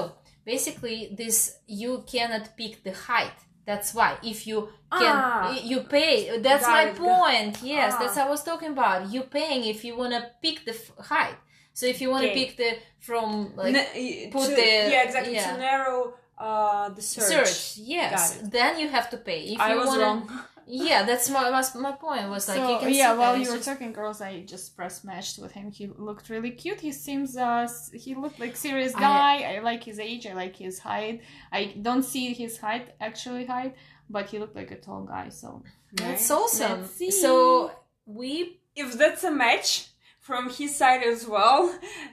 basically 0.45 0.97
this 1.21 1.37
you 1.67 1.91
cannot 2.13 2.45
pick 2.59 2.73
the 2.87 2.93
height 3.09 3.37
that's 3.69 3.89
why 3.97 4.09
if 4.23 4.39
you 4.47 4.59
can 5.01 5.15
Ah. 5.17 5.51
you 5.71 5.79
pay 5.97 6.13
that's 6.47 6.65
my 6.77 6.83
it, 6.89 6.95
point 7.07 7.53
yes 7.73 7.93
Ah. 7.95 7.99
that's 7.99 8.15
what 8.17 8.25
i 8.27 8.29
was 8.35 8.43
talking 8.49 8.71
about 8.77 8.99
you 9.13 9.21
paying 9.39 9.61
if 9.73 9.79
you 9.85 9.93
want 10.01 10.13
to 10.17 10.21
pick 10.45 10.57
the 10.69 10.75
f- 10.81 10.93
height 11.11 11.37
so 11.77 11.83
if 11.93 11.97
you 12.01 12.07
want 12.13 12.23
to 12.27 12.31
Okay. 12.31 12.39
pick 12.45 12.51
the 12.61 12.71
from 13.07 13.27
like 13.59 13.73
y- 13.75 14.29
put 14.31 14.45
to, 14.49 14.55
the- 14.59 14.81
yeah, 14.93 15.03
exactly. 15.07 15.33
yeah. 15.35 15.51
To 15.51 15.57
narrow 15.69 15.99
uh 16.47 16.85
the 16.97 17.01
search. 17.01 17.31
search, 17.33 17.55
yes 17.93 18.21
then 18.57 18.71
you 18.81 18.87
have 18.97 19.07
to 19.13 19.17
pay 19.29 19.39
if 19.53 19.59
I 19.59 19.73
you 19.73 19.77
was 19.79 19.87
wanna, 19.91 20.01
wrong. 20.03 20.21
yeah 20.67 21.03
that's 21.03 21.29
my 21.29 21.49
my, 21.51 21.63
my 21.79 21.91
point 21.91 22.29
was 22.29 22.47
like 22.47 22.57
so 22.57 22.71
you 22.73 22.79
can 22.79 22.93
yeah, 22.93 23.11
see 23.13 23.17
while 23.19 23.33
that, 23.33 23.41
you 23.41 23.49
were 23.49 23.57
just- 23.57 23.67
talking, 23.69 23.91
girls, 23.93 24.19
I 24.21 24.41
just 24.41 24.75
press 24.75 25.03
matched 25.03 25.37
with 25.39 25.51
him. 25.51 25.71
He 25.71 25.85
looked 26.07 26.29
really 26.29 26.51
cute. 26.51 26.81
He 26.81 26.91
seems 26.91 27.37
uh 27.37 27.67
he 27.93 28.15
looked 28.15 28.39
like 28.39 28.55
serious 28.55 28.93
guy. 28.93 29.33
I, 29.55 29.59
like 29.59 29.83
his 29.83 29.99
age. 29.99 30.25
I 30.25 30.33
like 30.33 30.55
his 30.55 30.79
height. 30.79 31.21
I 31.51 31.75
don't 31.81 32.03
see 32.03 32.33
his 32.33 32.57
height 32.57 32.95
actually 32.99 33.45
height, 33.45 33.75
but 34.09 34.27
he 34.29 34.39
looked 34.39 34.55
like 34.55 34.71
a 34.71 34.79
tall 34.79 35.03
guy. 35.03 35.29
So 35.29 35.63
that's 35.93 36.29
Nice. 36.29 36.31
awesome 36.31 36.81
Let's 36.81 36.95
see. 36.95 37.11
so 37.11 37.71
we 38.05 38.59
If 38.75 38.97
that's 38.97 39.23
a 39.23 39.31
match 39.31 39.87
from 40.19 40.49
his 40.49 40.75
side 40.75 41.03
as 41.03 41.27
well, 41.27 41.59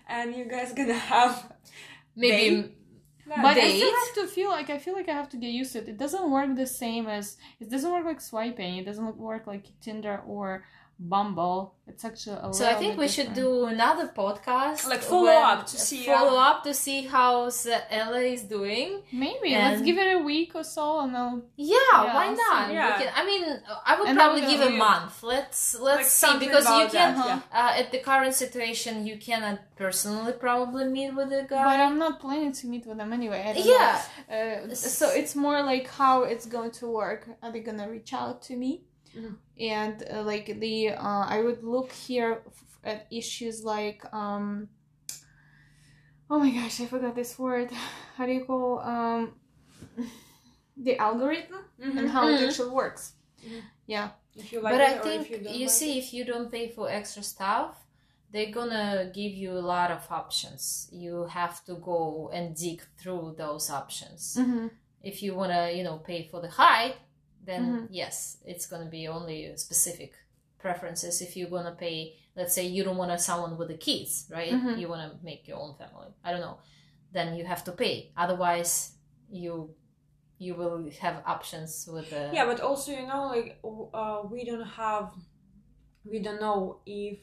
and 0.09 0.35
you 0.37 0.45
guys 0.45 0.73
gonna 0.75 0.93
have 1.15 1.53
maybe 2.15 2.75
But 3.41 3.57
I 3.57 3.69
still 3.77 3.91
have 3.91 4.15
to 4.15 4.27
feel 4.27 4.51
like 4.51 4.69
I 4.71 4.79
feel 4.79 4.95
like 4.95 5.09
I 5.09 5.13
have 5.13 5.29
to 5.31 5.37
get 5.37 5.49
used 5.51 5.73
to 5.73 5.79
it. 5.79 5.89
It 5.89 5.99
doesn't 5.99 6.31
work 6.31 6.55
the 6.55 6.67
same 6.67 7.07
as 7.07 7.37
it 7.61 7.71
doesn't 7.71 7.91
work 7.91 8.05
like 8.05 8.21
swiping. 8.21 8.77
It 8.77 8.85
doesn't 8.85 9.17
work 9.17 9.47
like 9.47 9.65
Tinder 9.81 10.21
or 10.27 10.65
Bumble. 11.09 11.75
It's 11.89 12.05
actually 12.05 12.39
a 12.41 12.55
So 12.55 12.65
I 12.65 12.75
think 12.75 12.93
bit 12.93 12.99
we 13.01 13.09
should 13.09 13.35
different. 13.35 13.65
do 13.65 13.65
another 13.67 14.07
podcast, 14.17 14.87
Like 14.89 15.03
follow 15.03 15.25
when- 15.25 15.43
up 15.53 15.67
to 15.67 15.77
see 15.77 16.05
follow 16.07 16.39
how- 16.39 16.51
up 16.53 16.63
to 16.65 16.73
see 16.73 17.03
how 17.03 17.51
Ella 17.91 18.21
is 18.21 18.43
doing. 18.45 19.03
maybe 19.13 19.51
let's 19.51 19.83
give 19.83 19.99
it 19.99 20.15
a 20.15 20.19
week 20.21 20.55
or 20.55 20.63
so, 20.65 21.01
and 21.01 21.17
I'll 21.17 21.43
Yeah, 21.57 21.77
Yeah, 21.93 22.15
why 22.15 22.27
I'll 22.27 22.37
not? 22.37 22.67
see. 22.67 22.71
We 22.71 22.75
Yeah. 22.77 22.99
can- 22.99 23.13
I 23.21 23.25
mean, 23.27 23.43
I 23.85 23.99
would 23.99 24.09
And 24.09 24.17
probably 24.19 24.41
then 24.43 24.51
give 24.51 24.61
a 24.61 24.71
do- 24.71 24.77
month. 24.77 25.23
Let's 25.23 25.75
let's 25.75 26.23
Like 26.23 26.33
see 26.33 26.39
because 26.45 26.65
you 26.79 26.87
can 26.99 27.15
that, 27.17 27.27
yeah. 27.27 27.41
uh, 27.61 27.81
at 27.81 27.91
the 27.91 27.99
current 27.99 28.35
situation 28.35 29.05
you 29.07 29.17
cannot 29.19 29.59
personally 29.77 30.33
probably 30.47 30.85
meet 30.85 31.13
with 31.19 31.31
the 31.31 31.43
guy. 31.43 31.65
but. 31.65 31.81
I'm 31.87 31.99
not 31.99 32.21
planning 32.21 32.53
to 32.61 32.67
meet 32.69 32.87
with 32.87 32.97
them 32.99 33.13
anyway. 33.13 33.41
I 33.49 33.53
don't 33.55 33.67
Yeah, 33.67 34.01
know. 34.31 34.71
Uh, 34.71 34.75
so 34.75 35.11
it's 35.21 35.35
more 35.35 35.59
like 35.73 35.87
how 36.01 36.23
it's 36.33 36.47
going 36.47 36.71
to 36.81 36.87
work. 36.87 37.29
Are 37.43 37.51
they 37.51 37.61
gonna 37.61 37.89
reach 37.97 38.13
out 38.23 38.41
to 38.49 38.55
me? 38.57 38.71
Mhm. 39.17 39.37
And 39.61 40.03
uh, 40.11 40.23
like 40.23 40.47
the 40.61 40.91
uh, 40.91 41.25
I 41.29 41.41
would 41.43 41.63
look 41.63 41.93
here 41.93 42.43
f- 42.47 42.79
at 42.85 43.07
issues 43.11 43.63
like 43.65 44.03
um. 44.13 44.69
Oh 46.31 46.39
my 46.39 46.51
gosh, 46.51 46.81
I 46.81 46.87
forgot 46.87 47.15
this 47.15 47.39
word. 47.39 47.71
How 48.17 48.27
do 48.27 48.33
you 48.33 48.45
call 48.45 48.81
um 48.81 49.35
the 50.77 50.97
algorithm 50.99 51.65
Mhm. 51.81 51.99
and 51.99 52.09
how 52.11 52.27
it 52.29 52.41
Mhm. 52.41 52.47
actually 52.49 52.71
works? 52.75 53.15
Mhm. 53.45 53.63
Yeah. 53.87 54.11
If 54.35 54.53
you 54.53 54.61
like 54.63 54.73
but 54.75 54.81
it 54.81 54.89
I 54.89 54.99
think 55.03 55.31
you, 55.31 55.37
you 55.61 55.67
like 55.67 55.71
see 55.81 55.99
if 55.99 56.15
you 56.15 56.25
don't 56.25 56.51
pay 56.51 56.69
for 56.71 56.89
extra 56.89 57.23
stuff. 57.23 57.77
They're 58.33 58.51
gonna 58.51 59.11
give 59.15 59.33
you 59.43 59.51
a 59.53 59.67
lot 59.75 59.91
of 59.91 60.11
options. 60.11 60.89
You 60.91 61.27
have 61.27 61.63
to 61.67 61.75
go 61.75 62.31
and 62.33 62.57
dig 62.57 62.81
through 62.99 63.35
those 63.37 63.69
options. 63.71 64.37
Mm-hmm. 64.39 64.69
if 65.03 65.21
you 65.23 65.35
want 65.35 65.53
to 65.53 65.63
you 65.77 65.83
know 65.85 65.99
pay 65.99 66.21
for 66.31 66.41
the 66.41 66.49
height 66.63 66.95
then 67.45 67.63
Mhm. 67.63 67.89
yes 67.91 68.39
it's 68.45 68.67
going 68.67 68.83
to 68.85 68.91
be 68.91 69.09
only 69.09 69.57
specific 69.57 70.13
preferences 70.59 71.21
if 71.21 71.37
you're 71.37 71.49
to 71.65 71.73
pay 71.73 72.15
let's 72.37 72.55
say 72.55 72.65
you 72.67 72.85
don't 72.85 72.97
want 72.97 73.21
someone 73.21 73.59
with 73.59 73.69
the 73.69 73.77
kids 73.77 74.27
right 74.31 74.53
Mhm. 74.53 74.79
you 74.79 74.89
want 74.89 75.03
to 75.11 75.25
make 75.25 75.49
your 75.49 75.59
own 75.59 75.75
family 75.75 76.09
i 76.25 76.31
don't 76.31 76.41
know 76.41 76.59
then 77.13 77.37
you 77.37 77.45
have 77.45 77.63
to 77.65 77.73
pay. 77.73 78.11
Otherwise, 78.17 78.93
you 79.31 79.75
you 80.39 80.55
will 80.55 80.91
have 81.01 81.23
options 81.27 81.87
with 81.93 82.09
the 82.11 82.31
yeah 82.33 82.47
but 82.47 82.59
also 82.61 82.91
you 82.91 83.07
know 83.07 83.27
like 83.27 83.59
uh, 83.95 84.23
we 84.31 84.45
don't 84.45 84.67
have 84.67 85.13
we 86.05 86.19
don't 86.21 86.41
know 86.41 86.81
if 86.87 87.19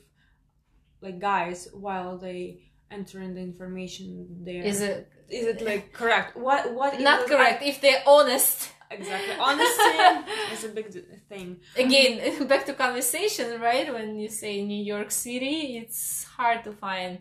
like 1.01 1.19
guys 1.19 1.67
while 1.73 2.17
they 2.17 2.71
enter 2.91 3.21
in 3.21 3.33
the 3.33 3.41
information 3.41 4.43
there 4.43 4.63
is 4.63 4.79
it 4.81 5.09
is 5.29 5.45
it 5.47 5.61
like 5.61 5.91
correct 5.91 6.37
what 6.37 6.73
what 6.73 6.99
not 6.99 7.27
correct 7.27 7.63
if 7.63 7.81
they're 7.81 8.03
honest. 8.07 8.71
Exactly 8.91 9.35
honesty 9.39 9.97
is 10.53 10.63
a 10.65 10.69
big 10.69 10.87
thing 11.29 11.57
Again, 11.77 12.47
back 12.51 12.65
to 12.65 12.73
conversation, 12.73 13.61
right? 13.61 13.91
When 13.93 14.17
you 14.19 14.29
say 14.29 14.63
New 14.65 14.83
York 14.83 15.11
City, 15.11 15.77
it's 15.77 16.23
hard 16.37 16.63
to 16.63 16.71
find 16.71 17.19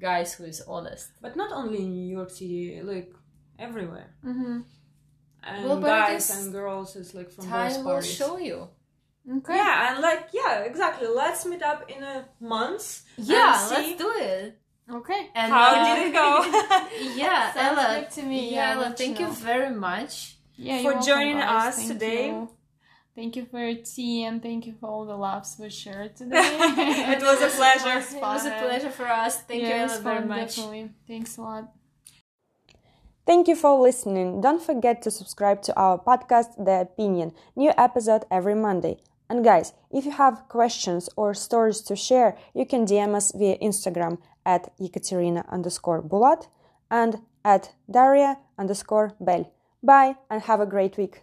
guys 0.00 0.34
who 0.34 0.44
is 0.44 0.62
honest. 0.66 1.10
but 1.20 1.36
not 1.36 1.52
only 1.52 1.78
in 1.84 1.92
new 1.92 2.08
york 2.16 2.30
city 2.30 2.80
like 2.82 3.12
everywhere 3.58 4.08
Mm-hmm. 4.24 4.60
and 5.44 5.64
Well, 5.64 5.80
guys 5.80 6.30
and 6.30 6.52
girls 6.52 6.96
is 6.96 7.14
like 7.14 7.30
from 7.30 7.44
both 7.44 7.52
Time 7.74 7.84
will 7.84 8.00
show 8.00 8.38
you. 8.38 8.68
Okay. 9.30 9.56
yeah 9.56 9.92
and 9.92 10.00
like 10.02 10.28
yeah 10.32 10.60
exactly 10.70 11.06
let's 11.08 11.44
meet 11.44 11.62
up 11.62 11.80
in 11.90 12.02
a 12.02 12.24
month 12.40 13.02
Yeah, 13.18 13.52
and 13.52 13.68
see 13.68 13.74
let's 13.74 13.98
do 14.02 14.10
it. 14.16 14.58
Okay. 14.90 15.28
And 15.36 15.52
how 15.52 15.70
uh, 15.76 15.84
did 15.94 16.06
it 16.08 16.12
go 16.12 16.28
Yeah, 17.22 17.52
Sounds 17.52 17.78
Ella. 17.78 18.00
good 18.00 18.10
to 18.16 18.22
me. 18.24 18.40
Yeah, 18.50 18.56
Yeah, 18.56 18.72
Ella, 18.74 18.80
let 18.88 18.98
thank 18.98 19.20
you 19.20 19.26
you 19.28 19.32
very 19.34 19.70
much. 19.88 20.36
Yeah, 20.60 20.76
for 20.76 20.82
you're 20.82 20.92
welcome, 20.92 21.08
joining 21.08 21.36
us 21.38 21.76
Thank 21.76 21.88
today. 21.88 22.26
you. 22.28 22.48
Thank 23.14 23.36
you 23.36 23.44
for 23.46 23.58
your 23.66 23.82
tea 23.82 24.24
and 24.24 24.42
thank 24.42 24.66
you 24.66 24.74
for 24.78 24.88
all 24.88 25.04
the 25.06 25.16
laughs 25.16 25.58
we 25.58 25.70
shared 25.70 26.16
today. 26.22 26.58
It 27.16 27.22
was 27.22 27.40
a 27.40 27.48
pleasure. 27.48 27.98
It 28.16 28.20
was 28.20 28.46
a 28.46 28.50
pleasure 28.50 28.90
for 28.90 29.06
us. 29.06 29.40
Thank 29.42 29.62
yeah, 29.62 29.86
you, 29.86 29.92
it 29.94 30.02
very 30.02 30.24
much. 30.24 30.56
Definitely. 30.56 30.90
Thanks 31.08 31.38
a 31.38 31.42
lot. 31.42 31.72
Thank 33.26 33.48
you 33.48 33.56
for 33.56 33.80
listening. 33.80 34.40
Don't 34.40 34.62
forget 34.62 35.02
to 35.02 35.10
subscribe 35.10 35.62
to 35.62 35.72
our 35.76 35.98
podcast, 35.98 36.62
The 36.62 36.82
Opinion. 36.82 37.32
New 37.56 37.72
episode 37.78 38.24
every 38.30 38.54
Monday. 38.54 38.98
And 39.30 39.42
guys, 39.44 39.72
if 39.90 40.04
you 40.04 40.10
have 40.12 40.48
questions 40.48 41.08
or 41.16 41.32
stories 41.34 41.80
to 41.82 41.96
share, 41.96 42.36
you 42.54 42.66
can 42.66 42.84
DM 42.84 43.14
us 43.14 43.32
via 43.32 43.56
Instagram 43.58 44.18
at 44.44 44.72
Ekaterina 44.78 45.44
underscore 45.48 46.02
Bulat 46.02 46.48
and 46.90 47.20
at 47.44 47.72
Daria 47.90 48.38
underscore 48.58 49.14
Belle. 49.20 49.50
Bye 49.82 50.16
and 50.30 50.40
have 50.42 50.60
a 50.60 50.64
great 50.66 50.96
week. 50.96 51.22